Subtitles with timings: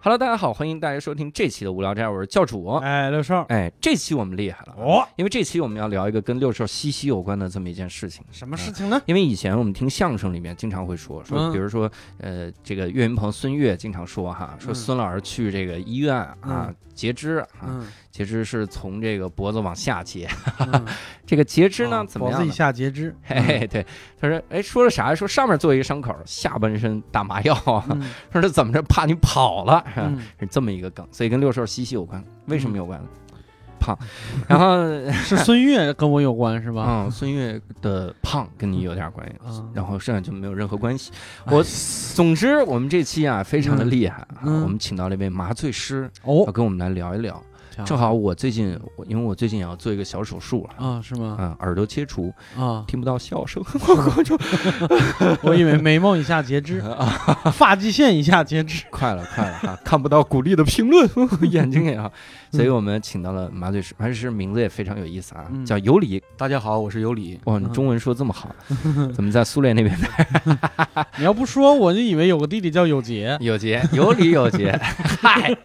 [0.00, 2.66] Hello，大家好，欢迎大家收听这期的无聊斋，我是教主。
[2.76, 8.24] 哎，六少，哎，这期我们厉害了，哦，因为这期我们要聊一个跟六兽息息有关的这么一件事情。
[8.30, 9.02] 什么事情呢？
[9.06, 11.52] 因为以前我们听相声里面经常会说说，嗯。
[11.52, 14.74] 比如说，呃，这个岳云鹏、孙越经常说哈，说嗯。
[14.74, 16.74] 孙老师去这个医院啊嗯。
[16.94, 17.86] 截肢啊，嗯，
[18.18, 20.28] 截肢是从这个脖子往下截，
[20.58, 20.84] 嗯
[21.24, 22.52] 这个截肢呢哦怎么样呢脖子以？
[22.52, 23.14] 下截肢。
[23.22, 23.86] 嘿嘿，对，
[24.20, 25.14] 他说，哎，说了啥？
[25.14, 27.56] 说上面做一个伤口，下半身打麻药，
[27.90, 28.82] 嗯 说这怎么着？
[28.82, 32.20] 怕你跑了，是嗯是这么一个梗，所以跟六兽息息有关。
[32.46, 33.00] 为什么有关？
[33.78, 33.96] 胖，
[34.48, 37.04] 然后，是孙悦跟我有关是吧？
[37.06, 41.12] 嗯，孙悦的胖跟你有点关系，嗯然后剩下就没有任何关系。
[41.46, 41.62] 我，
[42.16, 47.40] 总之我们这期啊非常的厉害啊，嗯我们请到了一位麻醉师，要哦，跟我们来聊一聊。
[47.84, 51.36] 正好我最近，因为我最近也要做一个小手术啊，啊，是吗？
[51.38, 53.62] 嗯，耳朵切除，啊，听不到笑声，
[54.16, 54.38] 我就
[55.42, 57.06] 我以为眉毛以下截肢， 啊，
[57.52, 58.84] 发际线以下截肢。
[58.90, 61.08] 快了快了哈，看不到鼓励的评论，
[61.50, 62.12] 眼睛也好，
[62.50, 66.22] 所以我们请到了麻醉师，麻醉师名字也非常有意思啊，嗯叫尤里。
[66.36, 67.38] 大家好，我是尤里。
[67.44, 68.54] 哇，你中文说这么好，
[69.14, 69.96] 怎么在苏联那边
[71.18, 73.36] 你要不说，我就以为有个弟弟叫有杰。
[73.40, 74.72] 有杰有理有杰？
[75.20, 75.56] 嗨，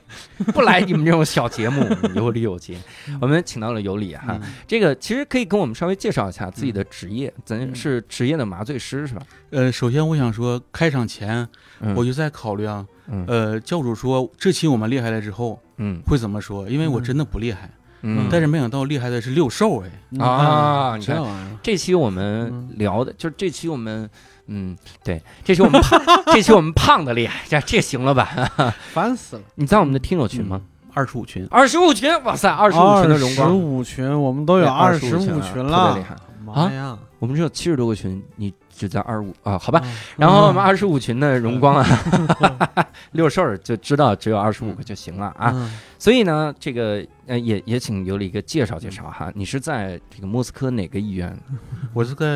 [0.53, 2.77] 不来你们这种小节目，有理有杰。
[3.21, 9.21] 我们请到了尤里哈，嗯这个其实可以跟我们稍微介绍一下自己的职业，咱是职业的麻醉师是吧？
[9.51, 11.47] 呃，首先我想说，开场前
[11.79, 16.67] 嗯我就在考虑啊，嗯呃，教主说这期我们厉害了之后嗯会怎么说？
[16.69, 17.69] 因为我真的不厉害，
[18.01, 19.89] 嗯但是没想到厉害的是六兽哎。
[20.19, 24.09] 啊你看这玩意儿，这期我们嗯聊的，就是这期我们，
[24.47, 25.99] 嗯，对，这期我们胖，
[26.33, 28.29] 这期我们胖的厉害，这这行了吧？
[28.93, 29.41] 烦死了。
[29.55, 30.61] 你在我们的听友群吗？
[30.95, 36.15] 二十五群，二十五群，哇塞，二十五群的荣光十，五群，我们都有二十25群啊五群特别了厉害。
[36.45, 36.95] 妈呀！
[37.17, 39.57] 我们只有七十多个群，你只在二十五啊？
[39.57, 39.79] 好吧。
[39.79, 41.85] 啊，然后我们二十五群的荣光啊，
[43.13, 45.51] 六兽儿就知道只有二十五个就行了啊。
[45.53, 45.71] 嗯
[46.03, 51.33] 所以呢，这个呃也也请尤里哥介绍介绍哈，你是在这个莫斯科哪个医院？
[51.93, 52.27] 我是在，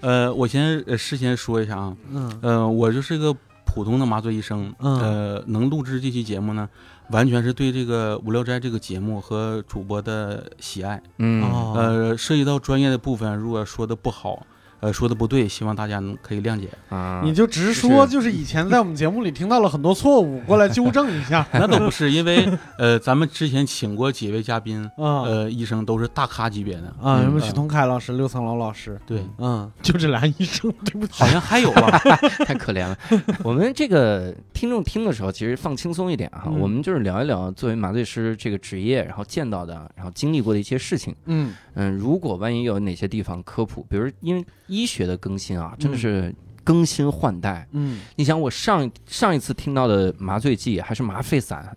[0.00, 3.32] 呃，我先呃事先说一下啊，嗯呃，我就是一个
[3.64, 6.68] 普通的麻醉医生，嗯呃，能录制这期节目呢，
[7.10, 11.00] 完全是对这个《无聊斋》这个节目和主播的喜爱。
[11.18, 14.44] 嗯哦，呃，涉及到专业的部分，如果说的不好，
[14.80, 16.68] 呃，说的不对，希望大家能可以谅解。
[16.88, 22.48] 啊，你就直说，就是以前在我们节目里听到了很多错误，过来纠正一下 那倒不是，因为
[22.78, 26.94] 呃，咱们之前请过几位嘉宾， 啊呃，医生都是大咖级别的。
[27.02, 27.20] 啊！
[27.20, 31.98] 什么嗯许同凯老师、刘层楼老师，对，嗯，就这俩医生，对不起好像还有吧？
[32.46, 32.96] 太可怜了。
[33.42, 41.14] 我们这个听众听的时候，其实放轻松一点哈，嗯我们就是聊一聊作为麻醉师这个职业，然后见到的，然后经历过的一些事情。
[41.26, 46.34] 嗯嗯，如果万一有哪些地方科普，比如因为医学的更新啊，真的是
[46.64, 47.66] 更新换代。
[47.72, 51.76] 嗯，你想，我上上一次听到的麻醉剂还是麻沸散，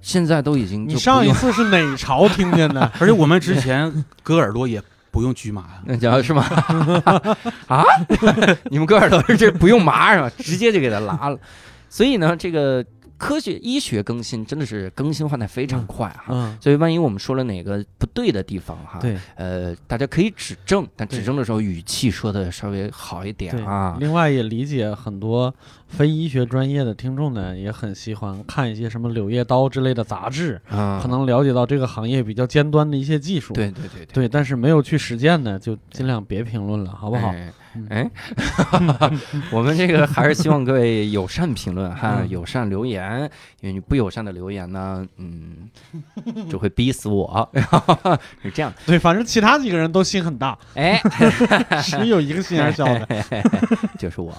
[0.00, 2.80] 现在都已经你上一次是哪朝听见的？
[3.00, 6.44] 而且我们之前割耳朵也不用局麻，那叫是吗？
[7.66, 7.84] 啊，
[8.70, 10.30] 你们割耳朵这不用麻是吧？
[10.38, 11.38] 直接就给它拉了。
[11.88, 12.84] 所以呢，这个
[13.22, 16.24] 科学医学更新真的是更新换代非常快哈。
[16.30, 23.96] 嗯，所以万一我们说了哪个不对的地方哈，对呃，大家可以指正，但指正的时候语气说的稍微好一点啊。
[24.00, 25.54] 另外也理解很多
[25.86, 33.54] 非医学专业的听众呢，也很喜欢看一些什么《柳叶刀》之类的杂志，啊，可能了解到这个行业比较尖端的一些技术。
[33.54, 37.32] 对对对对，但是没有去实践的，就尽量别评论了，好不好？
[37.88, 38.10] 哎，
[39.50, 43.22] 我们这个还是希望各位友善评论哈，嗯友善留言，
[43.60, 45.68] 因为你不友善的留言呢，嗯，
[46.50, 47.50] 就会逼死我，
[48.42, 48.78] 是这样的。
[48.86, 51.00] 对，反正其他几个人都心很大，哎，
[51.82, 53.08] 只有一个心眼小的。
[53.98, 54.32] 就是我。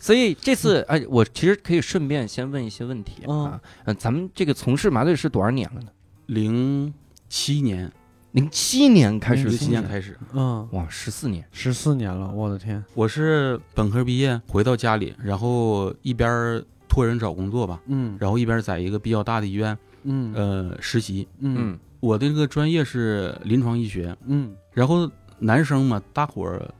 [0.00, 3.60] 所以这次哎，我其实可以顺便先问一些问题啊。
[3.84, 5.88] 嗯，咱们这个从事麻醉师多少年了呢？
[6.26, 6.94] 零
[7.28, 7.90] 七年，
[8.38, 11.44] 零七年开始零七年开始，嗯，哇，十四年。
[11.50, 12.82] 十四年了，我的天！
[12.94, 18.16] 我是本科毕业回到家里，然后一边托人找工作吧，嗯。
[18.20, 20.32] 然后一边在一个比较大的医院嗯。
[20.34, 21.26] 呃实习。
[21.40, 21.56] 嗯。
[21.58, 24.54] 嗯我的这个专业是临床医学，嗯。
[24.72, 25.10] 然后
[25.40, 26.72] 男生嘛，大伙儿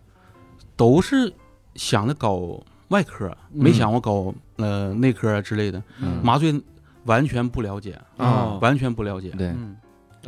[0.77, 1.33] 都是
[1.75, 6.21] 想着搞外科，没想过搞呃内科啊之类的，嗯。
[6.23, 6.63] 麻醉
[7.05, 9.31] 完全不了解，啊完全不了解。
[9.31, 9.77] 对，嗯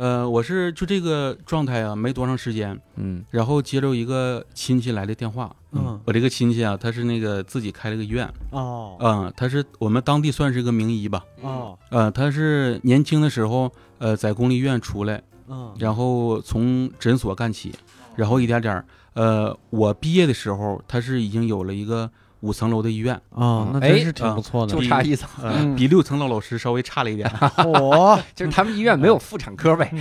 [0.01, 3.23] 呃，我是就这个状态啊，没多长时间，嗯。
[3.29, 6.01] 然后接着一个亲戚来的电话，嗯。
[6.05, 8.97] 我这个亲戚啊，他是那个自己开了个医院，哦。
[8.99, 11.77] 嗯，他是我们当地算是一个名医吧，哦。
[11.91, 15.71] 呃，他是年轻的时候，呃，在公立医院出来，嗯。
[15.77, 17.71] 然后从诊所干起，
[18.15, 18.83] 然后一点点儿，
[19.13, 22.09] 呃，我毕业的时候，他是已经有了一个
[22.41, 24.81] 五层楼的医院，哦，那哎真是挺不错的就。
[24.81, 25.29] 差一层，
[25.75, 27.31] 比六层楼老师稍微差了一点。
[27.57, 29.91] 哦， 就是他们医院没有妇产科呗。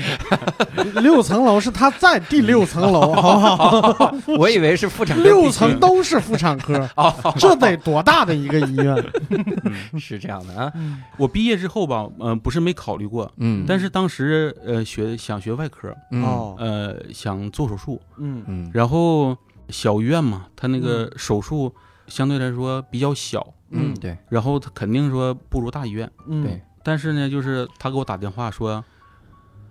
[0.96, 4.14] 六层楼是他在第六层楼，好不好？
[4.38, 8.96] 我以为是妇产科六层都是妇产科，哦，这得多大的一个医院？
[10.00, 10.72] 是这样的啊。
[11.19, 19.37] 我毕业之后吧，嗯、不是没考虑过，嗯但是当时呃学想学外科，嗯哦，呃想做手术，嗯嗯然后
[19.69, 21.72] 小医院嘛，他那个手术
[22.11, 28.85] 相对来说比较小，嗯对然后他肯定说不如大医院，嗯对但是呢，就是他给我打电话说，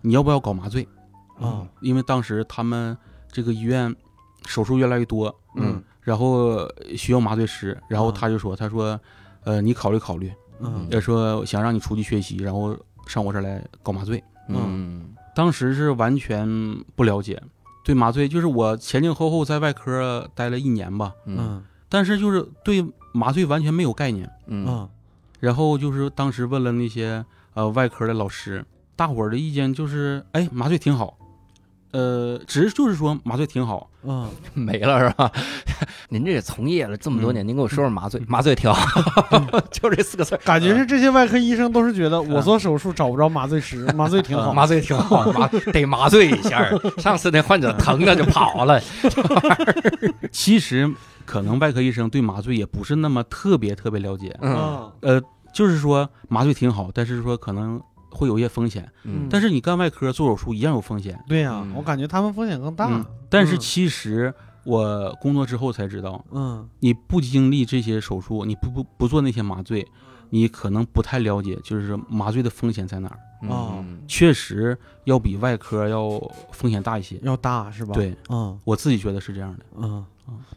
[0.02, 0.88] 你要不要搞麻醉？
[1.40, 2.98] 啊因为当时他们
[3.32, 3.96] 这个医院
[4.46, 9.00] 手术越来越多，嗯然后需要麻醉师，然后啊他就说，他说，
[9.44, 12.76] 呃，你考虑考虑，嗯要说想让你出去学习，然后
[13.06, 14.24] 上我这儿来搞麻醉。
[14.48, 16.48] 嗯当时是完全
[16.96, 17.42] 不了解，
[17.84, 24.30] 对麻醉就是我前前后后在外科待了一年吧，嗯嗯但是就是对麻醉完全没有概念。
[24.48, 24.66] 嗯。
[24.68, 24.90] 嗯
[25.40, 28.66] 然后就是当时问了那些呃外科的老师，
[28.98, 31.18] 大伙儿的意见就是，哎，麻醉挺好，
[31.92, 35.32] 呃，只是就是说麻醉挺好，嗯，没了是吧？
[36.12, 39.40] 您这也从业了这么多年，您给我说说麻醉，麻醉挺好，
[39.72, 44.52] 就这四个字儿，感觉是这些外科医生都是觉得我做手术找不着麻醉师， 麻醉挺好。
[44.54, 46.70] 麻醉挺好，麻得麻醉一下。
[46.98, 48.82] 上次那患者疼的就跑了，
[50.34, 50.94] 其实
[51.30, 55.22] 可能外科医生对麻醉也不是那么特别特别了解，嗯嗯呃，
[55.54, 57.80] 就是说麻醉挺好，但是说可能
[58.10, 61.24] 会有一些风险，嗯但是你干外科做手术一样有风险。
[61.28, 63.06] 对呀嗯，我感觉他们风险更大嗯。
[63.30, 64.34] 但是嗯其实
[64.64, 69.86] 我工作之后才知道，嗯你不经历这些手术，你不不不做那些麻醉，
[70.31, 73.20] 你可能不太了解，就是麻醉的风险在哪儿。
[73.48, 76.20] 啊嗯确实要比外科要
[76.52, 77.18] 风险大一些。
[77.24, 79.66] 要大是吧？，对嗯我自己觉得是这样的。
[79.78, 80.04] 嗯。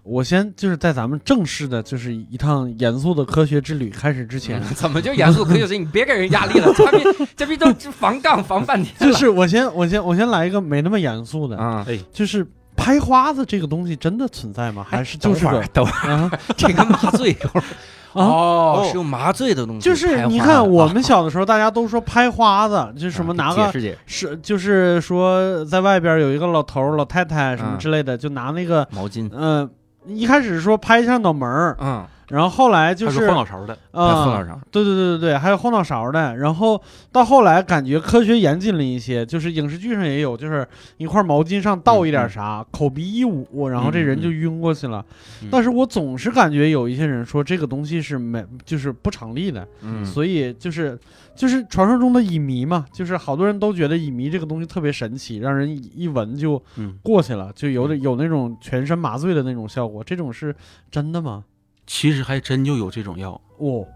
[0.03, 5.83] 我先就是在咱们正式的，就是一趟严肃的科学之旅开始之前，怎么就严肃科学性？
[5.83, 9.13] 你别给人压力了，这逼这逼都防杠防半天了。
[9.13, 12.47] 就是我先我先我先来一个没那么严肃的，啊，就是
[12.77, 14.85] 拍花子这个东西真的存在吗？
[14.89, 16.31] 还是就是个等会儿，等会儿，啊？
[16.57, 17.71] 这个麻醉有关啊
[18.15, 23.73] 哦，是用麻醉的东西就是你看我们啊小的时候，大家都说拍花子，就什么拿个
[24.07, 27.79] 是就是说在外边有一个老头老太太什么嗯。
[27.79, 29.69] 之类的，就拿那个毛巾，嗯、
[30.07, 36.81] 一开始说拍一下脑门儿，嗯，然后后来就是是后脑勺的，在后脑啊，勺，对对对对对，还有后脑勺的，然后
[37.13, 45.05] 到后来感觉科学严谨了一些，就是影视剧上也有，就是一块毛巾上倒一点啥，口鼻一捂，然后这人就晕过去了。
[45.43, 50.99] 嗯但是我总是感觉有一些人说这个东西是没就是不成立的，嗯，所以就是
[51.37, 60.55] 就是传说中的乙醚嘛，就是好多人都觉得乙醚这个东西特别神奇，让人一一闻就嗯，过去了，就有点有那种全身麻醉的那种效果，这种是
[60.91, 61.45] 真的吗？
[61.87, 63.87] 其实还真就有这种药，哦，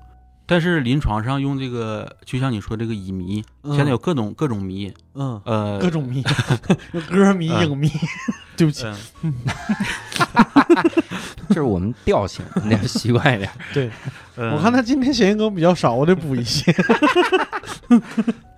[0.45, 3.75] 但是临床上用这个，就像你说这个乙醚，嗯。
[3.77, 5.41] 现在有各种各种醚，嗯。
[5.45, 6.23] 呃，各种迷，
[6.93, 7.69] 有歌迷、嗯。
[7.69, 7.91] 影迷，
[8.57, 8.87] 对不起，
[9.23, 9.35] 嗯。
[11.49, 13.51] 这是我们调性，你得习惯一点。
[13.73, 13.91] 对。
[14.37, 14.53] 嗯。
[14.53, 16.75] 我看他今天谐音梗比较少，我得补一些。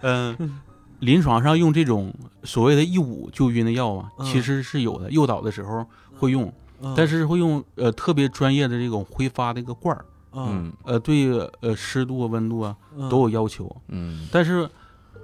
[0.02, 0.58] 嗯，
[1.00, 2.12] 临床上用这种
[2.44, 4.26] 所谓的一捂就晕的药啊，嗯。
[4.26, 6.94] 其实是有的，诱导的时候会用，嗯。
[6.96, 10.72] 但是会用呃特别专业的这种挥发的一个罐儿，嗯。
[10.84, 11.28] 呃对
[11.60, 13.08] 呃湿度啊温度啊嗯。
[13.08, 14.26] 都有要求，嗯。
[14.32, 14.68] 但是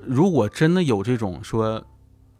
[0.05, 1.83] 如果真的有这种说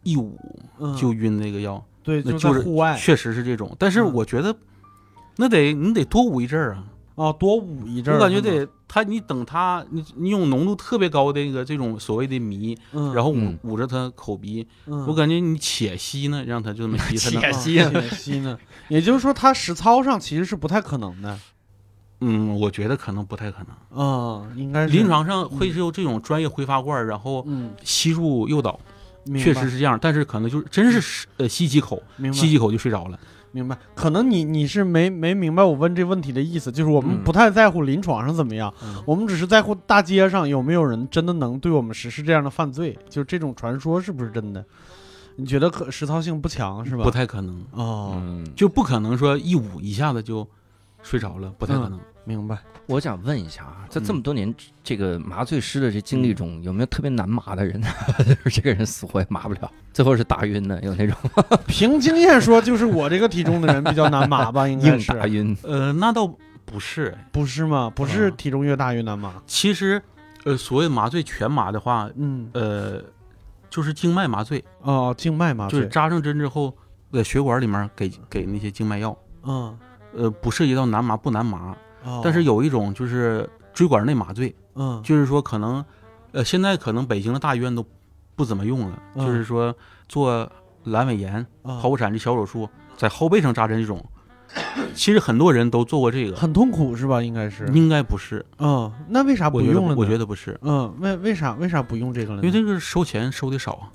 [0.03, 0.37] 一捂
[0.79, 2.95] 嗯就晕那个药，对，就那就是在户外。
[2.97, 4.13] 确实是这种，但是嗯。
[4.13, 4.55] 我觉得
[5.37, 6.83] 那得你得多捂一阵儿啊，
[7.15, 8.17] 啊，多捂一阵儿。
[8.17, 18.57] 我感觉，得它你等它你你用浓度特别高的那个这种所谓的醚，嗯，然后捂嗯捂着它口鼻，嗯我感觉你且吸呢，让它就这么吸，它 且吸啊且吸呢，
[18.89, 21.37] 也就是说，他实操上其实是不太可能的。
[22.21, 24.01] 嗯，我觉得可能不太可能。
[24.05, 28.79] 啊，应该是临，床上会是有这种专业挥发罐儿，然后嗯，吸入诱导，
[29.37, 32.01] 确实是这样，但是可能就是真是呃吸几口，
[32.33, 33.19] 吸几口就睡着了。
[33.55, 33.77] 明白。
[33.95, 44.63] 可能你你是没没明白我问这问题的意思，就是我们嗯不太在乎临床上怎么样，嗯我们只是在乎大街上有没有人真的能对我们实施这样的犯罪，就这种传说是不是真的？
[45.37, 47.03] 你觉得可实操性不强是吧？
[47.03, 50.45] 不太可能，哦，嗯，就不可能说一捂一下子就
[51.01, 51.97] 睡着了，不太可能。
[52.25, 52.57] 明白。
[52.87, 54.53] 我想问一下啊，在这嗯么多年
[54.83, 57.81] 这个麻醉师的这经历中，有没有特别难麻的人？
[58.19, 61.15] 就是这个人死活也麻不了，最后是打晕的，有那种
[61.65, 64.67] 凭经验说，就是我这个体重的人比较难麻吧？
[64.67, 65.57] 应该硬是，打晕。
[65.63, 66.27] 呃，那倒
[66.63, 67.91] 不是，不是吗？
[67.95, 69.33] 不是啊体重越大越难麻。
[69.47, 69.99] 其实，
[70.43, 73.01] 呃，所谓麻醉全麻的话，嗯，呃，
[73.69, 76.75] 就是静脉麻醉，哦，静脉麻醉，就是扎上针之后，
[77.11, 79.75] 在血管里面给给那些静脉药，嗯，
[80.15, 82.21] 呃，不涉及到难麻不难麻，哦。
[82.23, 85.83] 但是，有一种就是椎管内麻醉，嗯，就是说可能，
[86.31, 87.85] 呃，现在可能北京的大医院都
[88.35, 89.25] 不怎么用了，嗯。
[89.25, 89.75] 就是说
[90.07, 90.49] 做
[90.85, 94.03] 阑尾炎、啊剖腹产这小手术，在后背上扎针这种，
[94.93, 97.21] 其实很多人都做过这个，很痛苦是吧？
[97.21, 99.95] 应该是，应该不是，嗯，那为啥不我觉得用了呢？
[99.97, 102.47] 我觉得不是，嗯，为为啥为啥不用这个了呢？
[102.47, 103.91] 因为这个收钱收的少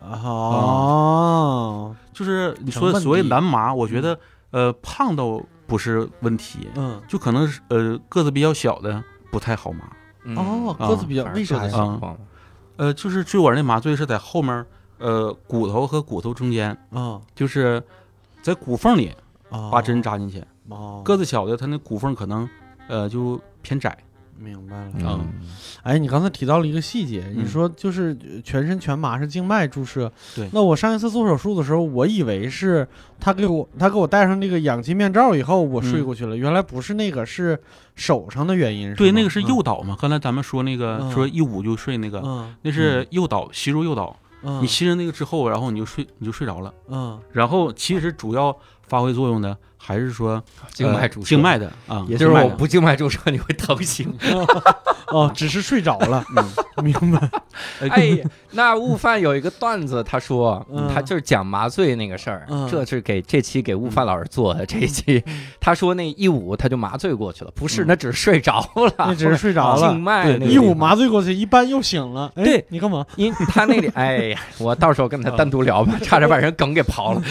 [0.00, 4.18] 啊，哦，就是你成本说所谓低难麻，我觉得
[4.50, 9.84] 呃胖倒不是问题，嗯，就可能是呃个子比较小的不太好麻，
[10.34, 11.78] 哦，啊个子比较，为啥呀？
[11.78, 12.16] 啊
[12.78, 14.64] 呃，就是椎管内麻醉是在后面
[14.98, 17.82] 呃骨头和骨头中间，啊，就是
[18.40, 19.14] 在骨缝里
[19.50, 19.68] 哦。
[19.70, 22.48] 把针扎进去，哦，个子小的他那骨缝可能
[22.88, 23.96] 呃就偏窄，
[24.38, 24.92] 明白了。
[25.00, 25.28] 嗯，
[25.82, 30.10] 哎，你刚才提到了一个细节，你嗯说就是呃全身全麻是静脉注射。
[30.34, 32.86] 对那我上一次做手术的时候，我以为是
[33.18, 36.36] 他给我他给我戴上那个氧气面罩以后，我睡嗯过去了。
[36.36, 37.58] 原来不是那个，是
[37.94, 38.94] 手上的原因。
[38.94, 54.12] 对，那个是诱导嘛，刚才咱们说那个嗯说一捂就睡那个，嗯那是诱导吸入诱导，嗯，你吸上那个之后，然后你就睡你就睡着了，嗯然后其实主要发挥作用的还是说呃静脉注射，静脉的啊，也就是我不静脉注射你会疼醒。
[55.08, 56.22] 哦，只是睡着了，
[56.84, 57.30] 明白？
[57.80, 58.18] 呃哎，
[58.50, 65.24] 那悟饭有一个段子，他说嗯他就是讲麻醉那个事儿嗯，这是给这期给悟饭老师做的这一期。
[65.58, 72.30] 他说那一捂他就麻醉过去了，不是，嗯那只是睡着了， 那只是睡着了，静脉那一捂麻醉过去，一般又醒了。
[72.34, 73.06] 哎对你干嘛？
[73.16, 77.22] 因他那里，哎呀，我到时候跟他单独聊吧，差点把人梗给刨了。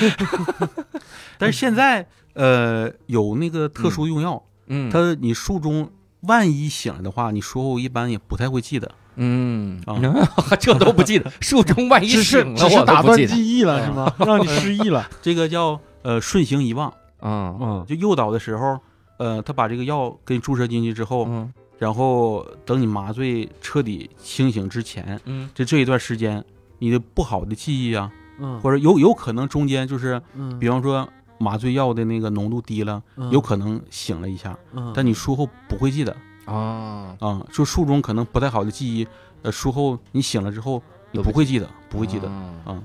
[1.37, 2.03] 但是现在
[2.37, 5.89] 呃有那个特殊用药，嗯，它你术中
[6.21, 8.89] 万一醒了的话，你术后一般也不太会记得。
[9.15, 9.81] 嗯。
[9.85, 9.97] 啊，
[10.61, 13.17] 这都不记得， 术中万一是醒了，只是我打断。
[13.25, 14.13] 记忆了是吗？
[14.25, 15.09] 让你失忆了。
[15.21, 17.57] 这个叫呃顺行遗忘，嗯。
[17.59, 18.79] 嗯就诱导的时候，
[19.17, 21.51] 呃，他把这个药给你注射进去之后，嗯。
[21.79, 25.49] 然后等你麻醉彻底清醒之前，嗯。
[25.55, 26.43] 这这一段时间，
[26.79, 28.59] 你的不好的记忆啊，嗯。
[28.61, 33.29] 或者有有可能中间就是，嗯，比方说麻醉药的那个浓度低了，嗯。
[33.31, 34.91] 有可能醒了一下，嗯。
[34.95, 36.15] 但你术后不会记得。
[36.45, 39.07] 啊，啊，就术中可能不太好的记忆，
[39.41, 42.29] 呃，术后你醒了之后你不会记得，不会记得。
[42.29, 42.83] 啊啊。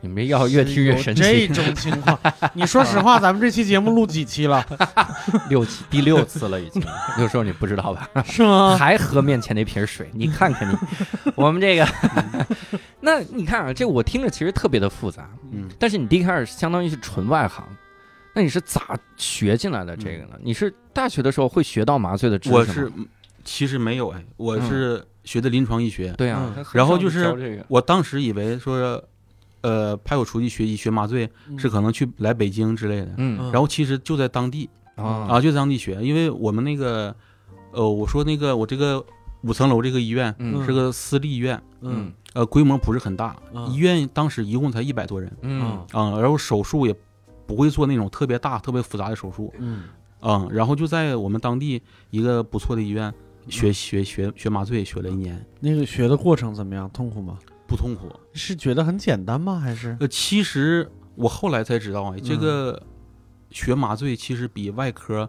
[0.00, 1.22] 你们这药越听越神奇。
[1.22, 2.18] 这种情况，
[2.52, 4.62] 你说实话，咱们这期节目录几期了？
[5.48, 6.82] 六期第六次了已经，
[7.18, 8.22] 有时候你不知道吧？
[8.22, 8.76] 是吗？
[8.76, 10.76] 还喝面前那瓶水，你看看你，
[11.34, 11.88] 我们这个，
[13.00, 17.64] 那你看啊，这我听着其实特别的复杂，嗯，但是你第一开始相当于是纯外行，
[18.34, 20.38] 那你是咋学进来的这个呢？
[20.42, 22.60] 你是大学的时候会学到麻醉的知识吗？
[22.60, 22.92] 我是
[23.44, 29.02] 其实没有哎，我是学的临床医学，对啊然后就是我当时以为说，
[29.60, 33.52] 呃，派我出去学医学麻醉是可能去来北京之类的，嗯嗯。
[33.52, 35.28] 然后其实就在当地啊。
[35.30, 37.14] 啊，就在当地学，因为我们那个，
[37.70, 39.04] 呃，我说那个我这个
[39.42, 42.12] 五层楼这个医院嗯是个私立医院，嗯。
[42.34, 43.70] 呃，规模不是很大，嗯。
[43.70, 45.62] 医院当时一共才一百多人嗯。
[45.92, 46.92] 啊，然后手术也
[47.46, 49.84] 不会做那种特别大、特别复杂的手术嗯
[50.20, 53.12] 嗯，然后就在我们当地一个不错的医院
[53.48, 56.88] 学学学学麻醉，学了一年，那个学的过程怎么样？
[56.90, 57.38] 痛苦吗？
[57.66, 58.10] 不痛苦。
[58.32, 59.60] 是觉得很简单吗？
[59.60, 62.82] 还是呃，其实我后来才知道啊，这个
[63.50, 65.28] 学麻醉其实比外科，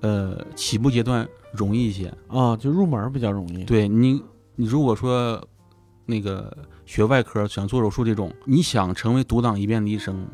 [0.00, 2.12] 呃，起步阶段容易一些。
[2.28, 3.64] 啊，就入门比较容易？
[3.64, 4.22] 对你，
[4.54, 5.42] 你如果说
[6.04, 6.54] 那个
[6.84, 10.26] 学外科想做手术这种，你想成为独当一面的医生，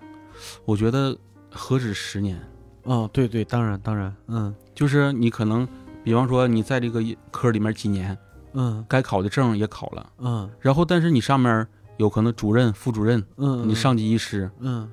[0.65, 1.17] 我觉得
[1.51, 2.37] 何止十年，
[2.85, 4.55] 啊，对对，当然当然，嗯。
[4.75, 5.67] 就是你可能，
[6.05, 8.17] 比方说你在这个科里面几年，
[8.53, 8.85] 嗯。
[8.89, 10.51] 该考的证也考了，嗯。
[10.61, 11.67] 然后但是你上面
[11.97, 13.75] 有可能主任、副主任，嗯，你。
[13.75, 14.91] 上级医师，嗯。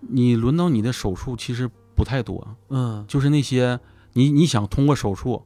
[0.00, 2.46] 你轮到你的手术其实不太多。
[2.68, 3.04] 嗯。
[3.08, 3.80] 就是那些
[4.12, 5.42] 你你想通过手术，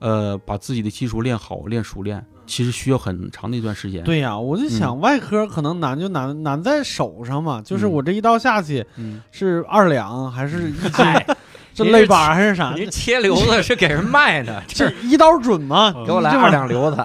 [0.00, 10.90] 呃，把自己的技术练好、练熟练，其实需要很长的一段时间。，对呀，我就想外科可能难就难难在手上嘛，就是我这一刀下去嗯，是二两还是 一斤？
[10.92, 11.24] 嗨，
[11.72, 12.72] 这肋板还是啥？
[12.74, 15.94] 你这切瘤子是给人卖的， 这一刀准吗？
[16.04, 16.98] 给我来二两瘤子，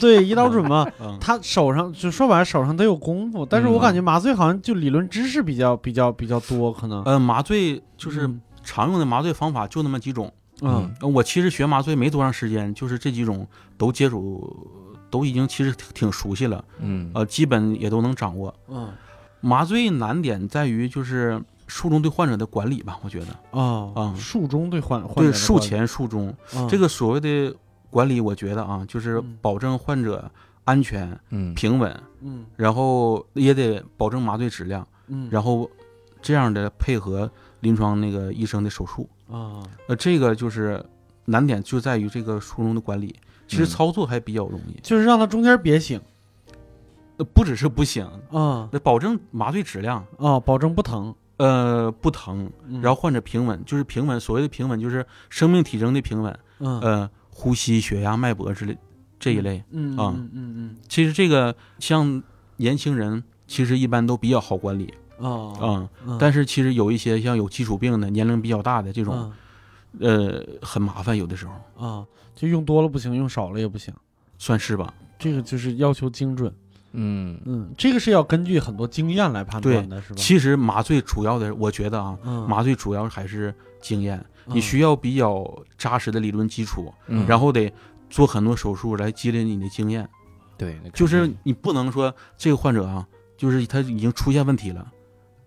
[0.00, 0.84] 对，一刀准吗？
[1.00, 10.30] 嗯他手上就说白了，手上得有功夫，但是我感觉麻醉好像就理论知识比较比较比较多，可能呃，麻醉就是嗯常用的麻醉方法就那么几种，
[10.62, 14.56] 嗯呃我其实学麻醉没多长时间，就是这几种都接触，
[15.10, 17.10] 都已经其实挺挺熟悉了，嗯。
[17.14, 18.54] 呃，基本也都能掌握。
[18.68, 18.90] 嗯。
[19.40, 24.14] 麻醉难点在于就是术中对患者的管理吧，我觉得，哦啊。
[24.18, 26.34] 术中对患患者对术前术中。
[26.54, 26.68] 嗯。
[26.68, 27.54] 这个所谓的
[27.90, 30.30] 管理，我觉得啊，就是嗯保证患者
[30.64, 31.54] 安全嗯。
[31.54, 32.44] 平稳，嗯。
[32.56, 35.28] 然后也得保证麻醉质量，嗯。
[35.30, 35.70] 然后
[36.20, 39.08] 这样的配合临床那个医生的手术。
[39.30, 40.82] 啊呃，这个就是
[41.26, 43.14] 难点就在于这个术中的管理，
[43.48, 43.66] 其实嗯。
[43.66, 46.00] 操作还比较容易，就是让他中间别醒。
[47.16, 52.80] 呃不只是不醒，啊那保证麻醉质量，啊，保证不疼，呃，不疼，嗯。
[52.80, 54.20] 然后患者平稳，就是平稳。
[54.20, 56.78] 所谓的平稳，就是生命体征的平稳，嗯。
[56.80, 58.78] 呃，呼吸、血压、脉搏之类
[59.18, 59.64] 这一类。
[59.72, 60.14] 嗯啊。
[60.16, 62.22] 嗯嗯其实这个像
[62.58, 64.94] 年轻人，其实一般都比较好管理。
[65.18, 66.16] 嗯啊啊、嗯。
[66.20, 69.32] 但是其实有一些像有基础病的、年龄比较大的这种，
[70.00, 73.92] 呃，很麻烦，有的时候啊，就用多了不行，用少了也不行，
[74.38, 74.92] 算是吧。
[75.18, 76.52] 这个就是要求精准。
[76.92, 80.14] 嗯嗯，这个是要根据很多经验来判断的，是吧？
[80.16, 87.70] 其实麻醉主要的，我觉得啊，嗯麻醉主要还是经验，你嗯需要比较扎实的理论基础，嗯，然后得
[88.08, 90.08] 做很多手术来积累你的经验。
[90.56, 94.90] 对，那就是你不能说这个患者啊，就是他已经出现问题了，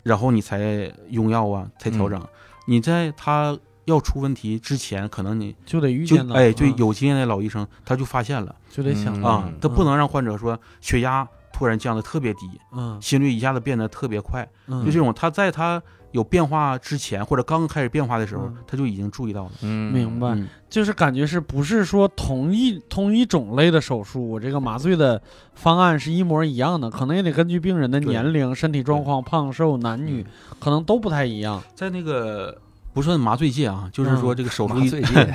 [0.04, 2.22] 然后你才用药啊，才调整。
[2.68, 6.76] 你在他要出问题之前，可能你就得遇见到，哎，对嗯。
[6.78, 12.98] 有经验的老医生他就发现了就得想啊，他不能让患者说血压突然降的特别低，嗯。
[13.02, 19.52] 心率一下子变得特别快，嗯，就这种他在他有变化之前或者刚开始变化的时候嗯，他就已经注意到了。
[19.62, 19.92] 嗯。
[19.94, 20.30] 明白。
[20.30, 20.48] 嗯。
[20.70, 25.22] 就是感觉是不是说同一同一种类的手术，我这个麻醉的
[25.54, 30.26] 方案是一模一样的，可能也得根据病人的年龄、身体状况、胖瘦、男女，
[30.60, 31.62] 可能都不太一样。
[31.76, 32.58] 在那个
[32.94, 34.90] 不算麻醉界啊，就是说这个手术医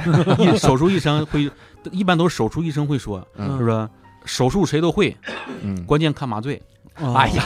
[0.59, 1.51] 手术医生会，
[1.91, 3.89] 一般都是手术医生会说，嗯是吧？
[4.25, 5.17] 手术谁都会，
[5.63, 6.61] 嗯，关键看麻醉。
[6.99, 7.45] 啊哎呀，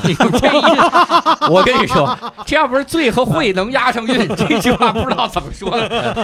[1.51, 6.15] 我跟你说，这要不是醉和会能押上韵，这句话不知道怎么说的。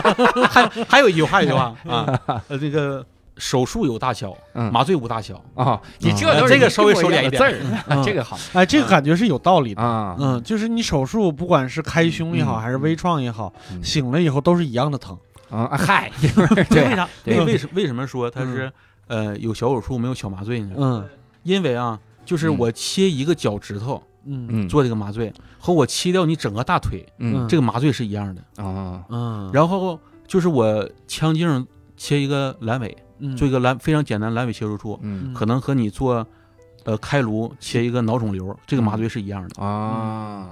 [0.48, 2.06] 还还有一句话，一句话啊，
[2.46, 3.04] 呃，这个
[3.36, 4.72] 手术有大小，嗯。
[4.72, 5.42] 麻醉无大小。
[5.54, 7.32] 啊，你这都是这个稍微收敛一点。
[7.32, 8.02] 字儿，嗯。
[8.04, 8.38] 这个好。
[8.52, 9.82] 哎，这个感觉是有道理的。
[9.82, 10.16] 啊。
[10.18, 13.82] 嗯，就是你手术，不管是开胸也好，嗯还是微创也好，嗯。
[13.84, 15.16] 醒了以后都是一样的疼。
[15.50, 16.10] 啊，嗨，
[16.70, 17.08] 为，啥？
[17.24, 18.72] 为为什为什么说它是
[19.06, 20.74] 呃有小手术没有小麻醉呢？
[20.76, 21.08] 嗯。
[21.42, 22.56] 因为啊，就是嗯。
[22.58, 24.46] 我切一个脚趾头嗯。
[24.50, 27.46] 嗯，做这个麻醉，和我切掉你整个大腿，嗯。
[27.48, 28.64] 这个麻醉是一样的。
[28.64, 31.64] 啊，嗯，然后就是我腔镜
[31.96, 33.36] 切一个阑尾，嗯。
[33.36, 35.32] 做一个阑非常简单阑尾切除术，嗯。
[35.34, 36.26] 可能和你做，
[36.84, 39.62] 呃，开颅切一个脑肿瘤，这个麻醉是一样的。
[39.62, 40.48] 啊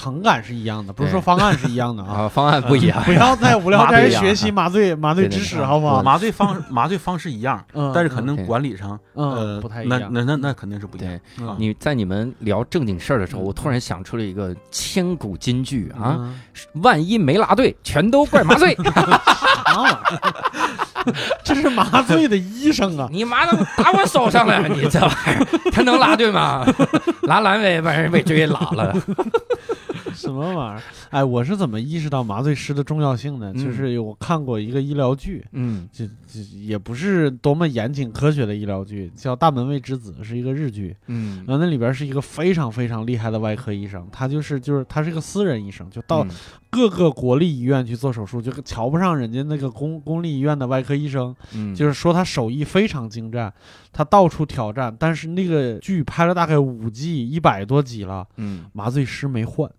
[0.00, 2.22] 疼感是一样的，不是说方案是一样的啊。
[2.22, 6.02] 啊，方案不一样 不要在无聊斋学习麻醉麻醉知识，好不好？
[6.02, 10.00] 麻醉方 麻醉方式一样，嗯，但是可能嗯管理上，嗯呃，不太一样。
[10.10, 11.20] 那那那那肯定是不一样。
[11.58, 16.16] 你在你们聊正经事儿的时候，嗯我突然想出了一个千古金句啊！
[16.18, 16.40] 嗯
[16.82, 18.72] 万一没拉对，全都怪麻醉。
[19.70, 20.00] 啊，
[21.44, 23.08] 这是麻醉的医生啊！
[23.10, 26.64] 你妈的打我手上了，你这玩意儿，他能拉对吗？
[27.22, 28.94] 拉阑尾把人尾椎给拉了。
[30.20, 30.82] 什么玩意儿？
[31.10, 33.52] 哎，我是怎么意识到麻醉师的重要性呢？
[33.54, 40.96] 嗯就是我看过一个医疗剧，嗯这这也不是多么严谨科学的医疗剧，叫《大门卫之子》，是一个日剧。
[41.06, 46.30] 嗯然后那里边是一个非常非常厉害的外科医生，他就是就是他是个私人医生，就到嗯
[46.70, 53.52] 各个国立医院去做手术，就瞧不上人家那个公公立医院的外科医生，嗯就是说他手艺非常精湛，
[53.92, 54.94] 他到处挑战。
[54.98, 59.70] 但是那个剧拍了大概五季，一百多集了，嗯，麻醉师没换。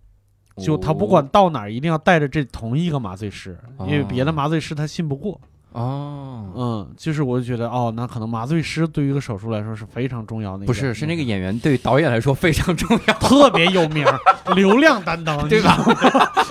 [0.63, 5.39] 就他不管到哪儿，一定要带着这同一个麻醉师，因为别的麻醉师他信不过。
[5.73, 10.65] 哦，嗯，就是我就觉得哦，那可能麻醉师对于一个手术来说是非常重要的。
[10.65, 14.05] 不是，是那个演员对导演来说非常重要，特别有名，
[14.53, 15.77] 流量担当，对吧？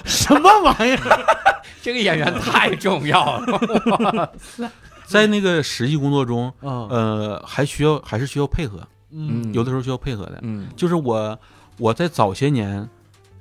[0.07, 1.21] 什么玩意儿？
[1.83, 4.33] 这个演员太重要了。
[5.05, 8.81] 在那个实际工作中，嗯呃，还需要还是需要配合，
[9.13, 10.39] 嗯有的时候需要配合的。
[10.43, 11.39] 嗯就是我
[11.79, 12.89] 我在早些年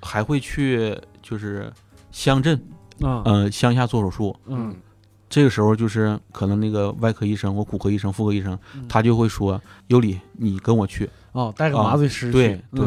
[0.02, 1.72] 还会去就是
[2.12, 2.62] 乡镇，
[3.02, 4.36] 嗯呃，乡下做手术。
[4.48, 4.76] 嗯。
[5.30, 8.88] 这个时候就是可能那个外科医生或骨科医生、妇科医生，嗯。
[8.88, 11.08] 他就会说：“尤里，你跟我去。
[11.34, 12.62] 哦，带个啊麻醉师去对。
[12.72, 12.86] 对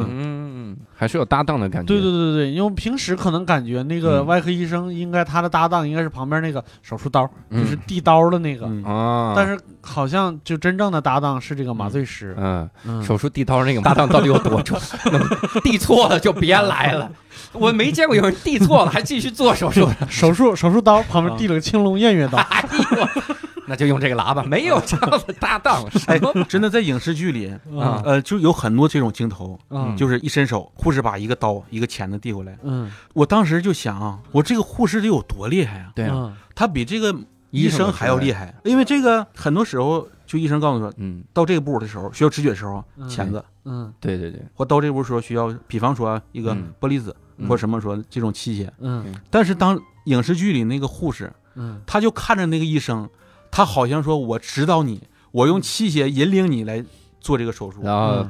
[0.63, 1.87] 嗯还是有搭档的感觉。
[1.89, 12.35] 对对对对，因为平时可能感觉那个嗯外科医生应该他的搭档应该是旁边那个手术刀，嗯就是递刀的那个，嗯啊，但是好像就真正的搭档是这个麻醉师。
[12.39, 14.79] 嗯，嗯手术递刀那个搭档到底有多重？
[15.65, 17.11] 递错了就别来了。
[17.53, 20.07] 我没见过有人递错了还继续做手术的。
[20.09, 22.39] 手术手术刀旁边啊递了个青龙偃月刀。
[22.49, 22.65] 哎
[22.97, 23.09] 呦，
[23.67, 25.85] 那就用这个喇叭，没有这样的搭档。
[26.07, 27.49] 哎真的在影视剧里，
[27.79, 35.93] 啊呃，就有很多这种镜头，嗯就是一伸手，护士把一个刀一个钳子递过来，嗯，我当时就想啊，我这个护士得有多厉害啊？
[35.95, 37.15] 对啊，嗯他比这个
[37.51, 38.55] 医生还要厉害。
[38.65, 53.09] 因为这个很多时候就医生告诉说，嗯，到这个步的时候需要止血的时候，嗯钳子，嗯对对对，或到这步时候需要，比方说一个嗯玻璃子嗯或什么说这种器械，嗯但是当影视剧里那个护士，嗯他就看着那个医生，
[53.53, 56.85] 他好像说我指导你，我用器械引领你来
[57.21, 57.81] 做这个手术，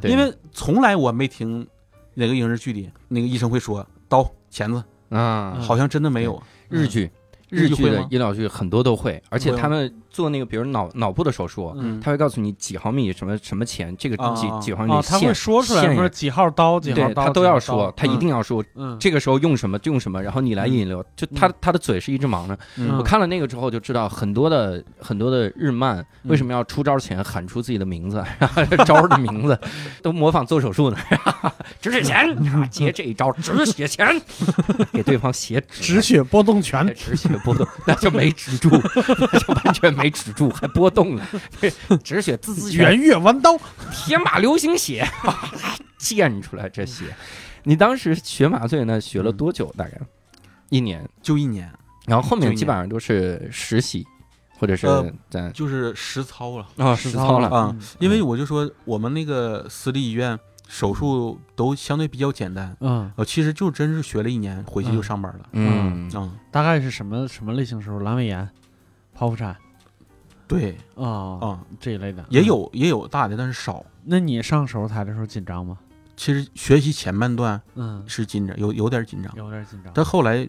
[0.03, 1.67] 因为从来我没听
[2.13, 6.43] 哪个影视剧里那个医生会说刀钳子，啊，好像真的没有。
[6.69, 7.11] 日剧。
[7.49, 12.01] 日剧日剧的医疗剧很多都会，而且他们做那个，比如脑脑部的手术，嗯。
[12.01, 21.05] 他会告诉你几毫米什么什么钱，这个几啊几毫米啊，他会线，说出来，线说几号刀几号刀，对他都要几号刀说，他一定要说嗯这个时候用什么就用什么，然后你来引流。
[21.17, 22.59] 就他他的嘴是一直忙的。
[22.77, 22.97] 嗯。
[22.99, 29.59] 我看了那个之后就知道，很多的很多的日漫为什么要出招前喊出自己的名字，然 后招儿的名字
[30.03, 30.97] 都模仿做手术呢？
[31.81, 34.21] 止血钳，啊接这一招止血钳，
[34.93, 38.71] 给对方写止血波动拳，止血波动，那就没止住，
[39.33, 41.27] 那就完全没止住，还波动了。
[42.03, 43.59] 止血滋滋拳，圆月弯刀。
[43.93, 45.07] 铁马流星血，
[45.99, 47.15] 溅出来这血。
[47.65, 49.73] 你当时学麻醉呢，学了多久？
[49.77, 49.93] 大概
[50.69, 51.73] 一年，就一年，
[52.07, 54.07] 然后后面基本上都是实习，
[54.59, 57.49] 或者是呃在就是实操了啊实操了。
[57.49, 57.81] 啊嗯。
[58.01, 65.49] 因为我就说我们那个私立医院手术都相对比较简单，嗯，呃，其实就真是学了一年，回去就上班了。
[65.53, 68.05] 嗯，嗯，大概是什么什么类型手术？
[68.05, 68.49] 阑尾炎、
[69.17, 69.55] 剖腹产
[70.53, 72.43] 对啊啊，这一类的也。
[72.43, 73.85] 有也有大的，但是少。
[74.05, 75.79] 那你上手术台的时候紧张吗？
[76.17, 80.49] 其实学习前半段嗯，是紧张，有有点紧张，有点紧张，但后来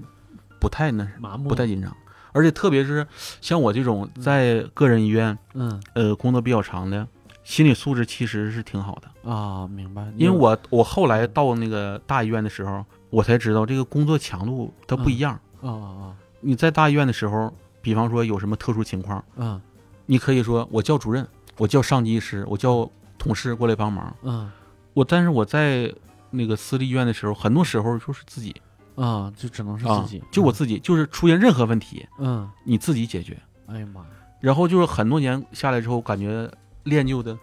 [0.59, 1.95] 不太那是麻木不太紧张，
[2.31, 3.07] 而且特别是
[3.41, 7.07] 像我这种在个人医院嗯呃工作比较长的，
[7.43, 9.31] 心理素质其实是挺好的。
[9.31, 10.05] 啊，明白。
[10.17, 15.39] 因为我我后来到那个大医院的时候，我才知道这个工作强度它不一样。
[15.61, 19.61] 啊啊啊你在大医院的时候，比方说有什么特殊情况，啊
[20.05, 24.15] 你可以说我叫主任，我叫上级医师，我叫同事过来帮忙。
[24.23, 24.49] 嗯
[24.93, 25.91] 我但是我在
[26.29, 28.55] 那个私立医院的时候，很多时候就是自己
[28.95, 33.35] 啊，就只能是啊自己，，就我自己，就是出现任何问题，嗯，你自己解决。
[33.65, 34.07] 哎呀妈呀，
[34.39, 36.47] 然后就是很多年下来之后，感觉
[36.83, 37.35] 练就的，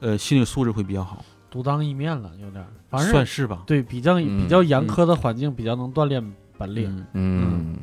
[0.00, 3.62] 呃，心理素质会比较好，独当一面了，有点儿，反正算是吧。
[3.66, 6.22] 对比较嗯比较严苛的环境，比较能锻炼
[6.58, 6.94] 本领。
[6.98, 7.76] 嗯嗯，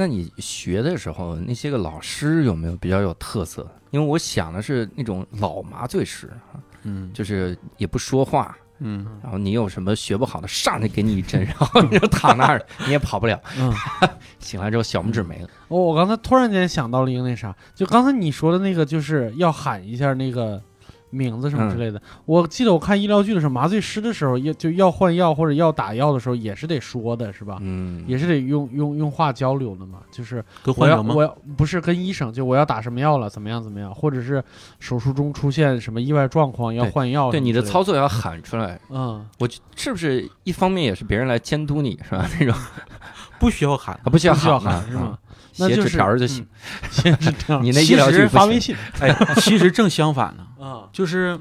[0.00, 3.70] 那你学的时候，那些个老师有没有比较有特色？
[3.90, 13.38] 因为我想的是那种老麻醉师啊，嗯就是也不说话，嗯然后你有什么学不好的，上去给你一针，然后你就躺那儿，你也跑不了。
[13.58, 13.70] 嗯，
[14.40, 15.48] 醒来之后小拇指没了。
[15.68, 20.62] 哦，我刚才突然间想到了一个那啥，就刚才你说的那个，就是要喊一下那个
[21.10, 22.00] 名字什么之类的。
[22.24, 27.58] 我记得我看医疗剧的时候，麻醉师的时候要就要换药或者要打药的时候，也是得说的，是吧？
[27.60, 31.34] 嗯，也是得用用用话交流的嘛，就是跟患者吗我要我？
[31.34, 34.42] 要不是跟医生，就我要打什么药了，怎么样怎么样，或者是
[34.78, 38.80] 手术中出现什么意外状况要换药对你的操作要喊出来。
[38.90, 42.28] 嗯我是不是一方面也是别人来监督你是吧？
[42.38, 42.54] 那种
[43.38, 43.94] 不需要喊。
[44.04, 45.02] 啊不需要不需要喊喊是吗？
[45.02, 45.18] 啊
[45.52, 46.46] 写纸那就是条儿就行。
[46.90, 51.38] 先是这样， 你那医疗其实剧发微信 哎，其实正相反呢，啊，就是，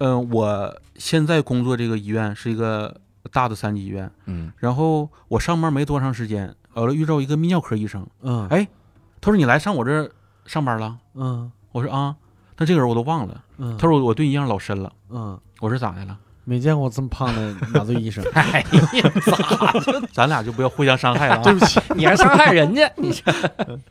[0.00, 4.52] 嗯、我现在工作这个医院是一个大的三级医院，嗯。
[4.56, 8.48] 然后我上班没多长时间，完了遇到一个泌尿科医生，嗯。
[8.48, 8.66] 哎
[9.20, 10.10] 他说你来上我这儿
[10.46, 11.52] 上班了，嗯。
[11.70, 12.16] 我说啊，
[12.56, 16.18] 但这个人我都忘了，嗯，他说我我对你印象老深了，嗯，我说咋的了？
[16.44, 21.40] 没见过这么胖的麻醉医生， 哎呀，咋就 咱俩就不要互相伤害了啊。
[21.44, 22.90] 对不起，你还伤害人家？
[22.96, 23.32] 你这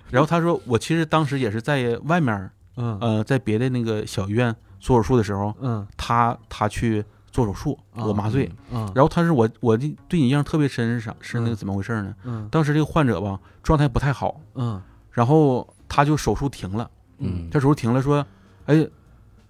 [0.10, 2.98] 然后他说我其实当时也是在外面，嗯。
[3.00, 8.52] 呃，在别的那个小医院做手术的时候，嗯他他去做手术，啊我麻醉。
[8.72, 11.16] 嗯然后他是我我的对你印象特别深是啥？
[11.22, 12.14] 是那个嗯怎么回事呢？
[12.26, 16.90] 嗯当时这个患者吧状态不太好，嗯然后他就手术停了。
[17.20, 18.26] 嗯他手术停了，说，
[18.66, 18.86] 哎，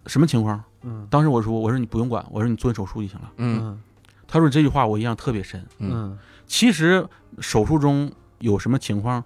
[0.05, 0.61] 什么情况？
[0.83, 3.31] 嗯当时我说，我说你不用管，我说你做手术就行了。
[3.37, 3.81] 嗯嗯
[4.27, 5.59] 他说这句话我印象特别深。
[5.79, 7.07] 嗯嗯其实
[7.39, 9.23] 手术中有什么情况，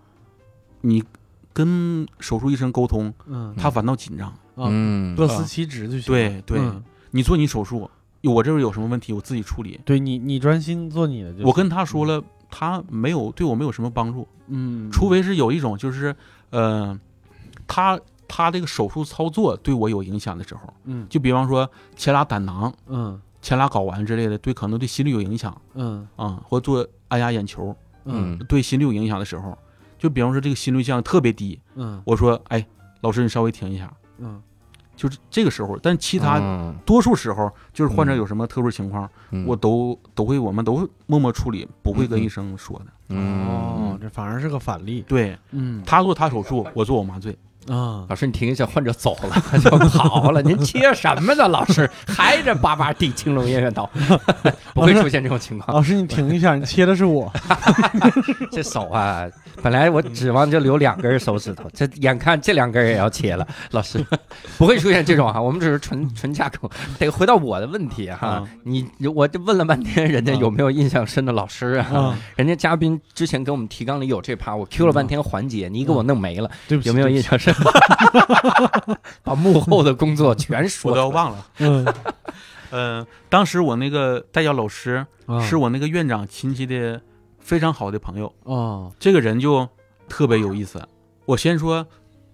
[0.81, 1.03] 你
[1.53, 4.31] 跟手术医生沟通，嗯他反倒紧张。
[4.55, 5.15] 啊，嗯。
[5.15, 6.13] 各司其职就行。
[6.13, 6.59] 对对。
[6.59, 6.83] 嗯。
[7.11, 7.89] 你做你手术，
[8.23, 9.79] 我这边有什么问题，我自己处理。
[9.85, 11.45] 对你你专心做你的就行。
[11.45, 16.15] 我跟他说了，他没有对我没有什么帮助，嗯，除非是有一种就是，
[16.49, 16.99] 呃，
[17.67, 21.07] 他他这个手术操作对我有影响的时候，嗯。
[21.09, 23.21] 就比方说前拉胆囊、嗯。
[23.41, 26.07] 前拉睾丸之类的，对可能对心率有影响嗯。
[26.15, 29.55] 啊、或做按压眼球，嗯对心率有影响的时候，
[29.99, 32.01] 就比方说这个心率降特别低，嗯。
[32.05, 32.65] 我说，哎，
[33.01, 34.41] 老师你稍微停一下，嗯。
[34.95, 36.73] 就是这个时候，但其他嗯。
[36.85, 38.17] 多数时候，就是患者嗯。
[38.17, 39.45] 有什么特殊情况，嗯。
[39.45, 42.23] 我都都会，我们都默默处理，不会跟嗯。
[42.23, 42.85] 医生说的。
[43.09, 43.45] 嗯。
[43.47, 45.03] 哦，这反而是个反例。
[45.07, 45.83] 对嗯。
[45.85, 47.37] 他做他手术，我做我麻醉。
[47.67, 50.41] 啊老师，你停一下，患者走了 就跑了。
[50.41, 51.47] 您切什么呢？
[51.47, 53.89] 老师还这叭叭递青龙偃月刀，
[54.73, 55.75] 不会出现这种情况。
[55.75, 57.31] 老师你停一下，你切的是我。
[58.51, 59.25] 这手啊，
[59.63, 63.47] 本来我指望就留两根手指头，这眼看这两根也要切了。
[63.71, 64.05] 老师
[64.57, 66.69] 不会出现这种哈，我们只是纯纯架构。
[66.99, 71.87] 得回到我的问题哈啊，你我这问了半天，人家有没有印象深的老师啊？
[71.95, 77.54] 啊，人家嘉宾之前给我们提纲里有这趴，我 Q 了半天环节，你给我弄没了，对不起，有没有印象深？
[79.23, 80.95] 把幕后的工作全说出来。
[80.95, 81.45] 都要忘了。
[81.59, 81.93] 嗯，
[82.71, 85.41] 嗯，当时我那个代教老师啊。
[85.41, 87.01] 是我那个院长亲戚的
[87.39, 89.67] 非常好的朋友，哦，这个人就
[90.07, 90.87] 特别有意思。
[91.25, 91.85] 我先说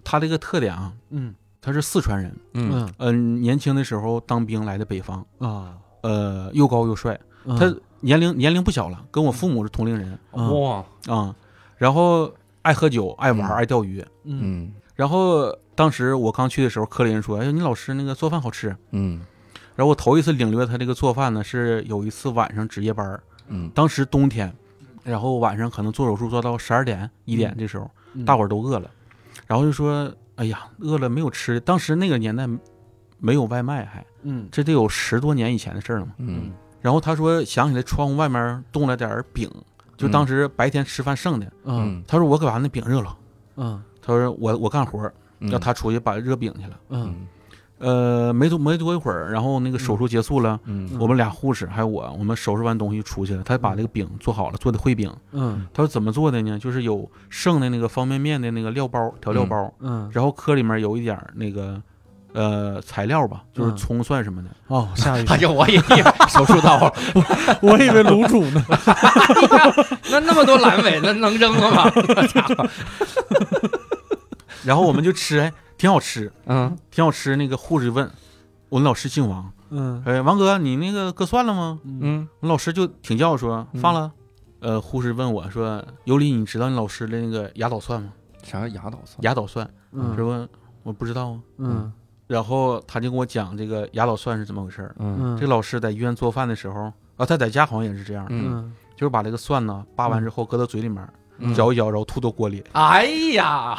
[0.03, 1.35] 他这个特点啊，嗯。
[1.63, 2.71] 他是四川人，嗯。
[2.73, 2.93] 嗯。
[2.97, 7.55] 嗯、年轻的时候当兵来的北方，啊，呃，又高又帅，嗯。
[7.55, 10.59] 他年龄年龄不小了，跟我父母是同龄人嗯。
[10.59, 11.35] 哇，啊、
[11.77, 13.53] 然后爱喝酒，爱玩，嗯。
[13.55, 14.03] 爱钓鱼。
[14.23, 14.39] 嗯。
[14.41, 18.75] 嗯然后当时我刚去的时候，科里人说：“哎呀，你老师那个做饭好吃。
[18.91, 19.19] 嗯”
[19.75, 24.53] 然后我头一次领略他这个做饭呢，是有一次晚上值夜班儿，嗯当时冬天，
[25.03, 28.91] 然后晚上可能做手术做到十二点一点嗯这时候，嗯大伙儿都饿了，
[29.47, 32.47] 然后就说：“哎呀，饿了没有吃的。”当时那个年代
[33.17, 36.13] 没有外卖还，嗯这得有十多年以前的事儿了嘛。
[36.19, 39.49] 嗯然后他说想起来窗户外面冻了点儿饼，
[39.97, 41.51] 就当时白天吃饭剩的。
[41.63, 43.17] 嗯他说我可把那饼热了。
[43.57, 45.09] 嗯他说我我干活
[45.39, 46.77] 让他出去把热饼去了。
[46.89, 47.27] 嗯
[47.83, 53.41] 呃，没多没多一会儿，然后那个手术结束了，嗯我们俩护士还有我，我们收拾完东西出去了。
[53.41, 55.11] 他把这个饼做好了，做的烩饼。
[55.31, 56.59] 嗯他说怎么做的呢？
[56.59, 61.81] 就是有剩的那个方便面的那个料包调料包，嗯，然后壳里面有一点那个
[62.33, 64.49] 呃材料吧，就是嗯葱蒜什么的。
[64.67, 66.93] 哦，下一个 哎，呀，我也以为 手术刀了，
[67.63, 68.63] 我以为卤煮呢。
[70.11, 71.89] 那那么多阑尾，那能扔了吗？
[72.27, 72.69] 家伙，
[74.63, 77.35] 然后我们就吃，哎，挺好吃，嗯挺好吃。
[77.35, 78.09] 那个护士问
[78.69, 81.79] 我们老师姓王，嗯哎，王哥，你那个割蒜了吗？
[81.83, 84.11] 嗯嗯我们老师就挺叫说嗯放了。
[84.59, 88.13] 呃，护士问我说：“尤里，你知道你老师的那个牙捣蒜吗？
[88.43, 89.17] 啥叫牙捣蒜？
[89.21, 90.47] 牙捣蒜嗯是不？
[90.83, 91.39] 我不知道啊。
[91.57, 91.91] 嗯
[92.27, 94.95] 然后他就跟我讲这个牙捣蒜是怎么回事儿。
[94.99, 101.05] 嗯嗯，这老师在医院做饭的时候，啊，他在家好像也是这样，嗯嗯就是把这个蒜呢扒完之后搁到嘴里面，
[101.39, 102.63] 嗯，嚼一嚼，然后吐到锅里。
[102.73, 103.77] 哎呀，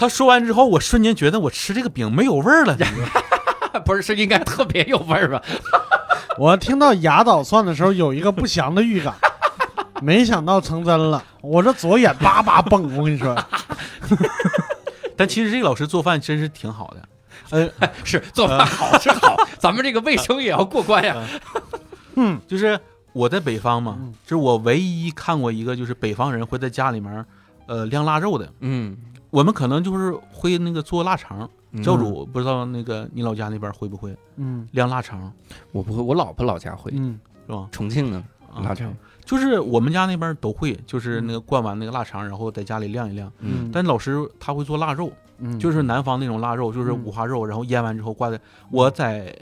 [0.00, 2.74] 他说完之后，我瞬间觉得我吃这个饼没有味儿了。
[3.84, 5.42] 不是是应该特别有味儿吧？
[6.38, 9.14] 我听到牙捣蒜的时候有一个不祥的预感，
[10.00, 13.36] 没想到成真了，我这左眼叭叭蹦，我跟你说，
[15.16, 17.08] 但其实这个老师做饭真是挺好的。
[17.50, 21.14] 呃，是做饭好是好，咱们这个卫生也要过关呀。
[22.16, 22.78] 嗯就是
[23.12, 27.24] 我在北方嘛，嗯就是我唯一看过一个就是北方人会在家里面，
[27.66, 28.48] 呃，晾腊肉的。
[28.60, 28.96] 嗯，
[29.30, 35.32] 我们可能就是会那个做腊肠，嗯教主不知道那个你老家那边会不会嗯晾腊肠，
[35.72, 37.68] 我不会，我老婆老家会，嗯是吧？
[37.72, 38.92] 重庆呢啊腊肠。
[39.24, 43.32] 就是我们家那边都会，就是那个灌完那个腊肠，然后在家里晾一晾。
[43.38, 48.40] 嗯，但老师他会做腊肉，嗯就是南方那种腊肉，就是嗯五花肉，然后腌完之后挂在。
[48.70, 49.32] 我在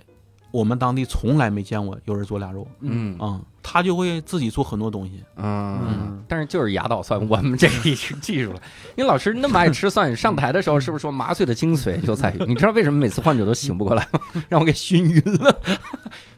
[0.51, 5.23] 我们当地从来没见过有人做腊肉嗯啊、他就会自己做很多东西。
[5.37, 8.61] 嗯嗯，但是就是牙倒蒜，我们这个已经记住了。
[8.97, 14.21] 因为老师那么爱吃蒜，上台的时候是不是说麻醉的精髓就在于， 你知道为什么每次患者都醒不过来吗？
[14.49, 15.55] 让我给熏晕了，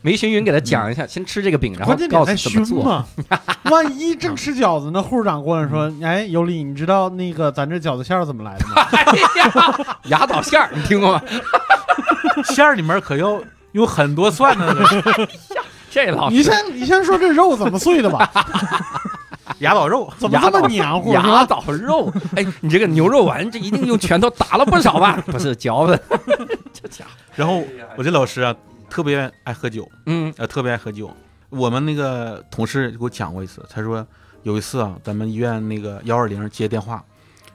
[0.02, 2.82] 没熏晕，给他讲一下，先吃这个饼，然后告诉怎么做。
[2.82, 3.06] 嘛，
[3.70, 5.00] 万一正吃饺子呢？
[5.00, 9.04] 护士长过来说：“哎，尤里，你知道那个咱这饺子馅儿怎么来的吗哎
[9.38, 11.22] 呀，牙倒馅儿，你听过吗？
[12.44, 13.40] 馅儿里面可要
[13.72, 14.74] 有很多蒜呢，
[15.90, 18.30] 这老？”你先你先说这肉怎么碎的吧？
[19.58, 20.10] 牙捣肉。
[20.16, 21.10] 怎么这么黏糊？
[21.10, 21.44] 是牙吧？
[21.44, 25.22] 捣肉，哎，你这个牛肉丸，这一定用拳头打了不少吧？
[25.26, 26.00] 不是嚼的，
[26.72, 27.62] 这家伙，然后
[27.96, 28.54] 我这老师啊，
[28.88, 31.10] 特别爱喝酒，嗯呃，特别爱喝酒。
[31.50, 34.06] 我们那个同事给我讲过一次，他说
[34.44, 37.04] 有一次啊，咱们医院那个幺二零接电话，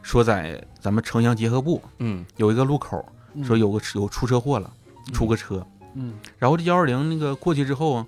[0.01, 3.03] 说在咱们城乡结合部嗯有一个路口，
[3.43, 4.69] 说有个有出车祸了，
[5.13, 8.05] 出个车，嗯然后这幺二零那个过去之后，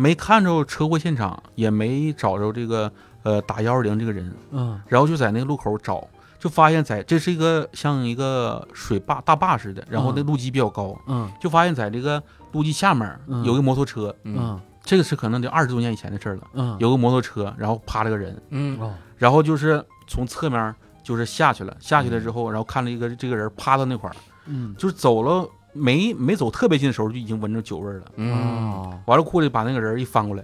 [0.00, 2.90] 没看着车祸现场，也没找着这个
[3.22, 4.80] 呃打幺二零这个人，嗯。
[4.88, 6.08] 然后就在那个路口找，
[6.38, 11.30] 就发现在这是一个像一个水坝大坝似的，然后那路基比较高，嗯。
[11.38, 13.44] 就发现在这个路基下面嗯。
[13.44, 14.60] 有个摩托车，嗯嗯。
[14.82, 18.80] 这个是可能得二十多年以前的事了，嗯，有个摩托车，然后趴了个人，嗯。
[18.80, 18.94] 哦。
[19.18, 24.74] 然后就是从侧面就是下去了，下去了之后，然后看了一个这个人趴到那块儿，嗯。
[24.78, 28.04] 就是走了没没走特别近的时候就已经闻着酒味儿了。
[28.16, 28.32] 嗯，
[28.72, 28.98] 哦。
[29.06, 30.42] 完了，过去把那个人一翻过来，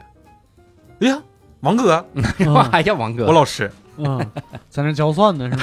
[1.00, 1.18] 哎呀，
[1.60, 2.04] 王哥，
[2.72, 4.18] 哎呀，王哥我哥，老师，嗯，
[4.68, 5.56] 在那浇蒜呢是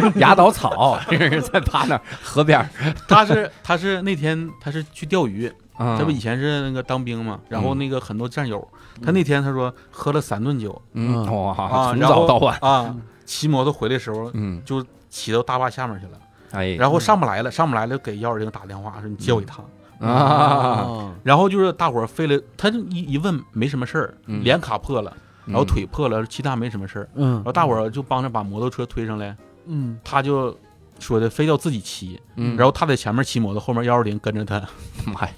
[0.00, 0.12] 吗？
[0.16, 2.68] 牙倒草，这是在趴那河边，
[3.08, 5.96] 他是他是那天他是去钓鱼，嗯。
[5.98, 8.66] 他不以前是那个当兵嘛，然后那个很多战友，
[9.02, 11.44] 他那天他说喝了三顿酒嗯嗯。
[11.44, 16.12] 哇，啊，从早到晚，啊，骑摩托回来的时候嗯，就骑到大坝下面去了，
[16.52, 19.64] 哎，然后上不来了，上不来了，给幺二零打电话说你接我一趟。
[20.00, 21.12] 啊，哦。
[21.22, 24.42] 然后就是大伙儿费了，他就一一问没什么事儿，嗯。
[24.42, 27.08] 脸卡破了，然后腿破了，其他没什么事儿。
[27.14, 27.34] 嗯。
[27.34, 29.36] 然后大伙儿就帮着把摩托车推上来，
[29.66, 29.98] 嗯。
[30.02, 30.56] 他就
[31.00, 34.60] 说的非要自己骑，嗯，然后他在前面骑摩托，后面幺二零跟着他。
[35.06, 35.30] 妈呀，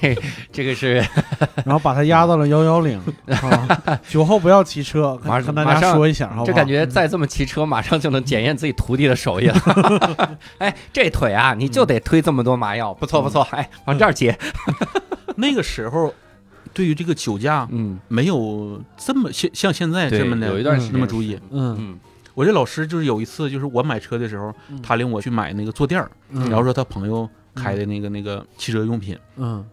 [0.00, 0.16] 这
[0.50, 0.94] 这个是
[1.64, 6.46] 然后把他压到了幺幺零， 啊酒后不要骑车，马上跟大家说一下，好不好？
[6.46, 10.38] 这感觉再这么骑车，马上就能检验自己徒弟的手艺了。
[10.58, 13.42] 哎，这腿啊，你就得推这么多麻药，不错不错。
[13.50, 14.36] 哎，往这儿接。
[15.36, 16.14] 那个时候，
[16.72, 21.38] 对于这个酒驾嗯，没有这么像像现在这么的有一段时间那么注意。
[21.50, 21.98] 嗯嗯
[22.34, 24.80] 我这老师就是有一次，就是我买车的时候，嗯。
[24.82, 26.48] 他领我去买那个坐垫儿，嗯。
[26.48, 29.64] 然后说他朋友开的那个那个汽车用品，嗯。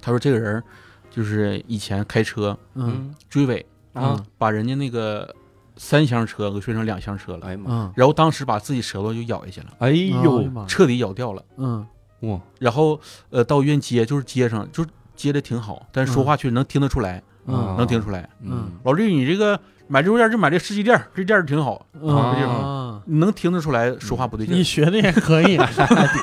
[0.00, 0.62] 他说这个人
[1.10, 3.14] 就是以前开车嗯。
[3.28, 5.34] 追尾，啊，把人家那个
[5.76, 10.66] 三厢车给摔成两厢车了，哎呀妈，嗯，然后当时把自己舌头就咬下去了，哎哎呦呦，妈呀。
[10.68, 11.42] 彻底咬掉了。
[11.56, 11.86] 嗯。
[12.20, 12.98] 哇，然后
[13.30, 17.74] 呃到医院接，就是接上，就是接的挺好，但是说话却能听得出来，嗯。
[17.76, 18.28] 能听出来。
[18.40, 18.70] 嗯。
[18.84, 24.62] 老弟，你这个买这店就买这实体店，这店儿挺好，嗯，你能听得出来说话不对劲你。
[24.64, 25.56] 学的也可以，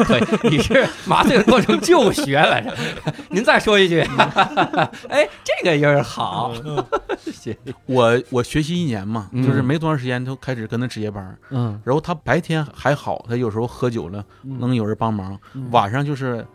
[0.05, 2.73] 可以，你是麻醉的过程就学来着。
[3.29, 4.01] 您再说一句，
[5.09, 6.53] 哎，这个音儿好，
[7.31, 16.45] 行我我学习一年嘛，嗯就是没多长时间就开始跟他值夜班，嗯，然后他白天还好，他有时候喝酒了能有人帮忙，嗯晚上就是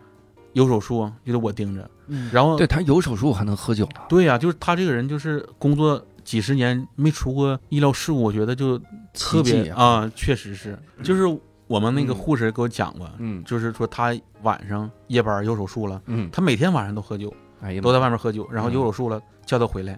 [0.53, 4.01] 有手术就得我盯着，嗯然后对他有手术还能喝酒呢。
[4.07, 8.79] 对呀、就是他这个人就是工作几十年没出过医疗事故，我觉得就
[9.15, 9.83] 特别啊。
[9.83, 11.25] 啊，确实是，就是
[11.65, 12.15] 我们那个嗯。
[12.15, 13.43] 护士给我讲过，嗯。
[13.45, 18.73] 就是说他晚上夜班有手术了，嗯，他每天晚上都喝酒，哎呀，都在外面喝酒，然后嗯。
[18.73, 19.97] 有手术了叫他回来，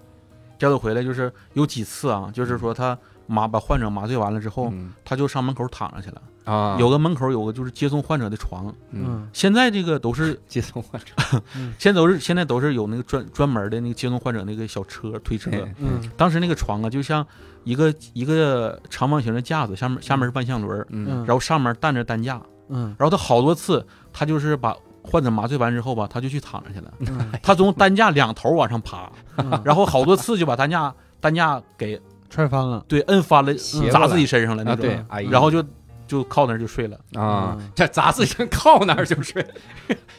[0.58, 4.94] 叫他回来就是有几次啊，就是说他麻把患者麻醉完了之后，嗯。
[5.04, 9.06] 他就上门口躺着去了，啊，有个门口有个就是接送患者的床，嗯。
[9.08, 11.42] 嗯现在这个都是 接送患者，
[11.78, 16.02] 现在都是现在都是有那个专专门的那个接送患者那个小车推车，哎嗯。
[16.18, 17.26] 当时那个床啊，就像
[17.64, 21.24] 一个一个长方形的架子，下面下面是万向轮，嗯。
[21.26, 22.96] 然后上面担着担架，嗯。
[22.98, 27.32] 然后他好多次，他就是把患者麻醉完之后吧，他就去躺着去了，嗯。
[27.44, 32.00] 他从担架两头往上爬，嗯，然后好多次就把担架担架给
[32.30, 33.54] 踹翻了，对摁翻了，
[33.92, 35.64] 砸自己身上了那啊，种，然后就
[36.12, 39.46] 就靠那儿就睡了，啊嗯， 这砸自行靠那儿就睡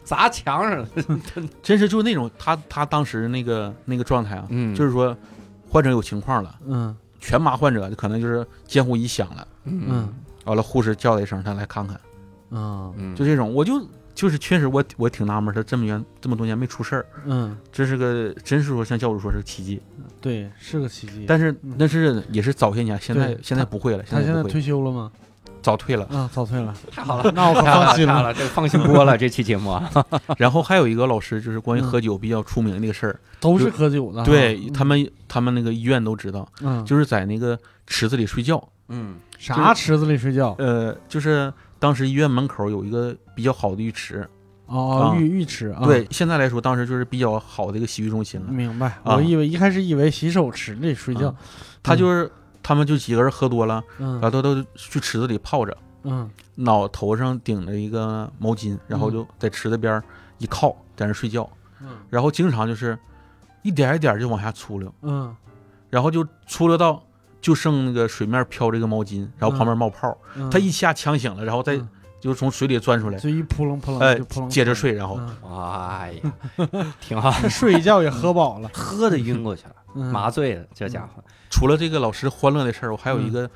[0.05, 0.89] 砸墙上了，
[1.63, 5.15] 真是就是那种他他当时那个那个状态啊，嗯就是说
[5.69, 10.09] 患者有情况了，嗯全麻患者可能就是监护仪响了，嗯
[10.47, 12.01] 完了护士叫了一声，他来看看。
[12.51, 19.81] 嗯嗯，就这种，我就就是确实我我挺纳闷，他这么远这么多年没出事儿，嗯，这是个真是说像教主说是个奇迹。
[20.21, 21.25] 对，是个奇迹。
[21.27, 25.11] 但是嗯那是也是早些年，现在现在不会了，他现在在不会，退休了吗？
[25.63, 26.05] 早退了。
[26.07, 27.33] 啊，早退了，太好了。
[27.35, 28.35] 那我可放心了。
[28.35, 29.91] 这放心多了 这期节目啊，
[30.37, 38.63] 然后还有一个老师就是关于嗯喝酒比较出名的那个事儿，都是喝酒的，对嗯他们他们那个医院都知道，嗯，就是在那个池子里睡觉。
[38.89, 40.55] 嗯啥池子里睡觉？
[40.59, 44.29] 呃，就是当时医院门口有一个比较好的浴池，
[44.67, 48.47] 哦，啊浴浴池啊，对，现在来说当时就是比较好的一个洗浴中心了。
[48.53, 48.89] 明白。
[49.03, 51.35] 啊我以为一开始以为洗手池里睡觉啊，
[51.83, 52.31] 他就是
[52.63, 54.13] 他们就几个人喝多了，嗯。
[54.21, 55.77] 然后都都去池子里泡着。
[56.05, 56.31] 嗯。
[56.55, 60.03] 脑头上顶着一个毛巾，然后就在池子边
[60.39, 61.49] 一靠，在那睡觉，
[61.81, 61.89] 嗯。
[62.11, 62.99] 然后经常就是
[63.63, 65.35] 一点一点就往下出溜，嗯。
[65.91, 67.03] 然后就出溜到
[67.41, 71.89] 就剩那个水面飘着一个毛巾，然后旁边冒泡，嗯，他一下呛醒了，然后再嗯。
[72.21, 75.89] 就从水里钻出来，就一扑棱扑棱哎就扑棱，接着睡，然后嗯。
[75.89, 81.23] 哎呀， 挺好，睡一觉也喝饱了，喝的晕过去了，嗯麻醉了，这家伙。
[81.51, 83.49] 除了这个老师欢乐的事儿，我还有一个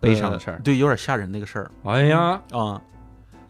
[0.00, 0.54] 悲伤的事儿。
[0.54, 1.70] 呃对，有点吓人那个事儿。
[1.84, 2.80] 哎呀，啊。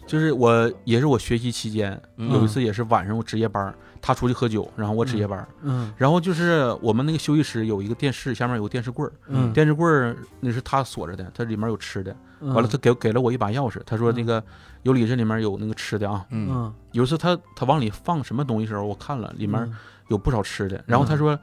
[0.07, 2.31] 就是我也是我学习期间嗯。
[2.33, 5.93] 有一次也是晚上我值夜班，他出去喝酒，然后我值夜班，嗯。
[5.99, 12.17] 然后就是我们那个休息室有一个电视，下面有个电视柜儿，嗯，电视柜儿那是他锁着的，它里面有吃的。
[12.41, 12.55] 嗯。
[12.55, 14.43] 完了，他给给了我一把钥匙，他说那个
[14.83, 16.25] 有里这里面有那个吃的啊。
[16.31, 16.49] 嗯。
[16.51, 16.75] 嗯。
[16.93, 19.71] 有一次他他往里放什么东西的时候，我看了里面
[20.09, 21.39] 有不少吃的，然后他说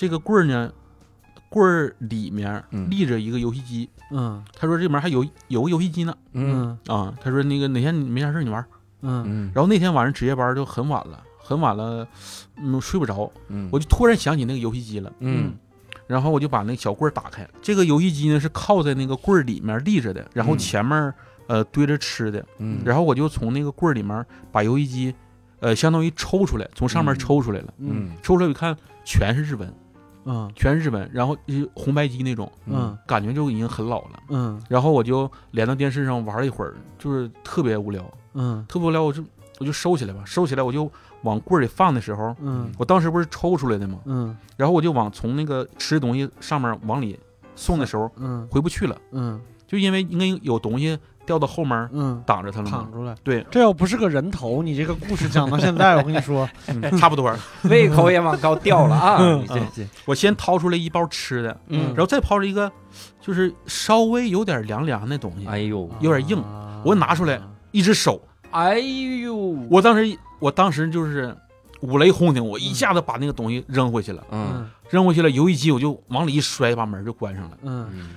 [0.00, 0.72] 这个柜儿呢，
[1.50, 2.88] 柜儿里面嗯。
[2.88, 4.42] 立着一个游戏机，嗯。
[4.58, 6.78] 他说这里面还有有个游戏机呢嗯。
[6.88, 6.96] 嗯。
[6.96, 8.66] 啊，他说那个哪天你没啥事儿你玩儿。
[9.02, 9.22] 嗯。
[9.26, 9.52] 嗯。
[9.54, 12.08] 然后那天晚上值夜班就很晚了，很晚了，
[12.56, 13.68] 嗯，睡不着，嗯。
[13.70, 15.52] 我就突然想起那个游戏机了，嗯
[16.06, 20.58] 然后我就把那个小柜儿打开，这个游戏机呢是靠在那个柜儿里面立着的，然后嗯。
[20.58, 21.12] 前面
[21.46, 22.80] 呃堆着吃的，嗯。
[22.86, 25.14] 然后我就从那个柜儿里面把游戏机，
[25.60, 27.18] 呃，相当于抽出来，从上面嗯。
[27.18, 28.12] 抽出来了，嗯。
[28.22, 28.74] 抽出来一看
[29.04, 29.72] 全是日文，
[30.24, 30.50] 嗯。
[30.54, 32.96] 全是日本，然后就是红白机那种，嗯。
[33.06, 34.20] 感觉就已经很老了。
[34.28, 34.60] 嗯。
[34.68, 38.04] 然后我就连到电视上玩了一会儿，就是特别无聊，
[38.34, 38.64] 嗯。
[38.68, 39.22] 特别无聊，我就
[39.58, 40.90] 我就收起来吧，收起来我就
[41.22, 42.70] 往柜儿里放的时候，嗯。
[42.78, 43.98] 我当时不是抽出来的吗？
[44.04, 44.36] 嗯。
[44.56, 47.18] 然后我就往从那个吃的东西上面往里
[47.56, 50.98] 送的时候嗯回不去了，嗯就因为应该有东西
[51.30, 52.92] 掉到后门嗯，挡着他了嘛躺。
[52.92, 53.14] 出来。
[53.22, 57.32] 对，这要不是个人头，你这个故事讲到现在，我跟你说， 嗯差不多。
[57.70, 59.18] 胃口也往高掉了啊！
[59.22, 62.68] 嗯你这这我先掏出来一包吃的，嗯然后再抛出一个，
[63.20, 68.20] 就是稍微有点凉凉的东西，哎呦有点硬啊我拿出来一只手，
[68.50, 69.36] 哎呦，
[69.70, 71.32] 我当时我当时就是
[71.82, 78.10] 五雷轰顶，我一下子把那个东西扔回去了，嗯扔回去了，游一机我就往里一摔，把门就关上了，嗯嗯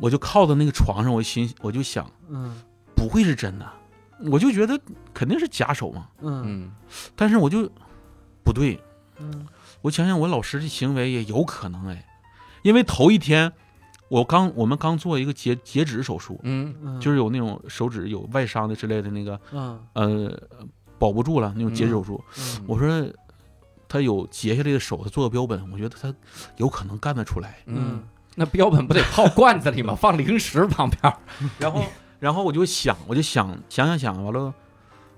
[0.00, 2.56] 我就靠在那个床上，我心我就想，嗯。
[2.96, 3.70] 不会是真的，
[4.30, 4.80] 我就觉得
[5.12, 6.42] 肯定是假手嘛，嗯。
[6.46, 6.72] 嗯。
[7.14, 7.70] 但是我就
[8.42, 8.80] 不对，
[9.18, 9.46] 嗯。
[9.82, 12.06] 我想想我老师的行为也有可能哎，
[12.62, 13.52] 因为头一天
[14.08, 16.74] 我刚我们刚做一个截截指手术，嗯。
[16.82, 19.78] 嗯，就是有那种手指有外伤的之类的那个嗯。
[19.92, 20.42] 呃
[20.96, 22.64] 保不住了那种截指手术，嗯。
[22.66, 23.12] 我说
[23.88, 26.14] 他有截下来的手，他做个标本，我觉得他
[26.56, 27.58] 有可能干得出来。
[27.66, 28.02] 嗯，
[28.34, 29.94] 那标本不得泡罐子里吗？
[29.94, 31.16] 放零食旁边儿。
[31.58, 31.84] 然后
[32.18, 34.52] 然后我就想，我就想想想想，完了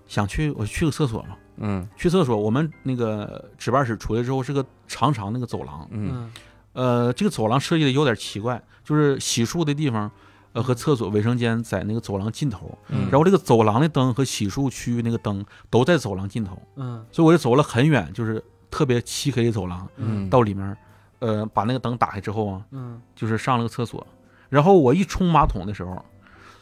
[0.06, 2.36] 想去我去个厕所嘛，嗯去厕所。
[2.36, 6.32] 我们那个值班室出来之后是个长长那个走廊，嗯嗯
[6.72, 10.10] 呃，这个走廊设计的有点奇怪，就是洗漱的地方。
[10.52, 20.74] 呃，和厕所、卫生间在那个走廊尽头，嗯，然后这个走廊的灯和洗漱区域那个灯都在走廊尽头，嗯所以我就走了很远，就是特别漆黑的走廊，嗯到里面，
[21.18, 23.00] 呃，把那个灯打开之后啊，嗯。
[23.14, 24.06] 就是上了个厕所，
[24.48, 26.04] 然后我一冲马桶的时候，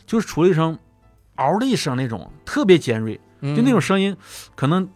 [0.07, 0.79] 就是出了一声
[1.37, 3.55] 嗷的一声那种特别尖锐，嗯。
[3.57, 4.17] 就那种声音，
[4.55, 4.89] 可能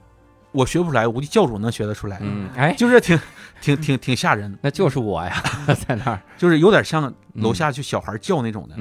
[0.53, 3.19] 我学不出来，我估计教主能学得出来，嗯，哎，就是挺
[3.61, 5.43] 挺挺挺吓人，那就是我呀，
[5.87, 6.23] 在那儿。
[6.37, 8.75] 就是有点像楼下就小孩叫那种的，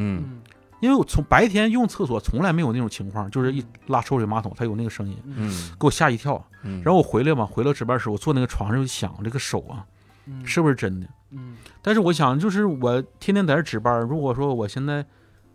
[0.80, 5.72] 因为我从白天用厕所从来没有那种情况，就是一拉抽水马桶它有那个声音，嗯。
[5.80, 6.42] 给我吓一跳。
[6.62, 9.84] 嗯，然后我回来嘛，回到值班室，我坐那个床上，我就想这个手啊，
[10.28, 10.46] 嗯。
[10.46, 11.08] 是不是真的？
[11.32, 11.56] 嗯。
[11.82, 15.06] 但是我想，就是我天天在这值班，如果说我现在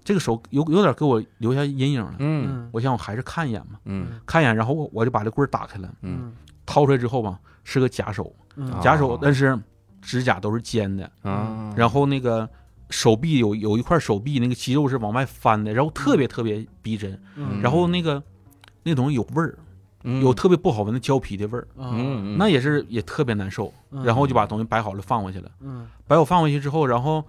[0.04, 4.08] 这个手有有点给我留下阴影了，我想我还是看一眼嘛，嗯。
[4.26, 6.32] 看一眼，然后我我就把这柜儿打开了，嗯。
[6.64, 8.72] 掏出来之后吧，是个假手，嗯。
[8.80, 9.58] 假手哦，但是
[10.00, 12.48] 指甲都是尖的，啊，然后那个
[12.90, 17.60] 手臂有有一块手臂那个肌肉是往外翻的，然后特别特别逼真，嗯。
[17.60, 18.22] 然后那个
[18.82, 19.64] 那东西有味儿，嗯
[20.02, 24.04] 有特别不好闻的胶皮的味儿，嗯，那也是也特别难受，嗯。
[24.04, 25.86] 然后我就把东西摆好了放回去了，嗯。
[26.06, 27.24] 摆好放回去之后，然后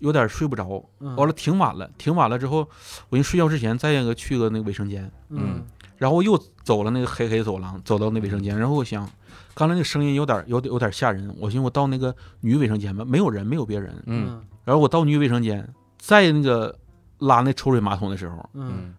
[0.00, 1.14] 有点睡不着，嗯。
[1.16, 2.68] 完了挺晚了，挺晚了之后，
[3.08, 5.64] 我一睡觉之前再一个去个那个卫生间，嗯。
[5.96, 9.08] 然后又走了那个黑黑走廊，走到那卫生间，然后我想，
[9.54, 14.42] 刚才那个声音有点有点有点吓人，我寻思我到那个女卫生间吧，没有人，没有别人，嗯。
[14.64, 15.66] 然后我到女卫生间，
[15.96, 16.76] 在那个
[17.18, 18.72] 拉那抽水马桶的时候，嗯。
[18.78, 18.94] 嗯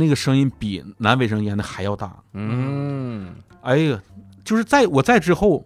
[0.00, 4.02] 那个声音比男卫生间的还要大，嗯哎呀，
[4.42, 5.64] 就是在我在之后。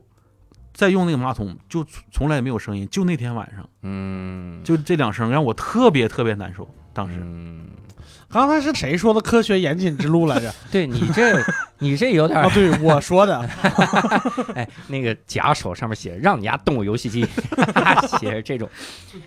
[0.76, 6.68] 再用那个马桶，就从从来没有声音，就那天晚上，嗯，就这两声让我特别特别难受。
[6.92, 7.68] 当时，嗯，
[8.34, 10.52] 刚才是谁说的科学严谨之路来着？
[10.72, 11.40] 对你这
[11.78, 13.38] 你这有点啊，对我说的。
[14.56, 17.24] 哎，那个假手上面写让你家动物游戏机，
[18.18, 18.68] 写着这种，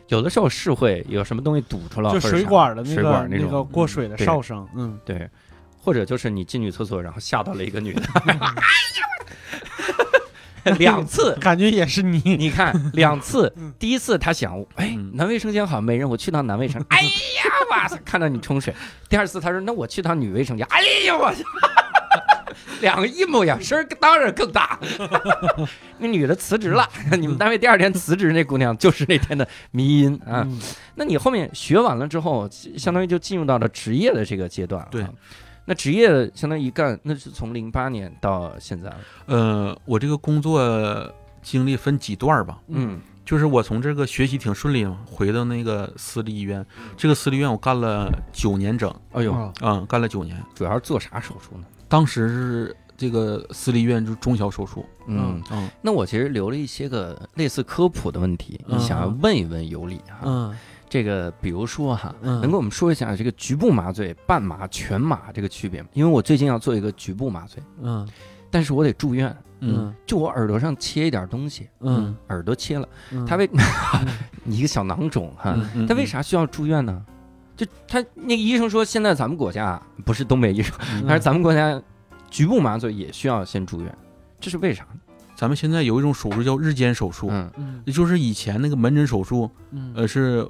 [0.10, 5.26] 有的时候是会有什么东西堵住了，就水管的那水个那个过水的哨声，嗯，对，
[5.82, 8.04] 或者就是你进女厕所，然后吓到了一个女的，
[10.80, 11.36] 两次。
[11.40, 13.52] 感觉也是你， 你看两次。
[13.58, 17.10] 嗯，第一次他想，哎嗯，男卫生间好像没人，我去趟男卫生，哎呀，
[17.72, 18.74] 哇塞，看到你冲水。
[19.10, 21.34] 第二次他说，那我去趟女卫生间，哎呀，我，
[22.82, 24.80] 两个一模一样，声儿当然更大。
[26.00, 26.88] 那女的辞职了，
[27.18, 30.44] 你们单位第二天辞职那姑娘就是那天的迷音啊。
[30.46, 30.60] 嗯。
[30.96, 34.88] 那你后面学完了之后，相当于就进入到了职业的这个阶段、啊。
[34.92, 35.06] 对，
[35.70, 38.98] 那职业相当于一干，那是从零八年到现在了。
[39.26, 46.66] 呃，我这个工作经历分几段儿吧，嗯就是我从这个学习挺顺利嘛，回到那个私立医院，
[46.96, 50.42] 这个私立医院我干了九年整，哎呦，啊嗯，干了九年。
[50.56, 51.66] 主要是做啥手术呢？
[51.90, 60.20] 当时是这个私立医院就是中小手术，嗯，嗯，那我其实留了一些个类似科普的问题，嗯想要问一问尤里哈。
[60.24, 60.58] 嗯
[60.90, 65.90] 这个比如说哈，嗯，能跟我们说一下这个局部麻醉、半麻、全麻这个区别吗？
[65.94, 68.08] 因为我最近要做一个局部麻醉，嗯。
[68.50, 69.94] 但是我得住院，嗯。
[70.06, 72.16] 就我耳朵上切一点东西，嗯。
[72.30, 73.50] 耳朵切了，嗯，它为
[74.48, 75.54] 一个小囊肿哈，
[75.88, 76.06] 他为？
[76.06, 77.06] 啥需要住院呢？
[77.58, 81.04] 就他那个医生说，现在咱们国家不是东北医生，嗯。
[81.06, 81.82] 但是咱们国家
[82.30, 83.98] 局部麻醉也需要先住院，
[84.40, 84.88] 这是为啥？
[85.36, 87.52] 咱们现在有一种手术叫日间手术，嗯。
[87.58, 87.84] 嗯。
[87.86, 89.92] 也就是以前那个门诊手术，嗯。
[89.94, 90.48] 呃，是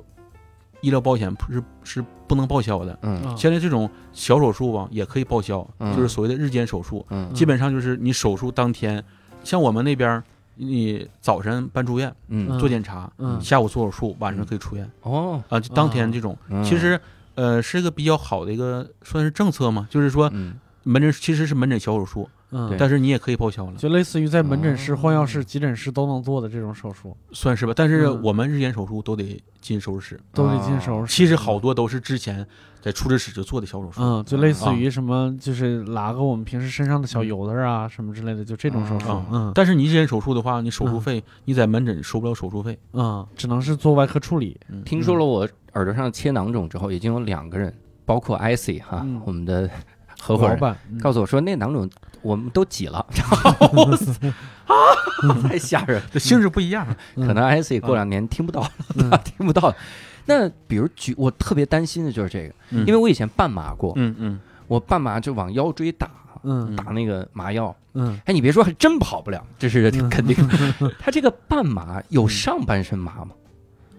[0.81, 2.97] 医疗保险不是是不能报销的。
[3.37, 5.95] 现在这种小手术吧，也可以报销，嗯。
[5.95, 7.33] 就是所谓的日间手术，嗯。
[7.33, 9.03] 基本上就是你手术当天，
[9.43, 10.21] 像我们那边，
[10.55, 12.59] 你早晨办住院嗯。
[12.59, 13.39] 做检查，嗯。
[13.41, 16.63] 下午做手术，晚上可以出院哦，啊，就当天这种，嗯。
[16.63, 16.99] 其实
[17.35, 20.55] 呃是一个比较好的一个算是政策嘛，就是说嗯。
[20.83, 22.75] 门诊其实是门诊小手术，嗯。
[22.77, 27.73] 但是你也可以报销了，就类似于在门诊室、哦换药室、急诊室都能做的这种手术，算是吧。
[27.75, 28.21] 但是嗯。
[28.23, 31.13] 我们日间手术都得进手术室，都得进手术室。
[31.13, 32.45] 其实好多都是之前
[32.81, 34.01] 在处置室就做的小手术。
[34.01, 39.07] 嗯，就类似于什么，就是拉个我们平时身上的小油子啊，什么之类的，就这种手术。
[39.09, 39.25] 嗯。
[39.31, 39.51] 嗯。
[39.53, 41.01] 但是你日间手术的话，你手术嗯。
[41.01, 42.77] 费你在门诊收不了手术费。
[42.93, 44.59] 嗯，只能是做外科处理。
[44.69, 44.83] 嗯。
[44.83, 47.73] 听说了我耳朵上切囊肿之后，已经有两个人，
[48.05, 49.69] 包括 IC 哈嗯，我们的
[50.19, 50.57] 合伙人
[50.91, 51.89] 嗯告诉我说，那囊肿
[52.21, 53.83] 我们都挤了，然后我
[54.67, 54.75] 啊，
[55.47, 56.07] 太吓人了。
[56.11, 56.85] 这性质不一样。
[57.15, 58.67] 可能 IC 过两年听不到
[59.23, 59.75] 听不到了。
[60.25, 66.09] 那比如举，我特别担心的就是这个，嗯因为我以前半麻过，嗯嗯我半麻就往腰椎打，
[66.43, 67.73] 嗯打那个麻药。
[67.93, 70.35] 嗯哎，你别说，还真跑不了，这是嗯肯定。
[70.99, 73.31] 他这个半麻有上半身麻吗？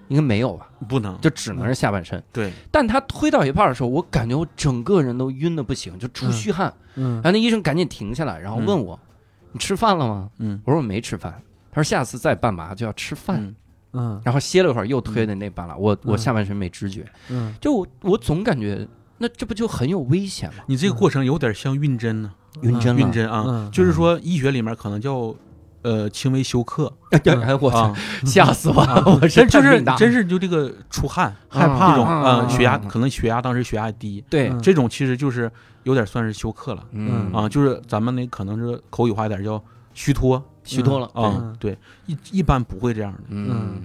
[0.08, 1.18] 应该没有吧，不能。
[1.20, 2.22] 就只能是下半身。
[2.32, 6.72] 对，但他推到一半的时候，我感觉我整个人都晕的不行，就出虚汗。
[6.96, 8.98] 嗯然后那医生赶紧停下来，然后问我
[9.52, 10.30] ：“你吃饭了吗？
[10.38, 11.40] 嗯？”我说：“我没吃饭。”
[11.70, 13.40] 他说：“下次再半麻就要吃饭。
[13.40, 13.56] 嗯。
[13.92, 14.22] 嗯。
[14.24, 17.54] 然后歇了一会儿，又推的那半拉，我我下半身没知觉，嗯。
[17.60, 18.86] 就我我总感觉
[19.18, 20.64] 那这不就很有危险吗？
[20.66, 22.32] 你这个过程有点像晕针呢，
[22.62, 25.34] 晕针，晕针啊，嗯就是说医学里面可能叫
[25.82, 26.92] 呃轻微休克。
[27.10, 27.94] 哎，我操，啊，
[28.26, 29.02] 吓死我了！
[29.06, 34.60] 我真就是真是就这个出汗害怕这种啊啊，血压啊可能血压当时血压低，对，嗯。
[34.60, 35.50] 这种其实就是
[35.84, 36.84] 有点算是休克了。
[36.92, 37.32] 嗯。
[37.32, 39.62] 啊，就是咱们那可能是口语化一点叫
[39.94, 40.42] 虚脱。
[40.64, 43.82] 虚脱了啊嗯，对，一一般不会这样的，嗯。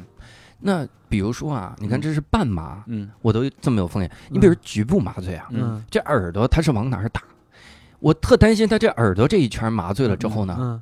[0.60, 3.10] 那比如说啊，你看这是半麻，嗯。
[3.22, 4.12] 我都这么有风险。
[4.30, 5.82] 你比如局部麻醉啊，嗯。
[5.90, 7.22] 这耳朵它是往哪儿打？
[8.00, 10.82] 我特担心他这耳朵这一圈麻醉了之后呢，嗯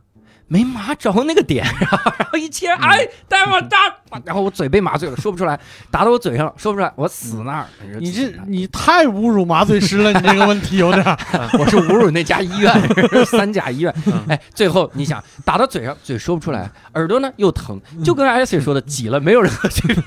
[0.51, 3.77] 没麻着那个点，然 后然后一切，哎，待会儿打，
[4.25, 5.57] 然后我嘴被麻醉了，说不出来，
[5.89, 7.65] 打到我嘴上了，说不出来，我死那儿。
[8.01, 11.17] 你这你太侮辱麻醉师了，你这个问题有点儿。
[11.57, 12.73] 我是侮辱那家医院，
[13.25, 13.95] 三甲医院。
[14.07, 14.25] 嗯。
[14.27, 20.03] 哎，最后你想打到嘴上，嘴说不出来，耳朵呢又疼，就跟艾 C 说的挤了没有任何区别。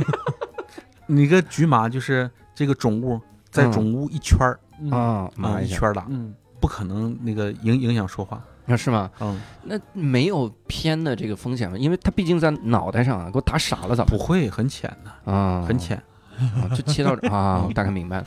[1.06, 3.18] 你个局麻就是这个肿物
[3.50, 3.72] 在嗯。
[3.72, 4.90] 肿物一圈儿嗯。
[4.90, 9.10] 啊，一圈儿打，嗯不可能那个影影响说话，那是吗？
[9.20, 11.76] 嗯，那没有偏的这个风险吗？
[11.76, 15.64] 因为他毕竟在脑袋上啊，给我打傻了，咋不会很浅的，啊？
[15.66, 15.96] 很浅，
[16.38, 18.26] 啊，就切到这啊，我大概明白了。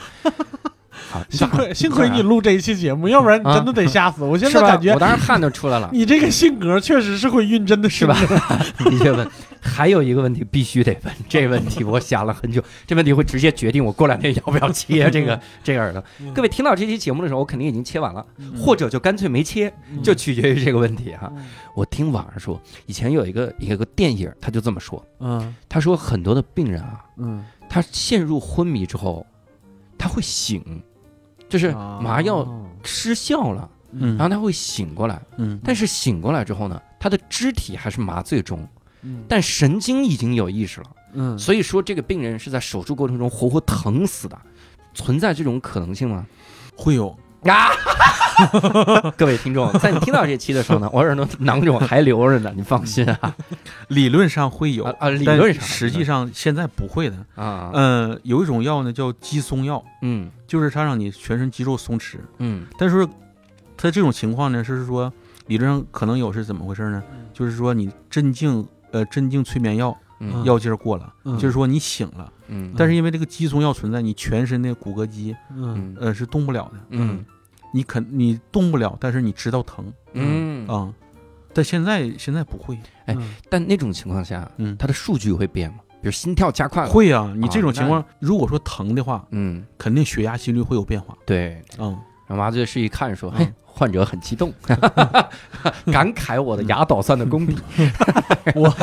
[1.10, 4.38] 好，幸亏幸亏你录这一期节目，要不然你真的得吓死我。
[4.38, 4.52] 现？
[4.52, 8.18] 在感觉我当时汗都出来了，你这个性格确实是会晕针的，是吧？
[8.80, 9.28] 的确 问。
[9.60, 16.02] 还有一个问题必须得问，这问题我想了很久，这问题会直接决定我过两天要不要切这个这个耳朵。
[16.34, 18.26] 各位听到这期节目的时候，我肯定已经切完了，
[18.58, 21.32] 或者就干脆没切，就取决于这个问题哈。
[21.76, 29.26] 我听网上说，以前有一个有个电影，他就这么说，嗯他说很多的病人啊，嗯，他陷入昏迷之后，
[29.98, 30.64] 他会醒，
[31.50, 34.18] 就是麻药哦失效了，嗯。
[34.18, 38.68] 然后他会醒过来，嗯，但是醒过来之后呢，他的肢体还是麻醉中，
[39.02, 39.24] 嗯。
[39.28, 44.40] 但神经已经有意识了，嗯，所以说这个病人是在手术过程中活活疼死的，
[44.94, 46.26] 存在这种可能性吗？
[46.76, 47.70] 会有，啊！
[49.18, 53.36] 各位听众，在你听到这期的时候呢，我耳朵囊肿还留着呢，你放心啊
[53.90, 55.10] 理论上会有啊，啊！
[55.10, 57.18] 理但论上，实际上现在不会的。
[57.36, 62.18] 啊，嗯，有一种药呢叫肌松药，嗯就是它让你全身肌肉松弛。
[62.40, 63.08] 嗯但是
[63.76, 65.12] 它这种情况呢，是说
[65.48, 67.04] 理论上可能有是怎么回事呢？
[67.34, 76.80] 就是说你镇静呃镇静催眠药嗯药劲儿过了，嗯就是说你醒了，嗯，但是因为这个肌松药存在，你全身的骨骼肌嗯嗯呃是动不了的。
[76.90, 77.24] 嗯
[77.74, 80.92] 你肯你动不了，但是你知道疼嗯啊。
[81.54, 85.80] 但现在现在不会，哎嗯但那种情况下，嗯，它的数据会变吗？
[86.02, 91.18] 比如心跳加快了，会呀、你这啊种情况，如果说疼的话，嗯，肯定血压、心率会有变化。
[91.26, 91.62] 对。
[91.80, 91.90] 嗯，
[92.28, 94.52] 然后麻醉师一看说：“嗯嘿，患者很激动，
[95.92, 97.56] 感慨我的牙捣蒜的功底。
[98.56, 98.74] 我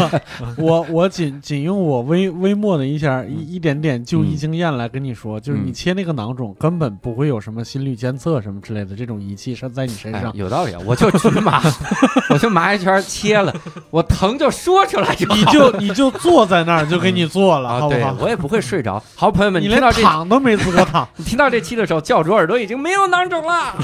[0.57, 11.61] 我我仅仅用我微微末的一下嗯一一点点就医经验来跟你说，就是你切那个囊肿根本不会有什么心率监测什么之类的这种仪器是在你身哎上，有道理啊，我就局麻，
[12.31, 13.53] 我就麻一圈切了，
[13.91, 18.15] 我疼就说出来就好你就你就坐在那儿就给你做了，好不好？
[18.21, 19.03] 我也不会睡着。
[19.17, 23.75] 好，朋友们，你连听到这躺都没资格躺，你听到这期的时候，教主耳朵已经没有囊肿了，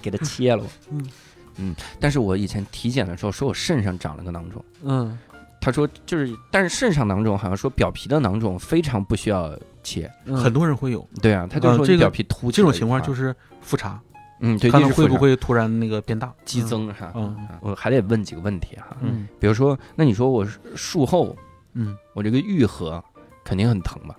[0.00, 0.64] 给它切了。
[0.90, 1.08] 嗯
[1.56, 5.18] 嗯，但是我以前体检的时候说我肾上长了个囊肿，嗯
[5.60, 10.10] 他说就是，但是肾上囊肿好像说表皮的囊肿非常不需要切。
[10.26, 13.98] 嗯很多人会有对啊，他就说呃这个表皮凸起这种情况就是复查，
[14.40, 16.30] 嗯，对，看看会不会突然那个变大。
[16.44, 17.12] 激增哈。
[17.14, 21.34] 嗯啊我还得问几个问题哈，嗯比如说，那你说我术后
[21.72, 23.02] 嗯，我这个愈合
[23.44, 24.14] 肯定很疼吧？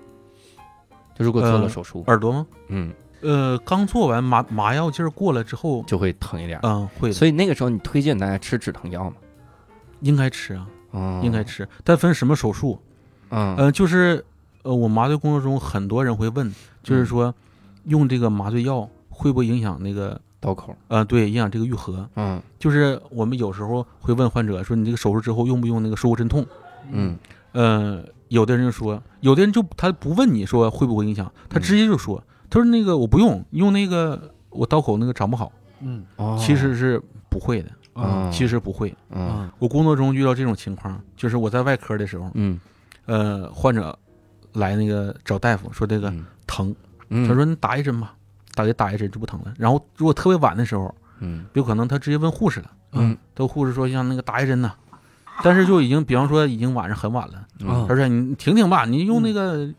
[1.15, 2.47] 就如果做了呃手术，耳朵吗？
[2.69, 2.91] 嗯，
[3.25, 6.61] 呃，刚做完麻麻药劲儿过了之后，就会疼一点儿。
[6.63, 9.15] 嗯，会，所以那个时候你推荐大家吃止疼药吗？
[10.01, 12.79] 应该吃啊，嗯应该吃，但分什么手术。
[13.29, 14.23] 嗯呃，就是
[14.63, 16.53] 呃，我麻醉工作中很多人会问，
[16.83, 17.35] 就是嗯说
[17.85, 22.07] 用这个麻醉药会不会影响那个刀口，呃，对，影响这个愈合？
[22.15, 26.45] 嗯就是我们有时候会问患者说，你这个手术之后用不用那个术后镇痛？
[26.91, 27.17] 嗯
[27.53, 36.05] 呃，有的人就说，有的人就他不问你说会不会影响，他直接就说，他说那个我不用，用那个我刀口那个长不好，嗯。
[36.17, 38.93] 哦，其实是不会的，嗯其实不会。
[39.59, 42.59] 我工作中遇到这种情况，就是我在外科的时候，嗯。
[43.05, 43.97] 呃，患者
[44.53, 46.25] 来那个找大夫说这个嗯。
[46.47, 46.75] 疼，
[47.09, 48.15] 嗯，他说你打一针吧，
[48.55, 49.53] 打给打一针就不疼了。
[49.57, 51.45] 然后如果特别晚的时候，嗯。
[51.53, 53.15] 有可能他直接问护士了，嗯。
[53.33, 54.73] 都护士说像那个打一针呐，
[55.43, 57.85] 但是就已经比方说已经晚上很晚了，嗯。
[57.87, 59.69] 他说你停停吧，你用那个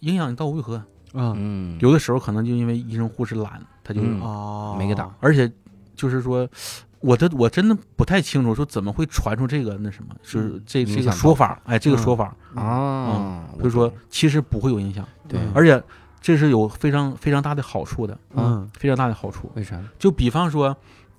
[0.00, 0.82] 影响你到愈合。
[1.14, 5.50] 啊嗯，有的时候可能就因为医生护士懒，他就、嗯哦没给打，而且
[5.94, 6.48] 就是说。
[7.00, 15.82] 我这我真的不太清楚，说怎么会传出这个那什么，是这这个说法，哎，这个嗯说法，啊，就是说其实不会有影响，对，嗯而且
[16.22, 19.52] 这是有非常非常大的好处的，嗯非常大的好处。
[19.54, 19.90] 为啥呢？
[19.98, 20.74] 就比方说，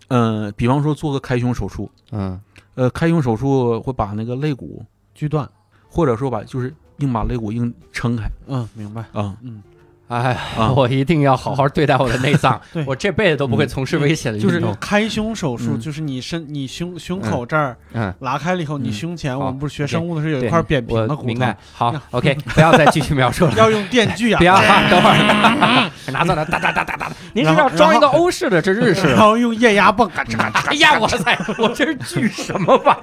[0.07, 2.41] 嗯，比方说做个开胸手术，嗯
[2.73, 4.83] 呃，开胸手术会把那个肋骨，
[5.13, 5.47] 锯断，
[5.87, 9.61] 或者说把就是硬把肋骨硬撑开嗯，明白，啊嗯
[10.07, 14.75] 哎，啊我一定要好好对待我的内脏 对，我这辈子都不会从事危险的就是运动。
[14.79, 21.57] 开胸手术，嗯就是你身你胸胸口这儿嗯，拉开了以后，你嗯胸前我们不是学生物的时候有一块扁平的骨头明白。
[21.73, 23.53] 好，OK，不要再继续描述了。
[23.57, 24.55] 要用电锯啊，不要，
[24.89, 27.11] 等会儿拿走了，哒哒哒哒哒哒。
[27.33, 29.17] 您是要装一个欧式的，这日式然？
[29.19, 32.99] 后用液压泵，嘎吱嘎吱，哎呀，我塞，我这是锯什么吧？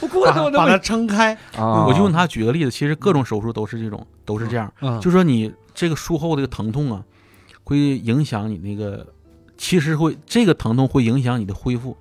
[0.00, 1.34] 不过把把它撑开。
[1.56, 4.72] 啊我就用他举个例子，其实各种手术都是这种，都是这样。
[4.80, 7.04] 嗯就说你这个术后这个疼痛啊，
[7.62, 9.06] 会影响你那个，
[9.58, 11.96] 其实会这个疼痛会影响你的恢复。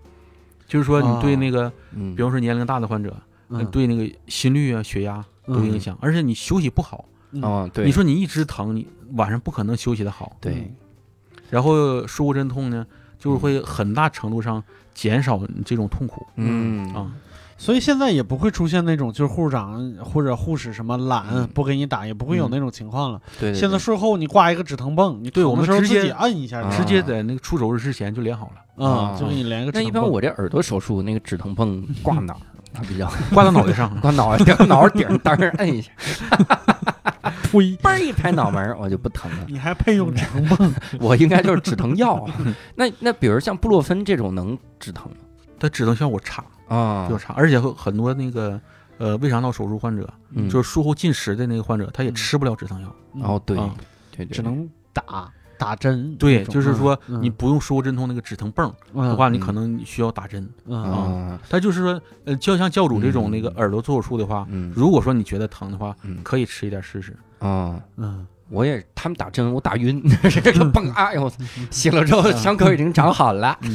[0.65, 2.15] 就是说，你对那个，嗯。
[2.15, 3.15] 比方说年龄大的患者，
[3.49, 3.63] 嗯。
[3.67, 7.05] 对那个心率啊、血压都影响，而且你休息不好，
[7.41, 10.35] 哦，对，你说你一直疼，你晚上不可能休息的好。
[10.39, 10.73] 对，
[11.51, 12.87] 然后术后镇痛呢，
[13.19, 14.63] 就是会很大程度上
[14.93, 16.25] 减少你这种痛苦。
[16.37, 16.91] 嗯。
[16.95, 17.13] 啊。
[17.57, 23.21] 所以现在也不会出现那种就是护士长或者护士什么懒嗯不给你打，也不会有那种情况了。
[23.39, 30.03] 对，对现在术后你挂一个止疼泵，你对我们直接按一下直接在那个出手术之前就连好了，啊，就给你连一个止那一般。
[30.03, 32.39] 我这耳朵手术那个止疼泵挂哪儿？
[32.75, 33.89] 它比较挂到脑袋上。
[34.01, 35.91] 挂脑袋脑袋顶上，当时摁一下，
[37.49, 37.77] 呸！
[37.77, 39.45] 嘣儿一拍脑门儿，我就不疼了。
[39.47, 40.73] 你还配用止疼泵？
[40.99, 42.27] 我应该就是止疼药。
[42.75, 45.17] 那那比如像布洛芬这种能止疼吗？
[45.59, 48.59] 它止疼效果差，啊比较差，而且很多那个
[48.97, 52.95] 呃胃肠道手术患者，嗯就是术后进食的那个患者，他也嗯吃不了止疼药。
[53.21, 53.73] 哦，对啊
[54.11, 56.15] 对对，只能打打针。
[56.17, 60.49] 对，就是说嗯你不用术后镇痛那个止疼泵嗯的话，你嗯可能需要打针。
[60.65, 67.15] 嗯啊，他就是说，呃，就像教主这种嗯那个耳朵做手术的话，嗯如果说你觉得疼的话，嗯可以吃一点试试。
[67.39, 67.79] 啊。
[67.97, 70.03] 嗯我也，他们打针，我打晕，
[70.43, 71.31] 这个 泵，哎呦，
[71.71, 73.57] 醒了之后伤口已经长好了。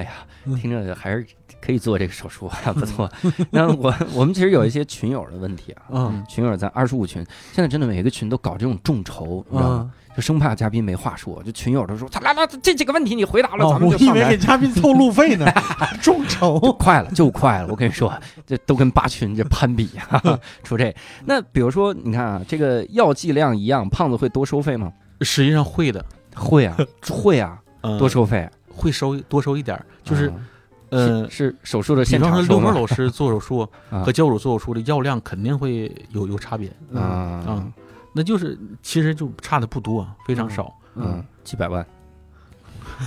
[0.00, 1.26] 嗯哎呀，听着还是
[1.60, 3.10] 可以做这个手术啊， 不错。
[3.50, 9.90] 那我我们其实有一些群友的问题啊，嗯群友在二十五群，现在真的每个群都搞这种众筹，你知道吗？
[9.90, 9.90] 嗯。
[10.16, 15.46] 就生怕嘉宾没话说，就群友都说，他来来这几个问题你回答了，哦，咱们我以就上台为给嘉宾凑路费呢，
[16.02, 16.58] 众筹。
[16.72, 18.12] 快了就快了，我跟你说，
[18.44, 20.20] 这都跟八群这攀比啊，
[20.64, 20.92] 出这。
[21.24, 24.92] 那比如说，你看啊，这个药剂量一样，胖子会多收费吗？
[25.20, 26.76] 实际上会的，会啊，
[27.08, 30.34] 会啊，呃多收费，会收多收一点儿，就是啊
[30.90, 32.80] 呃，是是手术的比现方说刘峰场收吗？
[32.80, 33.60] 老师做手术
[33.90, 37.72] 啊和教主做手术的药量肯定会有有差别，嗯啊嗯，
[38.12, 40.74] 那就是其实就差的不多，非常少。
[40.96, 41.86] 嗯，几百万，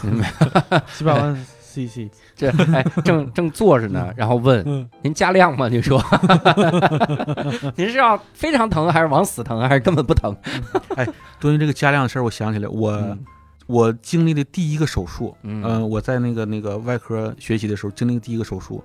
[0.97, 5.67] 几百万 CC， 这哎正正坐着呢，然后问嗯您加量吗？
[5.67, 6.01] 您说，
[7.75, 10.33] 您是要非常疼，还是往死疼，还是根本不疼？
[11.39, 13.19] 对于这个加量的事儿，我想起来，我、嗯
[13.65, 15.63] 我经历的第一个手术，嗯。
[15.63, 18.83] 呃我在那个那个外科学习的时候经历第一个手术，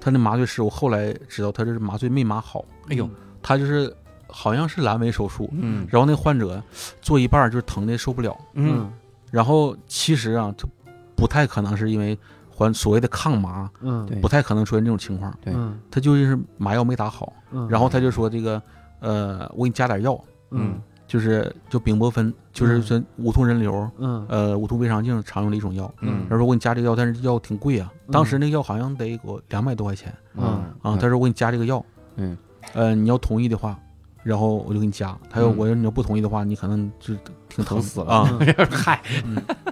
[0.00, 3.08] 他那麻醉师，我后来知道他这是麻醉没麻好，哎呦，
[3.42, 3.94] 他就是
[4.28, 5.86] 好像是阑尾手术，嗯。
[5.90, 6.62] 然后那患者
[7.02, 8.92] 做一半就是疼的受不了，嗯。
[9.30, 10.68] 然后其实啊，他
[11.16, 12.18] 不太可能是因为
[12.48, 14.06] 还所谓的抗麻，嗯。
[14.06, 14.18] 对。
[14.20, 15.52] 不太可能出现这种情况，对。
[15.56, 15.78] 嗯。
[15.90, 18.62] 他就是麻药没打好，嗯，然后他就说这个
[19.00, 20.18] 呃，我给你加点药，
[20.50, 23.90] 嗯就是就丙泊酚，就是说无痛人流。
[23.98, 24.24] 嗯。
[24.28, 26.24] 呃，无痛胃肠镜常用的一种药，嗯。
[26.30, 28.12] 他说我给你加这个药，但是药挺贵啊，嗯。
[28.12, 30.14] 当时那个药好像得给我两百多块钱。
[30.36, 30.44] 嗯。
[30.82, 30.96] 啊。
[30.96, 31.84] 他说我给你加这个药，
[32.14, 32.38] 嗯，
[32.74, 33.76] 呃，你要同意的话，
[34.22, 35.18] 然后我就给你加。
[35.28, 35.56] 他要嗯。
[35.56, 37.12] 我要你要不同意的话，你可能就
[37.48, 38.12] 挺疼死了。
[38.14, 38.38] 啊。
[38.70, 39.02] 嗨，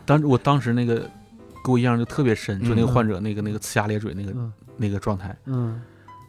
[0.04, 1.08] 当时我当时那个
[1.64, 2.92] 给我印象就特别深，就那个嗯。
[2.92, 4.52] 患者那个那个呲牙咧嘴那个嗯。
[4.76, 5.80] 那个状态，嗯。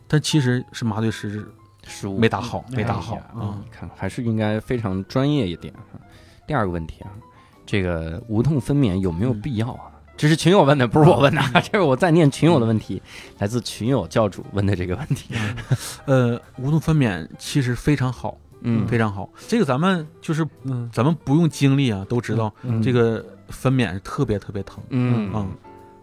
[0.08, 1.44] 但其实是麻醉师
[1.90, 3.58] 失误没打好，没打哎好呀啊。
[3.62, 6.00] 你看还是应该非常专业一点啊。
[6.48, 7.10] 第二个问题啊，
[7.66, 9.92] 这个无痛分娩有没有必要啊？
[10.16, 13.02] 这是群友问的，不是我问的，这是我在念群友的问题，
[13.40, 15.34] 来自群友教主问的这个问题。
[16.06, 18.88] 呃，无痛分娩其实非常好，嗯。
[18.88, 19.30] 非常好。
[19.48, 20.90] 这个咱们就是嗯。
[20.94, 22.82] 咱们不用经历啊，都知道嗯。
[22.82, 24.84] 这个分娩是特别特别疼。
[24.90, 25.34] 嗯。
[25.34, 25.48] 啊，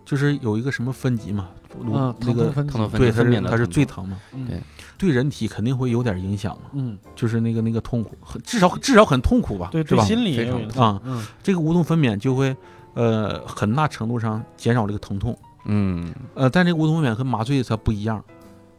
[0.04, 4.62] 就是有一个什么分级嘛，嗯，那个分疼痛分对，它分娩是它是最疼嘛，嗯对
[4.98, 6.98] 对人体肯定会有点影响嘛，嗯。
[7.14, 10.02] 就是那个那个痛苦，很至少至少很痛苦吧，对是吧？
[10.04, 11.24] 对心理非常啊，嗯。
[11.42, 12.54] 这个无痛分娩就会
[12.94, 15.36] 呃很大程度上减少这个疼痛，
[15.66, 16.12] 嗯。
[16.34, 18.22] 呃，但这个无痛分娩和麻醉它不一样，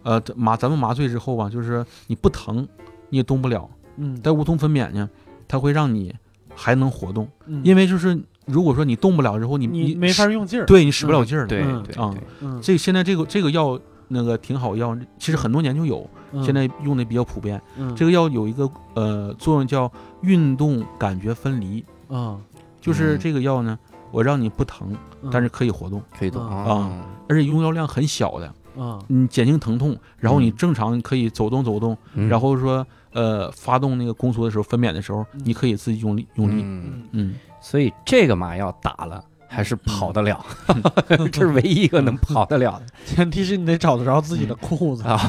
[0.03, 2.67] 呃，麻咱们麻醉之后吧，就是你不疼
[3.09, 5.09] 你也动不了，嗯，但无痛分娩呢，
[5.47, 6.13] 它会让你
[6.55, 7.61] 还能活动，嗯。
[7.63, 11.47] 因为就是如果说你动不了之后，你你没法用劲儿，对你使不了劲儿了。
[11.47, 16.43] 对嗯啊对对，嗯，这现在这个这个药那个挺好药，其实很多年就有，嗯。
[16.43, 17.61] 现在用的比较普遍。
[17.77, 17.95] 嗯。
[17.95, 19.91] 这个药有一个呃作用叫
[20.21, 22.37] 运动感觉分离，啊，
[22.79, 23.77] 就是嗯这个药呢，
[24.11, 25.29] 我让你不疼，嗯。
[25.31, 26.41] 但是可以活动，可以动。
[26.45, 28.47] 啊啊，而且用药量很小的，
[28.81, 32.27] 啊你减轻疼痛，然后你嗯正常可以走动走动，嗯。
[32.29, 35.41] 然后说呃发动那个宫缩的时候分娩的时候，嗯。
[35.43, 40.45] 你可以自己用力用力，嗯，嗯，所以这个麻药打了还是跑得了，
[41.31, 42.85] 这是唯一一个能跑得了的。
[43.05, 45.19] 前提是你得找得着自己的裤子，啊，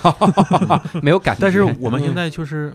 [1.03, 1.41] 没有感觉。
[1.41, 2.75] 但是我们现在就是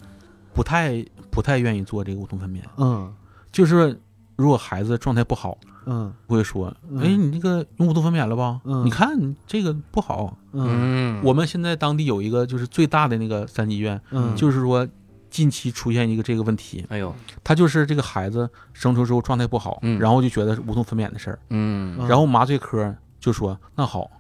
[0.54, 3.14] 不太不太愿意做这个无痛分娩，嗯。
[3.52, 4.00] 就是
[4.36, 6.12] 如果孩子状态不好，嗯。
[6.28, 7.00] 会说，嗯。
[7.02, 8.60] 哎，你这个用无痛分娩了吧？
[8.64, 8.86] 嗯。
[8.86, 10.36] 你看你这个不好。
[10.54, 11.20] 嗯。
[11.20, 14.88] 嗯，我们现在当地有一个就是最大的那个三级医院，嗯，就是说
[15.34, 17.12] 近期出现一个这个问题，哎呦，
[17.44, 20.00] 他就是这个孩子生出之后状态不好，嗯。
[20.00, 22.08] 然后就觉得是无痛分娩的事儿，嗯，嗯。
[22.08, 24.12] 然后麻醉科就说那好，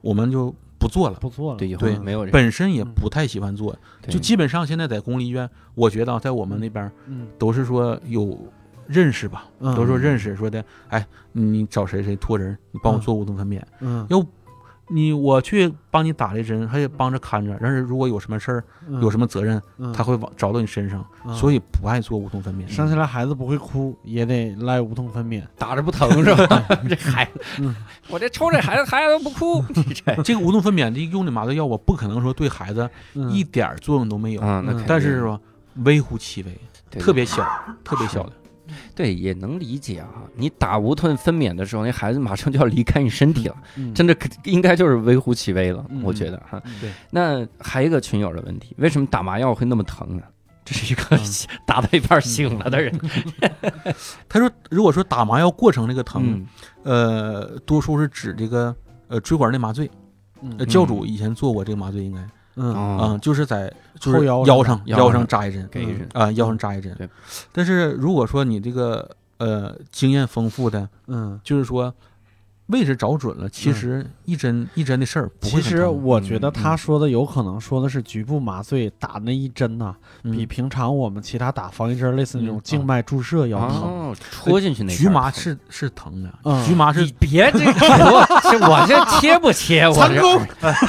[0.00, 1.16] 我们就不做了。
[1.20, 2.32] 不做了，对，以后对没有人。
[2.32, 7.28] 本身也不太喜欢做，对就基本上现在在公立医院，我觉得啊在我们那边嗯。
[7.38, 8.36] 都是说有
[8.88, 9.72] 认识吧，嗯。
[9.76, 14.04] 都说认识，说的，哎，你找谁谁托人，你帮我做无痛分娩，嗯
[14.88, 18.64] 你我去帮你打这针，还得帮着看着，但是如果有什么事儿，
[19.00, 19.60] 有什么么责任，
[19.92, 22.68] 他会往找到你身上，所以以不爱做无痛分娩。
[22.68, 26.62] 生下来孩子不会哭，也得赖无痛分娩，打着不疼是吧？
[26.88, 27.74] 这孩子嗯，
[28.08, 33.30] 我这抽这孩子，孩子都不哭，这 这个无痛分娩的用的麻醉药，我不可能说对孩子嗯。
[33.32, 34.86] 一点作用都没有，啊，那肯定。
[34.88, 35.40] 但是说
[35.84, 36.58] 微乎其微，
[36.90, 37.44] 特别小，
[37.82, 38.32] 特别小的。
[38.94, 40.08] 对，也能理解啊。
[40.34, 46.62] 你打无痛分娩的时候，那孩子马上就要离开你身体了，嗯真的应该就是微乎其微了，嗯我觉得哈。
[46.80, 50.22] 对，那还有一个群友的问题，为什么打麻药会那么疼呢？
[50.64, 51.20] 这是一个嗯
[51.64, 52.92] 打到一半醒了的人，
[54.28, 56.46] 他说，如果说打麻药过程那个疼，嗯
[56.82, 58.74] 呃，多数是指这个
[59.06, 59.90] 呃椎管内麻醉。
[60.68, 62.20] 教主以前做过这个麻醉，应该
[62.56, 66.94] 嗯啊、哦，就是在就是腰腰上腰腰上上扎一针，给一针啊、腰上扎一针。
[66.96, 67.08] 对，
[67.52, 71.38] 但是如果说你这个呃经验丰富的，嗯。
[71.44, 71.94] 就是说
[72.68, 76.52] 位置找准了，其实一针、一针的事儿不会其实我觉得嗯。
[76.52, 83.82] 他说的有可能说的是局部麻醉打那一针呐、比嗯平常我们其他打防疫针类似那种嗯静脉注射要疼。
[83.82, 86.64] 哦，戳进去那局麻是是疼的，嗯。
[86.66, 87.70] 局麻是你别这个，
[88.68, 89.86] 我这切不切？
[89.88, 90.40] 我这功。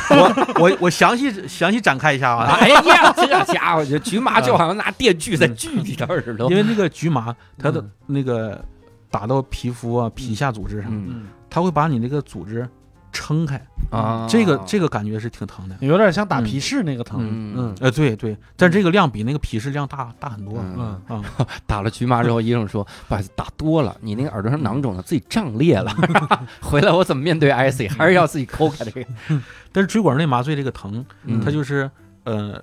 [0.10, 6.56] 我我我详细详细展开一下啊， 哎呀，这家伙，这局麻就好像拿电锯在锯你的耳朵因。
[6.58, 7.92] 为那个局麻它的嗯。
[8.08, 8.64] 那个
[9.12, 12.68] 打到皮肤啊、皮下组织上，嗯嗯，它会把你那个组织
[13.12, 15.76] 撑开，啊，这个这个感觉是挺疼的。
[15.80, 17.20] 有点像打皮试那个疼。
[17.22, 17.54] 嗯。
[17.58, 20.60] 嗯呃，对对，但这个量比那个皮试量大大很多。
[20.60, 21.02] 嗯。
[21.10, 21.26] 嗯啊，
[21.66, 25.92] 打了局麻之后，医生说不好意思，打多了，你那个耳朵上囊肿了，自己胀裂了，
[26.62, 27.90] 回来我怎么面对 IC？
[27.98, 29.06] 还是要自己抠开这个，
[29.72, 31.42] 但是椎管内麻醉这个疼，嗯。
[31.44, 31.90] 它就是
[32.26, 32.62] 呃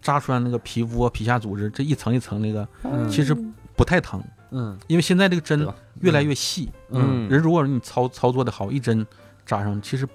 [0.00, 3.06] 扎穿那个皮肤啊、皮下组织这一层一层那个，嗯。
[3.10, 3.36] 其实
[3.76, 5.66] 不太疼，嗯因为现在这个针
[6.00, 9.04] 越来越细，嗯人如果你操操作的好，一针
[9.44, 10.06] 扎上其实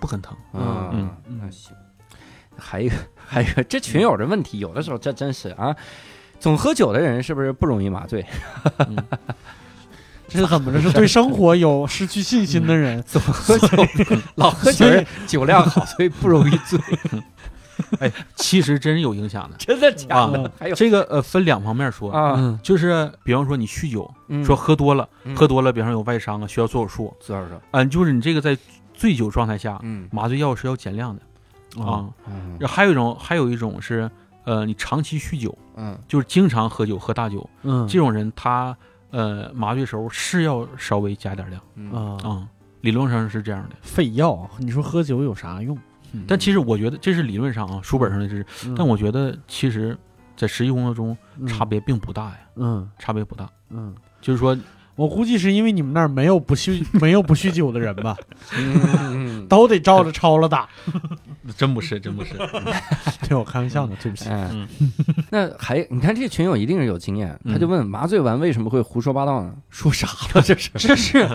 [0.00, 0.36] 不很疼。
[0.52, 1.10] 嗯嗯
[1.40, 1.74] 那行。
[2.60, 5.74] 还有一个，还有一个，这群友的问题，有的时候这真是啊，
[6.40, 8.26] 总喝酒的人是不是不容易麻醉？
[10.28, 10.80] 这是怎么着？
[10.80, 13.00] 是对生活有失去信心的人。
[13.06, 13.68] 总喝酒，
[14.34, 14.86] 老喝酒
[15.26, 16.78] 酒量好，所以不容易醉，
[18.36, 19.56] 其实真是有影响的。
[19.56, 20.50] 真的假的啊？
[20.58, 27.14] 还有这个呃分两方面说，啊，嗯就是比方说你酗酒，嗯说喝多了，嗯喝多了，比方说有外伤啊，需要做手术？
[27.72, 28.56] 嗯，就是你这个在
[28.94, 32.08] 醉酒状态下，嗯麻醉药是要减量的啊。
[32.66, 34.10] 还有一种，还有一种是，
[34.44, 38.76] 呃，你长期酗酒，嗯就是经常喝酒、喝大酒，嗯这种人他
[39.10, 42.48] 呃麻醉时候是要稍微加点量嗯啊，啊、
[42.80, 43.76] 理论上是这样的。
[43.82, 45.78] 废药，你说喝酒有啥用？
[46.26, 48.74] 但其实我觉得这是理论上啊，书本上的知识，嗯。
[48.76, 49.96] 但我觉得其实
[50.36, 51.46] 在实际工作中嗯。
[51.46, 52.88] 差别并不大呀，嗯。
[52.98, 53.48] 差别不大。
[53.70, 54.56] 嗯，就是说，
[54.96, 58.16] 我估计是因为你们那儿没有不酗没有不酗酒的人吧，
[58.56, 58.80] 嗯
[59.48, 60.68] 都得照着抄了打。
[61.56, 62.34] 真不是，真不是。
[63.26, 64.26] 对我开玩笑呢，对不起。
[64.28, 64.68] 嗯，
[65.30, 69.54] 那还你看这群友一定是有经验，他就问麻醉完为什么会胡说八道呢？
[69.70, 70.42] 说啥了？
[70.42, 71.28] 这是这是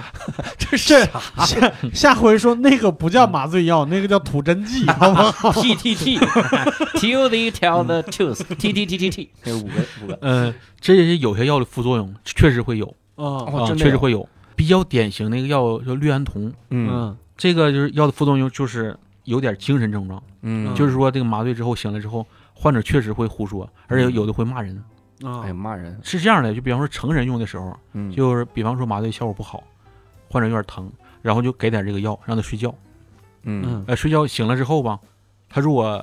[0.58, 14.30] 这是下下回说那个不叫麻醉药，那个叫吐真剂，好不好？T T T till they tell the truth T T T T T 这五个五个呃，这些有些药的副作用确实会有哦确实会有。
[14.56, 20.74] 比较典型的一个药叫氯胺酮，嗯嗯这个就是药的副作用就是有点精神症状，嗯。
[20.76, 24.82] 就是说这个麻醉之后醒了之后，患者确实会胡说，而且有的会骂人。
[25.22, 25.42] 啊。
[25.42, 26.00] 哎呀骂人。
[26.04, 28.10] 是这样的，就比方说成人用的时候，嗯。
[28.14, 29.62] 就是比方说麻醉效果不好，
[30.30, 30.90] 患者有点疼，
[31.22, 32.74] 然后就给点这个药让他睡觉。
[33.42, 33.84] 嗯嗯。
[33.88, 34.98] 呃，睡觉醒了之后吧，
[35.50, 36.02] 他如果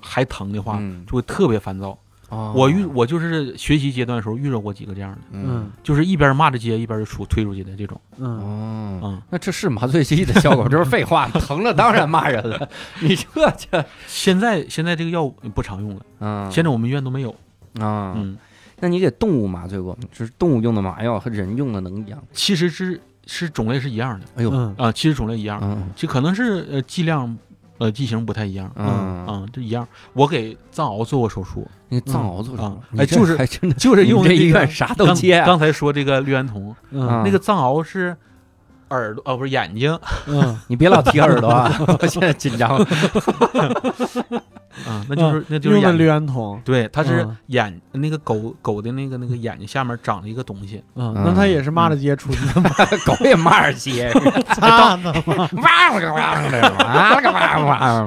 [0.00, 1.04] 还疼的话，嗯。
[1.04, 1.98] 就会特别烦躁。
[2.28, 2.52] 哦。
[2.56, 5.70] 我遇我就是学习阶段的时候遇到过几个这样的，嗯。
[5.82, 8.00] 就是一边骂着街一边就出推出去的这种。
[8.18, 9.20] 嗯。
[9.30, 12.68] 那这是麻醉剂的效果，这是废话， 疼了当然骂人了，
[13.00, 13.26] 你这
[13.56, 16.50] 这现在现在这个药不常用了，嗯。
[16.50, 17.34] 现在我们医院都没有。
[17.80, 18.36] 啊嗯，
[18.80, 20.00] 那你给动物麻醉过吗？
[20.10, 22.20] 就是动物用的麻药和人用的能一样？
[22.32, 24.26] 其实是是种类是一样的。
[24.36, 25.90] 哎呦，嗯啊，其实种类一样，嗯。
[25.94, 27.36] 就可能是呃剂量
[27.78, 28.70] 呃剂型不太一样。
[28.76, 28.86] 嗯，
[29.26, 29.86] 啊，这一样。
[30.12, 32.76] 我给藏獒做过手术，那个藏獒做啊？
[32.90, 38.16] 你这哎就是就是用这那个医院啥都刚接啊，刚才说这个氯胺酮，那个藏獒是
[38.90, 39.98] 耳朵哦，不是眼睛。
[40.26, 40.58] 嗯。
[40.68, 42.78] 你别老提耳朵啊， 我现在紧张。
[42.78, 42.86] 了。
[44.86, 46.08] 啊，那就是那就是用的氯。
[46.08, 47.36] 胺酮，对，它是嗯。
[47.48, 52.38] 眼那个狗狗的那个那个眼睛下面长了一个东西，嗯，那它也是骂着街出去。
[52.54, 52.70] 的吗？
[53.04, 54.12] 狗也骂着街，
[54.54, 55.48] 擦的吗？
[55.62, 58.00] 哇了个哇了个哇了个哇哇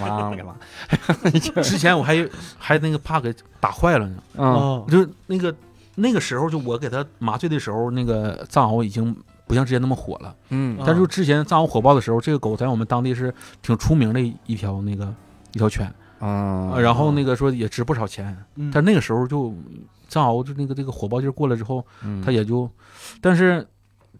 [0.00, 2.26] 哇了个哇，之前我还
[2.58, 4.46] 还那个怕给打坏了呢，嗯。
[4.46, 5.54] 哦就是那个
[5.96, 9.14] 那个时候就我给它麻醉的时候，那个藏獒已经
[9.46, 10.34] 不像之前那么火了。
[10.50, 13.32] 嗯但是之前藏獒火爆的时候，这个狗在我们当地是
[13.62, 15.12] 挺出名的一条那个
[15.52, 15.86] 一条犬，
[16.18, 19.54] 啊呃然后那个说也值不少钱，嗯但那个时候就
[20.08, 22.68] 藏獒就那个这个火爆劲儿过了之后，嗯它也就，
[23.20, 23.66] 但是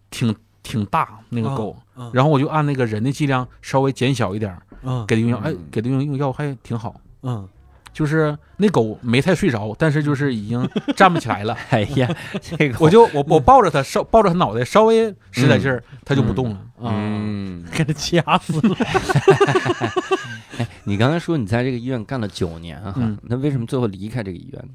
[0.09, 6.95] 挺挺大那个狗，嗯然后我就按那个人的剂量稍微减小一点儿，嗯给它用药，哎嗯，给它用用药还挺好。
[7.23, 7.47] 嗯
[7.95, 11.57] 就是那狗没太睡着，但是就是已经 站不起来了。
[11.71, 16.57] 哎呀，这个我就我我抱着它，稍抱着它脑袋，稍微使点劲儿，它就不动了。
[16.77, 18.75] 啊，嗯， 给它掐死了。
[20.57, 24.69] 哎，你刚才说你在这个医院干了九年哈嗯，那为什么最后离开这个医院？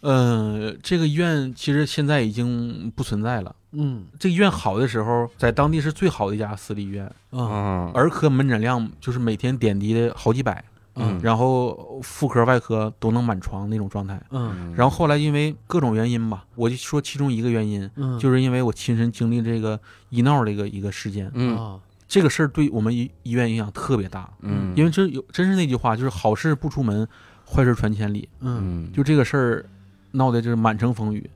[0.00, 3.54] 呃，这个医院其实现在已经不存在了。
[3.78, 10.64] 嗯这个医院好的时候，在当地是最好的一家私立医院，啊啊，儿科门诊量就是每天点滴的好几百，
[10.96, 11.20] 嗯。
[11.22, 14.20] 然后妇科、外科都能满床那种状态。
[14.30, 14.74] 嗯。
[14.76, 19.78] 然后后来因为各种原因吧，我就说其中一个原因，嗯，就是因为我亲身经历这个
[20.10, 21.56] 医闹的一个一个事件，嗯。
[21.56, 21.80] 啊。
[22.08, 27.06] 这个事儿对我们医医院影响特别大，嗯，因为这有真是那句话，就是好事不出门，
[27.44, 28.28] 坏事传千里。
[28.40, 28.86] 嗯。
[28.86, 28.92] 嗯。
[28.92, 29.66] 就这个事儿
[30.12, 31.28] 闹的就是满城风雨。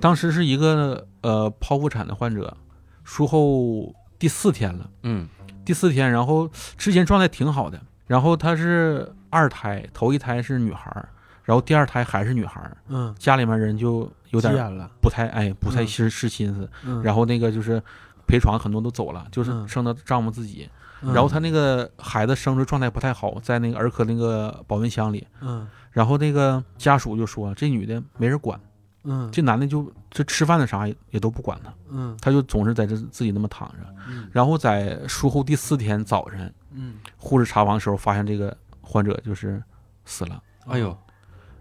[0.00, 2.56] 当时是一个呃剖腹产的患者，
[3.04, 5.28] 术后第四天了，嗯。
[5.64, 7.78] 第四天，然后之前状态挺好的，
[8.08, 11.08] 然后她是二胎，头一胎是女孩儿，
[11.44, 13.14] 然后第二胎还是女孩儿，嗯。
[13.16, 15.86] 家里面人就有点了，不太哎不太嗯。
[15.86, 17.00] 是是心思，嗯。
[17.04, 17.80] 然后那个就是
[18.26, 19.68] 陪床很多都走了，就是嗯。
[19.68, 20.68] 剩的丈夫自己。
[21.02, 21.14] 嗯。
[21.14, 25.24] 然后她那个孩子生殖状态不太好，在那个儿科那个保温箱里。
[25.40, 25.68] 嗯。
[25.92, 28.58] 然后那个家属就说，这女的没人管，
[29.04, 33.78] 嗯这男的就这吃饭的啥也也都不管他，嗯他就总是在这自己那么躺着。
[34.08, 39.62] 嗯然后在术后第四天早晨，嗯，护士查房的时候发现这个患者就是
[40.04, 40.42] 死了。
[40.66, 40.96] 哎呦，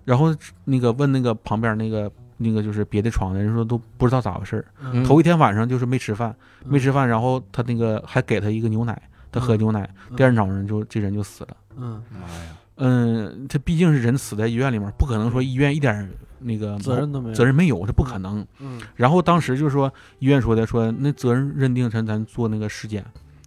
[0.03, 4.65] 然后那个问那个旁边那个那个就是别的床的人说都不知道咋回事儿。
[4.79, 11.57] 嗯头一天晚上就是没吃饭，嗯没吃饭，然后他那个还给他一个牛奶，他喝牛奶，嗯第二天早上就这人就死了。
[11.75, 16.09] 嗯妈呀，嗯，这毕竟是人死在医院里面，不可能说医院一点儿
[16.39, 17.35] 那个责任都没有。
[17.35, 18.45] 责任没有，这不可能。
[18.59, 18.81] 嗯。
[18.95, 23.05] 然后当时就说医院说的说那责任认定成咱做那个尸检，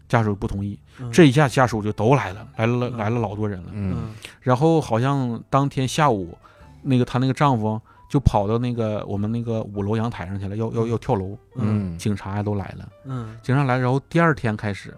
[0.08, 1.10] 家属不同意，嗯。
[1.12, 2.96] 这一下家属就都来了，来了嗯。
[2.96, 3.70] 来了老多人了。
[3.72, 3.96] 嗯。
[3.96, 6.36] 嗯然后好像当天下午，
[6.82, 11.96] 那个她那个丈夫就跑到那个我们那个五楼阳台上去了，要要要跳楼，嗯。
[11.98, 13.36] 警察都来了，嗯。
[13.42, 14.94] 警察来，然后第二天开始。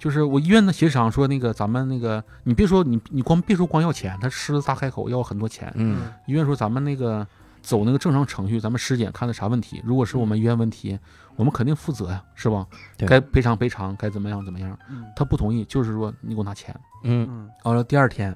[0.00, 5.70] 就是我医院的协商说，那个咱们那个，你别说你你光别说光要钱，他狮子大开口要很多钱。
[5.76, 7.26] 嗯医院说咱们那个
[7.60, 10.98] 走那个正常程序，咱们尸检看的啥问题，如果是我们医院问题，
[11.36, 12.66] 我们肯定负责呀，是吧？
[13.06, 14.76] 该赔偿赔偿，该怎么样怎么样。
[14.88, 16.74] 嗯他不同意，就是说你给我拿钱。
[17.04, 18.34] 嗯嗯完了第二天，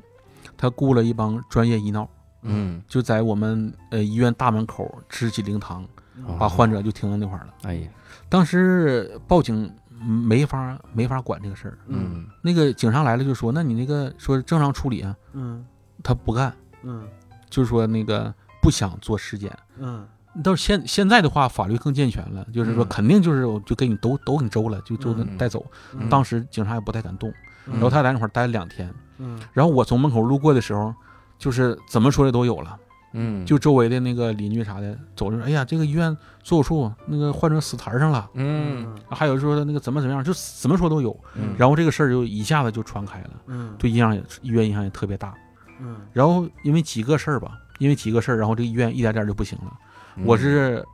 [0.59, 2.07] 他雇了一帮专业医闹，
[2.43, 5.83] 嗯，就在我们呃医院大门口支起灵堂，
[6.19, 7.55] 嗯把患者就停在那块儿了。
[7.62, 7.89] 哎呀，
[8.29, 9.73] 当时报警
[10.05, 12.26] 没法没法管这个事儿，嗯。
[12.42, 15.64] 那个警察来了就说，那你那个说正常处理啊，嗯。
[16.02, 17.07] 他不干，嗯。
[17.48, 19.57] 就是说那个不想做尸检。
[19.78, 20.07] 嗯。
[20.42, 22.88] 到现现在的话，法律更健全了，就是说嗯。
[22.88, 25.38] 肯定就是我就给你都都给你周了，就就嗯。
[25.38, 25.64] 带走。
[25.94, 26.09] 嗯。
[26.09, 27.32] 当时警察也不太敢动，
[27.66, 27.74] 嗯。
[27.74, 29.40] 然后他在那块儿待了两天，嗯。
[29.52, 30.94] 然后我从门口路过的时候，
[31.38, 32.78] 就是怎么说的都有了，
[33.17, 38.93] 嗯，就周围的那个邻居啥的走着，哎呀，这个医院做手术，那个患者死台上了，嗯。
[39.09, 41.17] 还有说那个怎么怎么样，就怎么说都有。
[41.37, 43.75] 嗯，然后这个事儿就一下子就传开了，嗯。
[43.79, 45.33] 对医院也医院影响也特别大。
[45.81, 45.97] 嗯。
[46.12, 49.73] 然后因为几个事儿吧，因为几个事儿，然后这个医院一点点就不行了。
[50.17, 50.25] 嗯。
[50.27, 50.85] 我是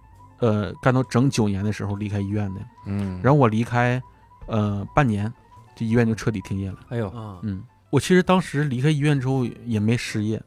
[0.41, 4.03] 呃干到整九年的时候离开医院的，嗯，然后我离开
[4.47, 5.33] 呃半年，
[5.75, 6.79] 这医院就彻底停业了。
[6.91, 10.43] 哎呦，啊嗯，我其实当时离开医院之后也没失业，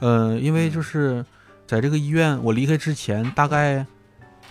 [0.00, 1.24] 呃，因为就是
[1.66, 3.86] 在这个医院我离开之前大概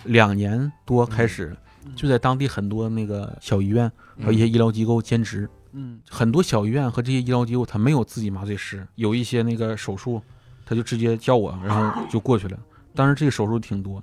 [0.05, 5.49] 两年多开始，嗯就在当地很多那个小医院还有一些医疗机构兼职。
[5.71, 10.21] 嗯很多小医院和这些医疗机构，他没有自己麻醉师，有一些那个手术，
[10.65, 12.57] 他就直接叫我，然后就过去了。
[12.95, 14.01] 当然这个手术挺多，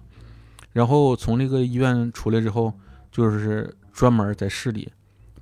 [0.72, 2.72] 然后从那个医院出来之后，
[3.10, 4.88] 就是专门在市里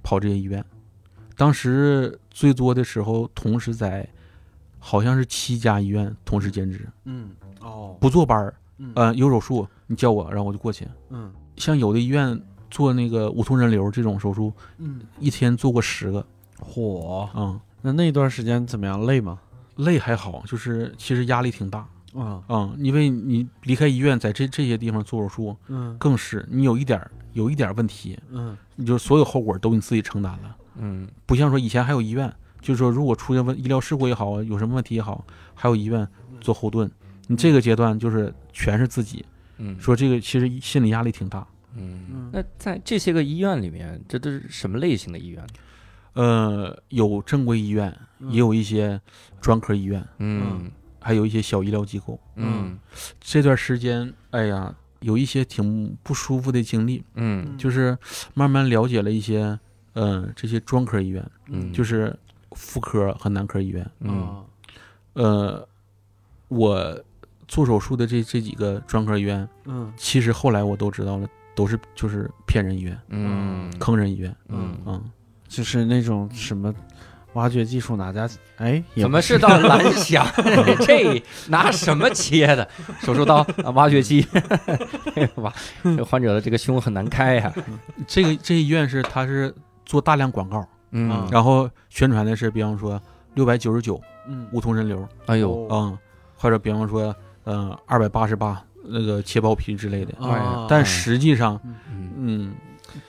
[0.03, 0.65] 跑这些医院。
[1.37, 4.09] 当时最多的时候，同时在
[4.87, 7.31] 好像是七家医院同时兼职，嗯
[7.61, 7.97] 哦。
[7.99, 8.55] 不坐班儿。
[8.77, 8.93] 嗯。
[8.95, 10.87] 呃，有手术你叫我，然后我就过去。
[11.09, 11.33] 嗯。
[11.57, 12.39] 像有的医院
[12.71, 15.01] 做那个无痛人流这种手术，嗯。
[15.19, 16.25] 一天做过十个，
[16.61, 17.27] 火。
[17.35, 19.39] 嗯，那那段时间怎么样累吗？
[19.77, 21.79] 累还好，就是其实压力挺大。
[22.15, 22.43] 啊。
[22.51, 25.97] 嗯，因为你离开医院，在这这些地方做手术，嗯。
[25.97, 28.55] 更是你有一点儿有一点儿问题，嗯。
[28.77, 30.57] 你就所有后果都你自己承担了。
[30.77, 31.09] 嗯。
[31.25, 32.31] 不像说以前还有医院，
[32.65, 35.23] 就是说如果出现问医疗事故也好，有什么问题也好，
[35.55, 36.09] 还有医院
[36.41, 36.91] 做后盾。
[37.27, 39.23] 你这个阶段就是全是自己，
[39.59, 41.47] 嗯，说这个其实心理压力挺大。
[41.77, 42.31] 嗯，嗯。
[42.33, 45.47] 那在这些个医院里面，这都是什么类型的医院？
[46.15, 47.95] 呃，有正规医院，
[48.31, 48.99] 也有一些
[49.43, 50.71] 专科医院，嗯。
[51.01, 52.19] 还有一些小医疗机构。
[52.37, 52.79] 嗯。
[53.21, 57.59] 这段时间，哎呀，有一些挺不舒服的经历，嗯。
[57.59, 57.99] 就是
[58.33, 59.59] 慢慢了解了一些，
[59.93, 62.15] 呃，这些专科医院，嗯，就是
[62.55, 63.89] 妇科和男科医院。
[64.01, 64.45] 嗯啊
[65.15, 65.69] 呃，
[66.49, 66.99] 我
[67.47, 74.35] 做手术的这这几个专科医院，嗯其实后来我都知道了，都是就是骗人医院、嗯坑人医院。
[74.49, 75.11] 嗯，嗯，
[75.47, 76.75] 就是那种什么
[77.35, 80.27] 挖掘技术哪家哎怎么是到蓝翔？
[80.87, 82.69] 这拿什么切的？
[83.01, 84.27] 手术刀、啊挖掘机，
[85.37, 85.53] 哇，
[85.83, 87.53] 这患者的这个胸很难开呀。
[88.07, 91.11] 这个这医院是他是做大量广告，嗯。
[91.11, 92.99] 啊，然后宣传的是，比方说
[93.35, 94.49] 六百九十九嗯。
[94.51, 95.99] 无痛人流，哎呦，嗯，
[96.35, 97.15] 或者比方说
[97.45, 102.11] 嗯二百八十八那个切包皮之类的，啊，但实际上，嗯。
[102.17, 102.55] 嗯，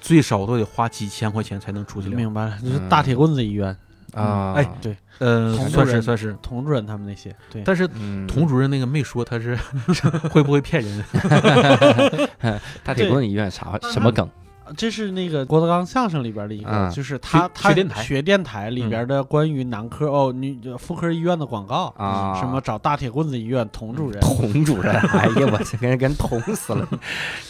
[0.01, 2.15] 最少都得花几千块钱才能出去了。
[2.15, 3.69] 明白了，就是大铁棍子医院，
[4.13, 9.55] 啊，哎对，呃，同主任算是算是，童主任他们那些，对，但是嗯，童主任那个没说他是
[10.31, 11.03] 会不会骗人。
[12.83, 14.27] 大铁棍医院啥什么梗？
[14.76, 16.91] 这是那个郭德纲相声里边的一个，嗯。
[16.91, 18.03] 就是他学他学电台。
[18.03, 26.88] 学电台里边的关于男科、哦女妇科医院的广告，啊，什么找大铁棍子医院童主任，童主任， 哎呀，我这跟人跟人捅死了，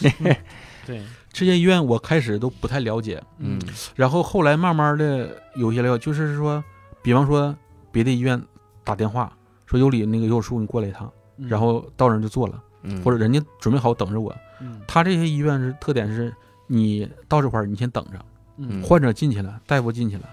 [0.86, 1.02] 对，
[1.32, 3.60] 这些医院我开始都不太了解，嗯。
[3.94, 6.62] 然后后来慢慢的有些了解，就是说，
[7.02, 7.54] 比方说
[7.90, 8.40] 别的医院
[8.84, 9.32] 打电话
[9.66, 11.48] 说有理那个有手术你过来一趟，嗯。
[11.48, 14.34] 然后到人就做了，嗯，或者人家准备好等着我。
[14.60, 14.80] 嗯。
[14.86, 16.32] 他这些医院是特点是，
[16.66, 18.24] 你到这块儿你先等着，
[18.56, 20.28] 嗯患者进去了，大夫进去了，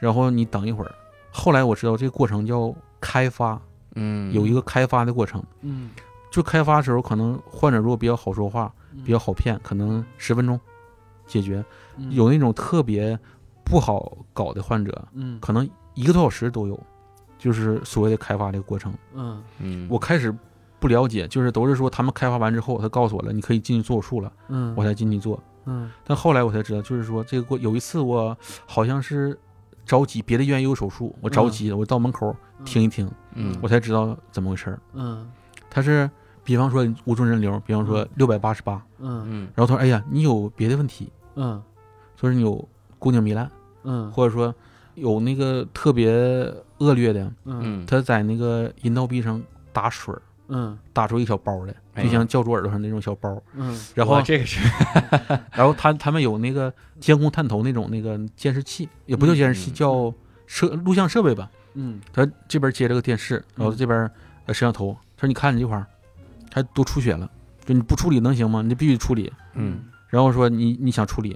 [0.00, 0.94] 然后你等一会儿。
[1.30, 3.60] 后来我知道这个过程叫开发，
[3.94, 5.42] 嗯有一个开发的过程。
[5.62, 5.90] 嗯
[6.30, 8.70] 就开发的时候，可能患者如果比较好说话，
[9.04, 10.58] 比较好骗，可能十分钟
[11.26, 11.64] 解决。
[11.96, 13.18] 嗯有那种特别
[13.64, 16.78] 不好搞的患者，嗯可能一个多小时都有，
[17.38, 18.92] 就是所谓的开发这个过程。
[19.14, 20.34] 嗯嗯我开始
[20.78, 25.42] 不了解，就是都是说他们开发完之后，他告诉我了，你可以进去做手术了，嗯我才进去做。
[25.66, 25.90] 嗯。
[26.04, 28.36] 但后来我才知道，就是说这个过有一次我
[28.66, 29.38] 好像是
[29.84, 33.54] 着急，别的医院也有手术，我着急了，我到门口听一听，嗯。
[33.60, 34.80] 我才知道怎么回事儿。
[34.94, 35.30] 嗯。
[35.68, 36.10] 他是
[36.42, 41.62] 比方说无中人流，比方说六百八十八，嗯嗯然后他说：“哎呀，你有别的问题，嗯
[42.18, 42.66] 说是你有
[42.98, 43.50] 宫颈糜烂，
[43.84, 44.54] 嗯或者说
[44.94, 46.10] 有那个特别
[46.78, 47.86] 恶劣的，嗯嗯。
[47.86, 49.42] 他在那个阴道壁上
[49.72, 53.40] 打水儿，嗯打出一小包来，就像教主耳朵上那种小包。
[53.54, 54.60] 嗯然后，这个是
[55.52, 60.14] 然后他他们有那个监控探头那种那个监视器，也不叫监视器，嗯叫
[60.46, 61.50] 摄录像设备吧。
[61.74, 64.10] 嗯他这边接了个电视，然后这边
[64.46, 64.96] 呃摄像头。
[65.16, 65.86] 他说：“你看你这块儿
[66.52, 67.30] 还都出血了，
[67.64, 68.62] 就你不处理能行吗？
[68.62, 69.32] 你必须处理。
[69.54, 71.30] 嗯然后说你你想处理，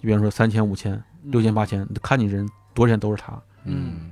[0.00, 3.40] 你比方说三千、五千、六千、八千，看你人多少钱都是他。
[3.64, 4.10] 嗯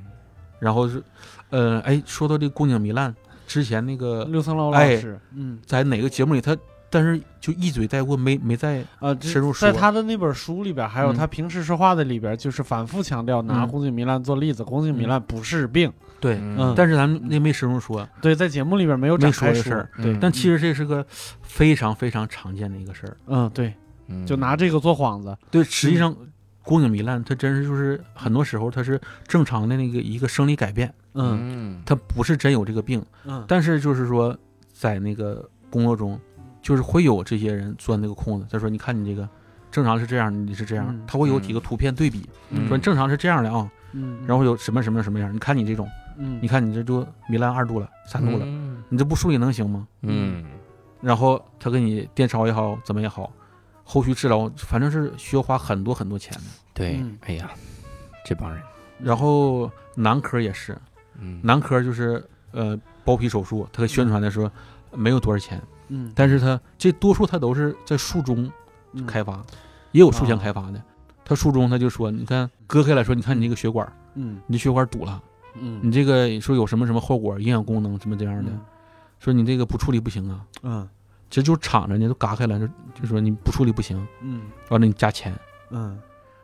[0.58, 1.02] 然后是，
[1.50, 3.14] 呃，哎，说到这个宫颈糜烂，
[3.50, 5.58] 之前那个刘层楼老哎师，嗯。
[5.66, 6.56] 在哪个节目里他，
[6.88, 9.68] 但是就一嘴带过，没没在啊，深入说。
[9.68, 11.16] 在他的那本书里边，还有嗯。
[11.16, 13.68] 他平时说话的里边，就是反复强调拿嗯。
[13.68, 15.92] 宫颈糜烂做例子，宫颈糜烂不是病。
[16.20, 16.72] 对，嗯。
[16.76, 18.08] 但是咱们那没深入说。
[18.22, 19.90] 对，在节目里边没有展没说开这事儿。
[19.96, 21.04] 对，嗯但其实这是个
[21.42, 23.16] 非常非常常见的一个事儿。
[23.26, 23.74] 嗯对，
[24.06, 24.24] 嗯。
[24.24, 25.36] 就拿这个做幌子。
[25.50, 26.14] 对，实际上
[26.62, 33.04] 宫颈糜烂它真是就是很多时候它是正常的那个一个生理改变，嗯嗯它不是真有这个病。
[33.24, 34.36] 嗯但是就是说
[34.72, 36.18] 在那个工作中，
[36.62, 38.46] 就是会有这些人钻那个空子。
[38.50, 39.28] 他说：“你看你这个
[39.70, 40.86] 正常是这样，你是这样。
[40.90, 45.32] 嗯他会有几个图片对比，嗯说正常是这样的啊，嗯，然后有什么什么什么样。
[45.34, 45.88] 你看你这种，
[46.18, 49.86] 嗯你看你这就糜烂二度了，三度了，嗯你这不处理能行吗？
[50.02, 50.44] 嗯
[51.00, 53.32] 然后他给你电烧也好，怎么也好，
[53.92, 56.44] 后续治疗反正是需要花很多很多钱的。
[56.72, 57.50] 对嗯，哎呀，
[58.24, 58.62] 这帮人，
[59.00, 60.78] 然后男科也是，
[61.18, 61.40] 嗯。
[61.42, 64.48] 男科就是呃包皮手术，他宣传的说
[64.92, 66.12] 没有多少钱，嗯。
[66.14, 68.48] 但是他这多数他都是在术中
[68.92, 69.04] 嗯。
[69.06, 69.44] 开发，
[69.90, 70.40] 也有术前啊。
[70.40, 70.80] 开发的。
[71.24, 74.40] 他术中他就说，你看割开来说，你看你这个血管，嗯。
[74.46, 75.20] 你这血管堵了，
[75.54, 75.80] 嗯。
[75.82, 78.52] 你这个说有什么什么后果，营养功能什么这样的，
[79.18, 80.46] 说你这个不处理不行啊。
[80.62, 80.88] 嗯
[81.30, 84.42] 这就敞着呢，都嘎开了，就就说你不处理不行，嗯。
[84.68, 85.32] 完了你加钱。
[85.70, 85.96] 嗯。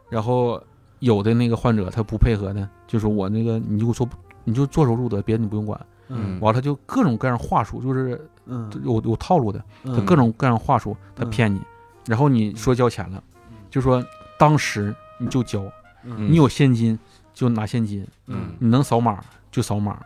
[0.09, 0.63] 然后
[1.01, 4.09] 有的那个患者他不配合的，就说我那个你就说
[4.45, 5.79] 你就做手术得，别的你不用管。
[6.09, 6.39] 嗯。
[6.41, 8.71] 完了他就各种各样话术，就是嗯。
[8.85, 11.61] 有有套路的，他嗯各种各样话术，他嗯骗你。
[12.07, 13.21] 然后你说交钱了，
[13.69, 14.01] 就说
[14.39, 15.65] 当时你就交，
[16.05, 16.31] 嗯。
[16.31, 16.97] 你有现金
[17.35, 18.55] 就拿现金，嗯。
[18.61, 19.21] 你能扫码
[19.51, 20.01] 就扫码，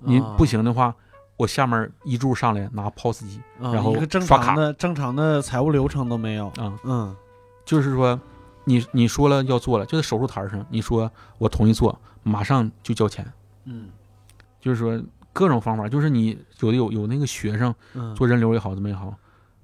[0.00, 0.92] 你啊不行的话，
[1.36, 6.48] 我下面一柱上来拿 POS 机啊然后一个正刷卡常的正常的财务流程都没有。
[6.50, 7.14] 啊，嗯。
[7.64, 8.18] 就是说
[8.64, 13.26] 你你说了要做了，就在手术台上，你说我同意做，马上就交钱。
[13.64, 13.88] 嗯。
[14.60, 18.14] 就是说各种方法，就是你有的有有那个学生嗯。
[18.14, 19.12] 做人流也好，怎么也好，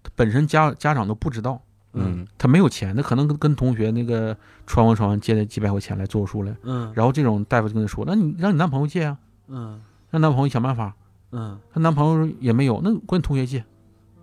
[0.03, 1.61] 他本身家家长都不知道，
[1.93, 6.93] 嗯他没有钱，他可能跟跟同学那个传闻传闻借了几百块钱来做手术来，嗯。
[6.97, 9.17] 然后这种大夫就跟他说，那你让你男朋友借啊，
[9.47, 9.81] 嗯。
[10.11, 10.95] 让男朋友想办法，
[11.33, 11.59] 嗯。
[11.73, 13.65] 他男朋友也没有，那管你同学借，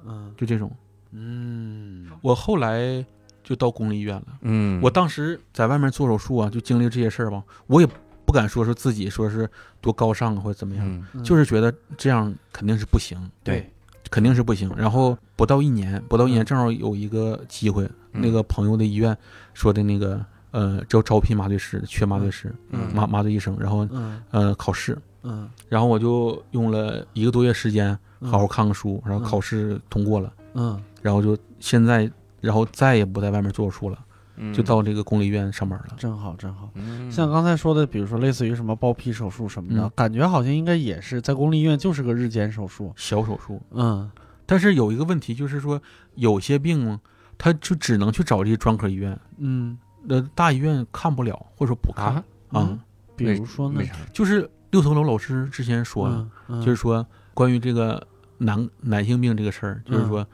[0.05, 0.33] 嗯。
[0.37, 0.71] 就这种。
[1.11, 2.07] 嗯。
[2.21, 3.05] 我后来
[3.43, 7.87] 就到公立医院了，嗯，我当时在外面做手术啊，就经历这些事儿吧，我也
[8.25, 9.49] 不敢说是自己说是
[9.79, 13.71] 多高尚啊或者怎么样，就是觉得这样肯定是不行，对，
[14.09, 14.69] 肯定是不行。
[14.75, 16.45] 然后不到一年，不到一年，嗯。
[16.45, 19.15] 正好有一个机会，嗯那个朋友的医院
[19.53, 22.93] 说的那个呃招招聘麻醉师，缺麻醉师，嗯。
[22.93, 24.21] 麻麻醉医生，然后嗯。
[24.31, 24.97] 呃考试，
[25.27, 25.49] 嗯。
[25.67, 30.81] 然后我就用了一个多月时间嗯好好看看书，然后嗯考试通过了，嗯。
[31.01, 32.09] 然后就现在，
[32.41, 33.99] 然后再也不在外面做手术了，
[34.37, 34.53] 嗯。
[34.53, 35.95] 就到这个公立医院上班了。
[35.97, 36.69] 真好真好。
[36.75, 37.11] 嗯。
[37.11, 39.91] 像刚才说的，比如说类似于什么包皮手术什么的，嗯。
[39.95, 42.93] 感觉好像应该也是在公立医院就是个日间手术。
[42.95, 44.09] 小手术，嗯。
[44.45, 45.81] 但是有一个问题就是说，
[46.15, 46.97] 有些病
[47.37, 49.77] 他就只能去找这些专科医院，嗯。
[50.09, 52.05] 那，大医院看不了，或者说不看。
[52.05, 52.79] 啊，啊。
[53.17, 53.81] 比如说呢？
[54.13, 58.05] 就是六层楼老师之前说了，嗯，就是说关于这个
[58.39, 60.25] 男男性病这个事儿，就是说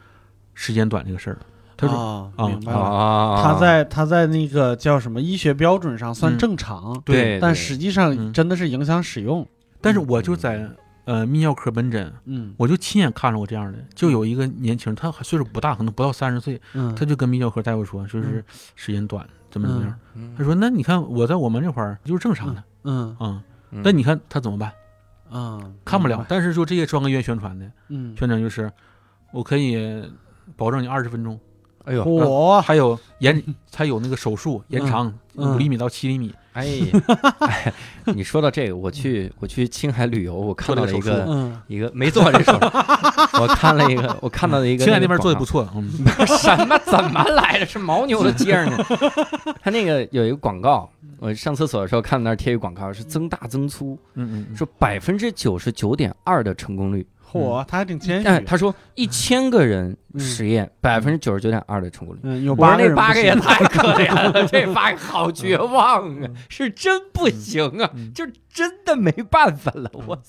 [0.54, 1.38] 时间短这个事儿，
[1.78, 2.80] 他说啊，啊明白了。
[2.80, 8.34] 啊，他在他在那个叫什么医学标准上算嗯正常，对，但实际上嗯。
[8.34, 9.48] 真的是影响使用。
[9.82, 10.70] 但是我就在
[11.06, 12.54] 呃泌尿科门诊，嗯。
[12.58, 18.44] 我就亲眼看着过这样的，就有一个年轻人，他岁数不大，可能不到三十岁，嗯，他就跟泌尿科大夫说，就是
[18.76, 20.00] 时间短，怎么怎么样。
[20.16, 22.64] 嗯他说：“那你看我在我们这块儿就是正常的。
[22.84, 23.44] 嗯啊，嗯
[23.84, 24.72] 那你看他怎么办？
[25.32, 26.24] 嗯看不了。
[26.30, 28.72] 但是说这些专科医院宣传的，嗯，宣传就是
[29.32, 30.04] 我可以
[30.56, 31.40] 保证你二十分钟，
[31.86, 33.44] 哎呦，我还有延，
[33.76, 35.56] 还有那个手术延长嗯。
[35.56, 36.68] 五厘米到七厘米，哎，
[37.40, 37.74] 哎，
[38.14, 42.60] 你说到这个，我去我去青海旅游，我看到了一个一个没做这手术，
[43.42, 45.90] 我看了一个，我看到了一个青海那边做的不不错，嗯，
[46.28, 46.78] 什么？
[46.86, 47.66] 怎么来的？
[47.66, 48.78] 是牦牛的接儿呢？
[49.64, 50.88] 他那个有一个广告，
[51.24, 57.08] 我上厕所的时候看到那儿贴一广告，是增大增粗，嗯嗯说百分之九十九点二的成功率。
[57.32, 58.46] 嚯，他还挺谦但虚。
[58.46, 62.20] 他说一千个人嗯实验，百分之九十九点二的成功率。
[62.24, 70.24] 嗯，有我说八个人那八个也太 可怜了，这八个好绝望啊，是真不行啊，嗯就真的没办法了，我操，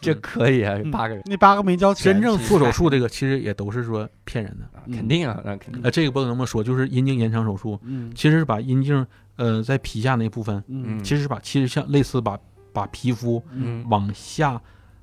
[0.00, 4.64] 这可以啊，这八个人那八个没交钱，真正做手术这个其实也都是说骗人的。
[4.78, 5.82] 啊肯定啊，那肯定。
[5.82, 9.06] 呃，这个不能这么说，就是阴茎延长手术，嗯其实是把阴茎
[9.40, 12.38] 呃在皮下那部分，嗯其实是把其实像类似把
[12.72, 14.60] 把皮肤嗯往下，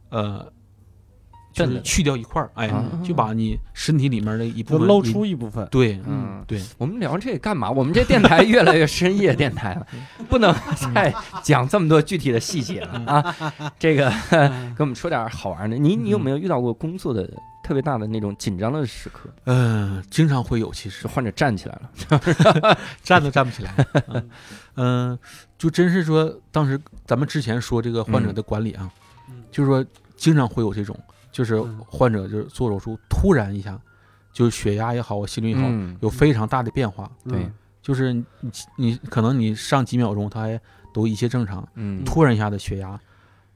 [0.09, 0.47] 呃，
[1.51, 5.68] 就是去掉一块儿，哎啊，就把你身体里面的一部分露出一部分。
[5.72, 7.72] 对嗯，对，我们聊这个干嘛？
[7.72, 9.88] 我们这电台越来越深夜电台了，
[10.30, 10.53] 不能
[10.93, 11.11] 再
[11.43, 13.53] 讲这么多具体的细节了啊！
[13.80, 14.09] 这个
[14.77, 15.76] 给我们说点好玩的。
[15.77, 17.27] 你你有没有遇到过工作的
[17.68, 19.30] 特别大的那种紧张的时刻？
[19.44, 21.06] 嗯，经常会有，其实。
[21.06, 23.76] 患者站起来了， 站都站不起来，
[24.76, 25.19] 嗯、呃
[25.57, 28.89] 就真是说，当时咱们之前说这个患者的管理啊，
[29.30, 29.44] 嗯。
[29.52, 29.85] 就是说
[30.15, 30.98] 经常会有这种，
[31.30, 31.77] 就是嗯。
[31.85, 33.77] 患者就是做手术突然一下，
[34.31, 37.34] 就是血压也好，心率也好，嗯，有非常大的变化，嗯。
[37.34, 38.26] 对，就是你
[38.77, 40.61] 你可能你上几秒钟他还
[40.94, 42.98] 都一切正常，嗯，突然一下的血压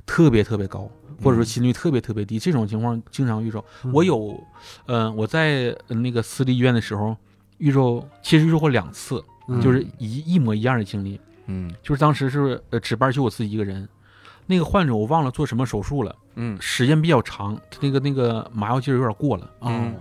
[0.06, 0.90] 特别特别高，
[1.24, 3.64] 或者说心率特别特别低，这种情况经常遇着。
[3.84, 3.92] 嗯。
[3.94, 4.42] 我有，
[4.86, 7.16] 呃，我在呃那个私立医院的时候
[7.58, 9.62] 遇着，其实遇着过两次，嗯。
[9.62, 11.20] 就是一一模一样的经历。
[11.46, 11.72] 嗯。
[11.82, 13.88] 就是当时是呃值班就我自己一个人，
[14.48, 16.58] 那个患者我忘了做什么手术了，嗯。
[16.60, 19.50] 时间比较长，那个那个麻药劲儿有点过了。
[19.62, 19.96] 嗯。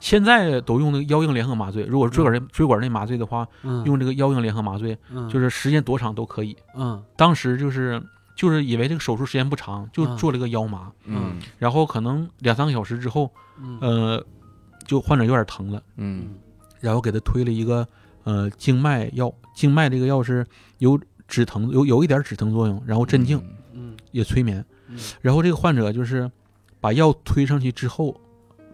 [0.00, 3.82] 现在都用那个腰硬联合麻醉，如果椎管内椎管内麻醉的话，嗯。
[3.84, 5.28] 用这个腰硬联合麻醉，嗯。
[5.30, 6.56] 就是时间多长都可以。
[6.74, 7.02] 嗯。
[7.16, 8.02] 当时就是
[8.34, 10.16] 就是以为这个手术时间不长，就嗯。
[10.16, 11.38] 做了个腰麻，嗯。
[11.58, 13.78] 然后可能两三个小时之后，嗯。
[13.80, 14.26] 呃，
[14.86, 16.34] 就患者有点疼了，嗯。
[16.80, 17.86] 然后给他推了一个
[18.24, 20.44] 呃静脉药，静脉这个药是
[20.78, 20.98] 有
[21.28, 23.40] 止疼，有有一点止疼作用，然后镇静，
[23.72, 23.96] 嗯。
[24.10, 26.30] 也催眠嗯，然后这个患者就是
[26.80, 28.20] 把药推上去之后，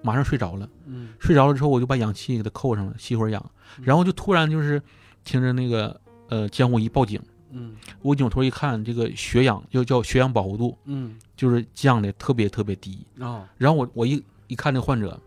[0.03, 1.11] 马上睡着了，嗯。
[1.19, 3.45] 睡着了之后我就把氧气给他扣上了，吸会儿氧，
[3.83, 4.83] 然后就突然就是
[5.23, 7.21] 听着那个呃监护仪报警。
[7.51, 7.75] 嗯。
[8.03, 11.17] 我扭头一看，这个血氧就叫血氧饱和度，嗯。
[11.37, 13.07] 就是降的特别特别低。
[13.19, 13.47] 哦。
[13.57, 15.19] 然后我我一一看这患者，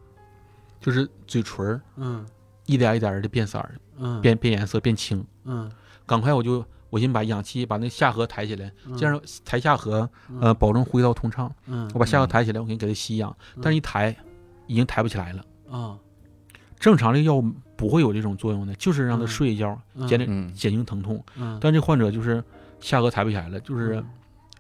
[0.80, 2.26] 就是嘴唇儿嗯。
[2.66, 4.22] 一点一点的变色儿，嗯。
[4.22, 5.26] 变变颜色，变青。
[5.44, 5.72] 嗯。
[6.06, 8.96] 赶快我就我先把氧气把那下颌抬起来，嗯。
[8.98, 10.40] 这样抬下颌，嗯。
[10.42, 11.54] 呃，保证呼吸道通畅。
[11.66, 11.90] 嗯。
[11.94, 14.16] 我把下颌抬起来，我给你给他吸氧，但是一抬
[14.68, 15.46] 已经抬不起来了。
[15.70, 15.98] 啊
[16.80, 17.42] 正常这个药
[17.76, 20.08] 不会有这种作用的，就是让他睡一觉，嗯。
[20.08, 20.54] 减点嗯。
[20.54, 21.24] 减轻疼痛。
[21.36, 21.58] 嗯。
[21.60, 22.44] 但这患者就是
[22.80, 24.04] 下颌抬不起来了，就是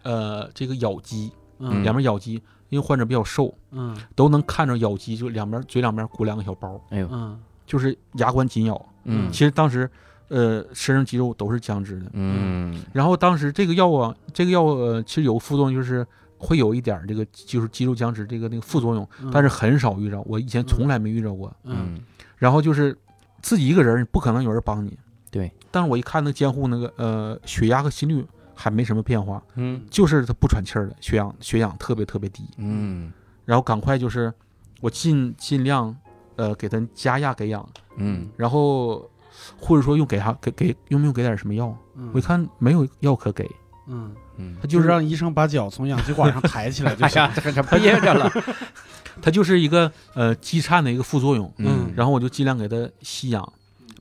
[0.01, 1.83] 呃这个咬肌嗯。
[1.83, 2.33] 两边咬肌，
[2.69, 3.95] 因为患者比较瘦，嗯。
[4.15, 7.39] 都能看着咬肌，就两边嘴两边鼓两个小包，哎呦，嗯。
[7.65, 8.85] 就是牙关紧咬。
[9.03, 9.31] 嗯。
[9.31, 9.89] 其实当时
[10.29, 12.07] 呃身上肌肉都是僵直的。
[12.13, 12.83] 嗯。
[12.91, 16.05] 然后当时这个药啊，这个药呃其实有副作用，就是
[16.37, 21.53] 会有一点这个就是肌肉僵直这个那个副作用，但是很少遇着，我以前从来没遇着过。
[21.63, 21.93] 嗯。
[21.95, 22.01] 嗯
[22.43, 22.93] 然后就是
[23.41, 24.99] 自己一个人，不可能有人帮你。
[25.31, 25.49] 对。
[25.71, 32.43] 但是我一看那监护那个呃血压和心率还没什么变化，嗯就是他不喘气儿了，血氧血氧特别特别低。
[32.57, 33.13] 嗯
[33.45, 34.33] 然后赶快就是
[34.81, 35.95] 我尽尽量
[36.35, 37.65] 呃给他加压给氧，
[37.95, 39.09] 嗯然后
[39.57, 41.73] 或者说用给他给给用不用给点什么药？
[42.13, 43.49] 我一看没有药可给，
[43.87, 44.55] 嗯嗯。
[44.61, 47.21] 他，就是让医生把脚从氧气管上抬起来就行。
[47.21, 48.31] 哎呀，这这憋着了，
[49.21, 51.51] 它就是一个呃积颤的一个副作用。
[51.57, 51.91] 嗯。
[51.95, 53.53] 然后我就尽量给他吸氧，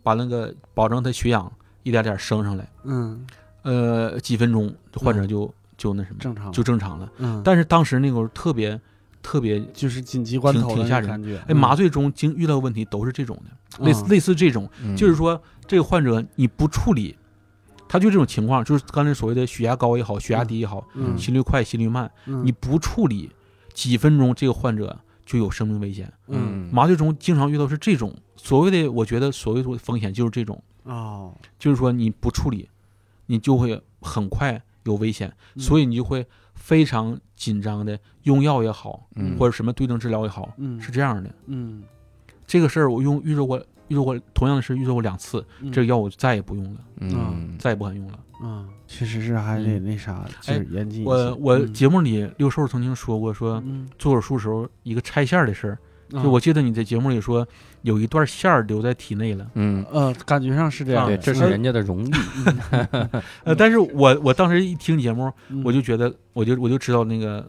[0.02, 1.50] 把那个保证他血氧
[1.82, 2.66] 一点点升上来。
[2.84, 3.24] 嗯，
[3.62, 7.08] 呃，几分钟患者就就那什么正常就正常了。
[7.18, 8.80] 嗯，但是当时那会儿特别
[9.22, 11.08] 特别就是紧急关头的挺挺吓人。
[11.08, 11.42] 那感觉。
[11.48, 14.08] 哎，麻醉中经遇到问题都是这种的，类似嗯。
[14.08, 14.96] 类似这种，嗯。
[14.96, 17.16] 就是说这个患者你不处理，
[17.92, 21.18] 他就这种情况，就是刚才所谓的血压高也好，血压低也好，嗯。
[21.18, 22.42] 心率快、心率慢，嗯。
[22.42, 23.30] 你不处理，
[23.74, 26.10] 几分钟这个患者就有生命危险。
[26.28, 26.70] 嗯。
[26.72, 32.66] 麻醉中经常遇到是这种所谓的，我觉得所谓的风险就是这种，哦，就是说你不处理，
[33.26, 35.60] 你就会很快有危险，嗯。
[35.60, 39.36] 所以你就会非常紧张的用药也好，嗯。
[39.36, 40.80] 或者什么对症治疗也好，嗯。
[40.80, 41.30] 是这样的。
[41.44, 41.82] 嗯。
[42.46, 43.62] 这个事儿我用遇到过，
[43.92, 48.18] 遇到过同样的事遇到过两次，嗯这个药我再也不用了，嗯再也不敢用了。
[48.42, 51.04] 嗯，确实是还得那啥，就是严谨。
[51.04, 55.78] 我我嗯节目里六兽曾经说过，说嗯，做手术时候一个拆线儿的事儿，
[56.08, 57.46] 就就我记得你在节目里说
[57.82, 62.10] 有一段线儿留在体内了，嗯，呃，感觉上是这样对，这是人家的荣誉。
[63.44, 67.46] 呃，但是我我当时一听节目，嗯我就觉得，我就我就知道那个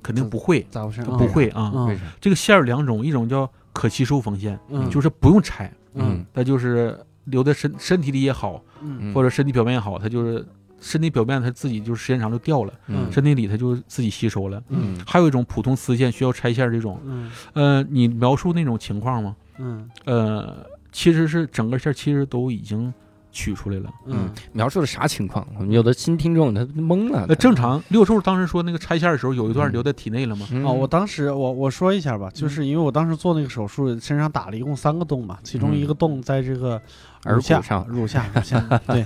[0.00, 1.02] 肯定不会，咋回事？
[1.02, 1.72] 不会啊。
[2.20, 6.24] 这个线儿两种，一种叫可吸收缝线，嗯，就是不用拆，嗯。
[6.32, 9.12] 它就是留在身身体里也好，嗯。
[9.12, 10.42] 或者身体表面也好，它就是
[10.80, 13.12] 身体表面它自己就是时间长就掉了，嗯。
[13.12, 14.62] 身体里它就自己吸收了。
[14.70, 14.98] 嗯。
[15.06, 17.30] 还有一种普通丝线需要拆线这种，嗯。
[17.52, 19.36] 呃，你描述那种情况吗？
[19.58, 19.90] 嗯。
[20.06, 22.92] 呃，其实是整个线其实都已经
[23.36, 23.90] 取出来了。
[24.06, 25.46] 嗯，描述的啥情况？
[25.58, 27.26] 我们有的新听众他懵了。
[27.28, 29.72] 那，正常六柱当时说那个拆线的时候有一段嗯。
[29.72, 30.46] 留在体内了吗？
[30.50, 30.64] 嗯。
[30.64, 36.80] 哦，我当时我我说一下吧，就是因为我当时做那个手术，身上打了一共三个洞嘛，其中一个洞在这个
[37.24, 37.86] 耳乳下骨上。
[37.86, 39.04] 乳下乳下 对，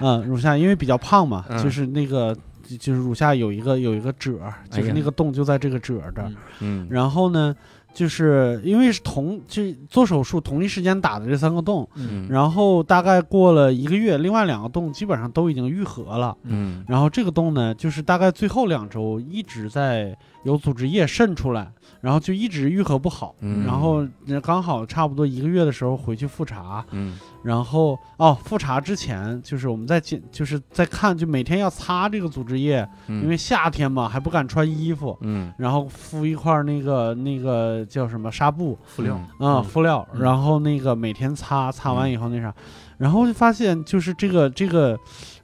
[0.00, 1.62] 嗯，乳下因为比较胖嘛，嗯。
[1.62, 2.34] 就是那个
[2.66, 6.28] 就就是乳下有一个有一个褶，就是那个洞就在这个褶这儿。
[6.28, 6.88] 嗯，嗯。
[6.90, 7.54] 然后呢。
[7.92, 16.36] 就是因为是同就做手术同一时间打的这三个洞，嗯然后大概过了一个月，另外两个洞基本上都已经愈合了。
[16.44, 23.34] 嗯然后这个洞呢，就是大概最后两周一直在有组织液渗出来，然后就一直愈合不好。
[23.40, 42.52] 嗯然后呃刚好差不多一个月的时候回去复查，嗯然后哦复查之前就是我们在检就是在看，就每天要擦这个组织液，嗯，因为夏天嘛还不敢穿衣服，嗯然后敷一块那个那个叫什么纱布敷料，啊嗯敷料，嗯然后那个每天擦，擦完以后那啥，
[42.98, 44.98] 然后就发现就是这个这个，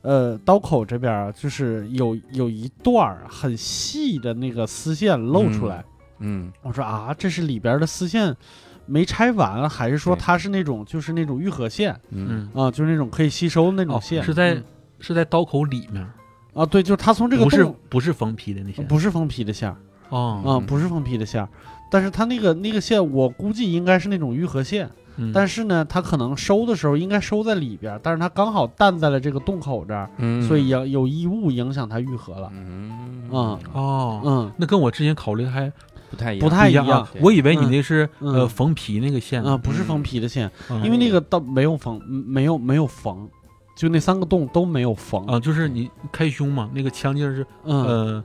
[0.06, 5.84] 呃，刀口这边儿就是有有一段儿很细的那个丝线露出来。
[6.20, 8.32] 嗯我说啊，这是里边儿的丝线
[8.86, 14.22] 没拆完，还是说它是那种就是那种愈合线嗯嗯，啊，就是那种可以吸收的那种哦，线？
[14.22, 14.64] 是在嗯
[15.00, 16.08] 是在刀口里面，
[16.54, 19.76] 啊，对，就是它从这个不是不是封皮的那些不是封皮的线儿
[20.10, 21.48] 哦，啊，不是封皮的线儿。
[21.90, 25.32] 但是它那个那个线，我估计应该是那种愈合线，嗯。
[25.32, 32.50] 但是呢，它可能收的时候应该收在里边儿，但是它刚好淡在了这个洞口这儿，嗯，所以有有异物影响它愈合了。
[32.54, 33.28] 嗯。
[33.30, 33.58] 嗯。
[33.72, 34.52] 哦，嗯。
[34.56, 35.72] 那跟我之前考虑的还
[36.10, 36.86] 不太一样，不太一样。
[36.86, 37.20] 啊对！
[37.22, 38.32] 我以为你那是嗯。
[38.34, 39.42] 呃缝皮那个线。
[39.42, 40.82] 啊，不是缝皮的线，嗯。
[40.84, 43.28] 因为那个倒没有缝，嗯没有没有缝，
[43.76, 45.24] 就那三个洞都没有缝。
[45.26, 48.24] 啊，就是你开胸嘛，那个腔镜是嗯，呃。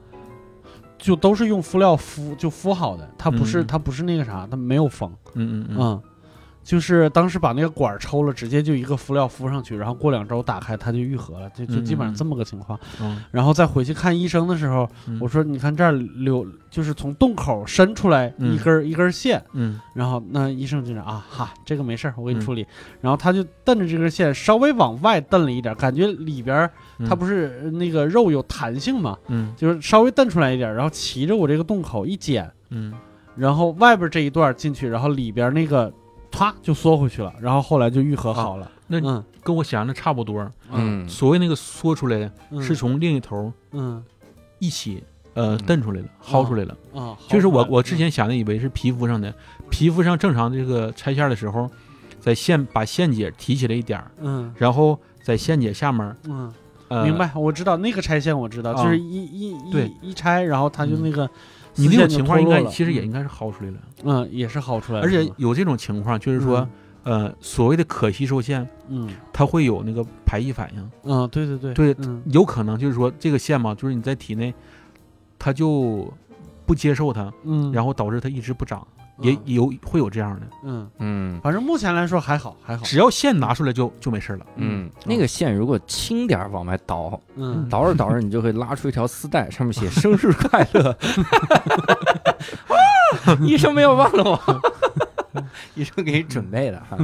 [0.98, 3.68] 就都是用敷料敷就敷好的，它不是嗯。
[3.68, 5.12] 它不是那个啥，它没有缝。
[5.34, 5.78] 嗯嗯嗯。
[5.80, 6.02] 嗯，
[6.64, 12.80] 就是当时把那个管儿抽了，直接就一个敷料敷上去，然后过两周打开它就愈合了，就就基本上这么个情况。
[13.02, 13.22] 嗯。
[13.32, 15.18] 然后再回去看医生的时候，嗯。
[15.20, 19.80] 我说你看这儿流，就是从洞口伸出来嗯一根儿、一根儿线，嗯。
[19.94, 22.42] 然后那医生就说啊哈，这个没事儿，我给你嗯。
[22.42, 22.66] 处理。
[23.02, 26.70] 然后他就瞪着这根线稍微往外瞪了一点儿，感觉里边
[27.08, 29.54] 它不是呃那个肉有弹性嘛，嗯。
[29.58, 32.94] 就是稍微瞪出来一点儿，然后骑着我这个洞口一剪，嗯。
[33.36, 35.92] 然后外边这一段进去，然后里边那个
[36.32, 38.72] 唰就缩回去了，然后后来就愈合好了。
[38.88, 40.50] 那嗯跟我想的差不多。
[40.72, 42.32] 嗯所谓那个缩出来的
[42.62, 44.04] 是从另一头嗯
[44.60, 45.04] 一起
[45.34, 46.78] 呃嗯蹬出来了，薅出来了。
[46.94, 49.34] 啊，就是我我之前想的以为是皮肤上的，
[49.70, 51.70] 皮肤上正常这个拆线的时候，
[52.20, 56.54] 在线把线节提起来一点儿，嗯然后在线节下面嗯，
[56.90, 57.18] 呃明。
[57.18, 61.30] 白，我知道那个拆线我知道，啊就是一一对一一拆，然后它就嗯那个
[61.76, 66.68] 你那种情况应该其实也应该是薅出来了，嗯也是薅出来了，而且有这种情况，就是说，
[67.04, 69.10] 呃，所谓的可吸收线，嗯。
[69.34, 72.22] 它会有那个排异反应，嗯对对对对嗯。
[72.28, 74.54] 有可能就是说这个线嘛，就是你在体内，
[75.40, 76.14] 它就
[76.66, 78.86] 不接受它，嗯，然后导致它一直不长，
[79.22, 79.40] 也嗯。
[79.46, 80.48] 有会有这样的。
[80.64, 81.40] 嗯，嗯。
[81.42, 84.46] 反正目前来说还好还好，只要线拿出来就就没事了。
[84.56, 87.68] 嗯，那个线如果轻点儿往外倒，嗯。
[87.70, 90.96] 倒着倒着，你就会拉出一条丝带，上面写“生日快乐”。
[93.26, 94.62] 啊，医生没有忘了我，
[95.76, 96.98] 医生给你准备的哈。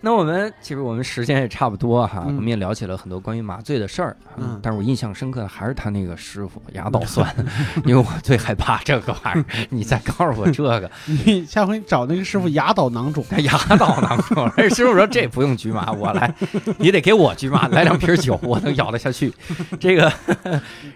[0.00, 4.38] 那我们其实我们时间也差不多哈，嗯我们也聊起了很多关于麻醉的事儿啊。
[4.38, 7.34] 嗯但是我印象深刻的还是他那个师傅牙捣蒜，
[7.84, 9.66] 因为我最害怕这个玩意儿。
[9.70, 10.90] 你再告诉我这个
[11.24, 16.32] 你下回找那个师傅牙倒囊肿， 牙捣囊肿，那师傅说这不用局麻，我来，
[16.78, 19.32] 你得给我局麻，来两瓶酒，我能咬得下去。
[19.80, 20.12] 这个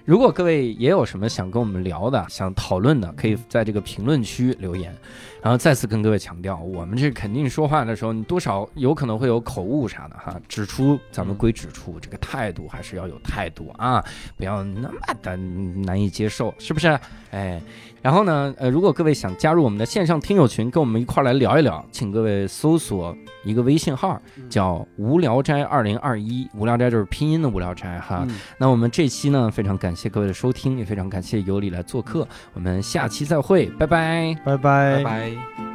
[0.04, 4.94] 如果各位也有什么想跟我们聊的、想讨论的，可以在这个评论区留言。
[5.42, 10.40] 然后再次跟各位强调，我们这肯定说话的时候，你多少有可能会有口误啥的哈。
[10.48, 14.02] 指出咱们归指出，这个态度还是要有态度啊，
[14.36, 16.96] 不要那么的难以接受，是不是？
[17.32, 17.60] 哎，
[18.02, 24.20] 然后呢，呃，如果各位想加入我们的线上听友群，跟我们一块儿来聊一聊，请各位搜索一个微信号，
[24.50, 28.26] 叫“无聊斋二零二一”，无聊斋就是拼音的无聊斋哈。
[28.28, 34.36] 嗯那我们这期呢，非常感谢各位的收听，也非常感谢尤里来做客，我们下期再会，拜拜。
[34.44, 35.71] 拜拜拜拜。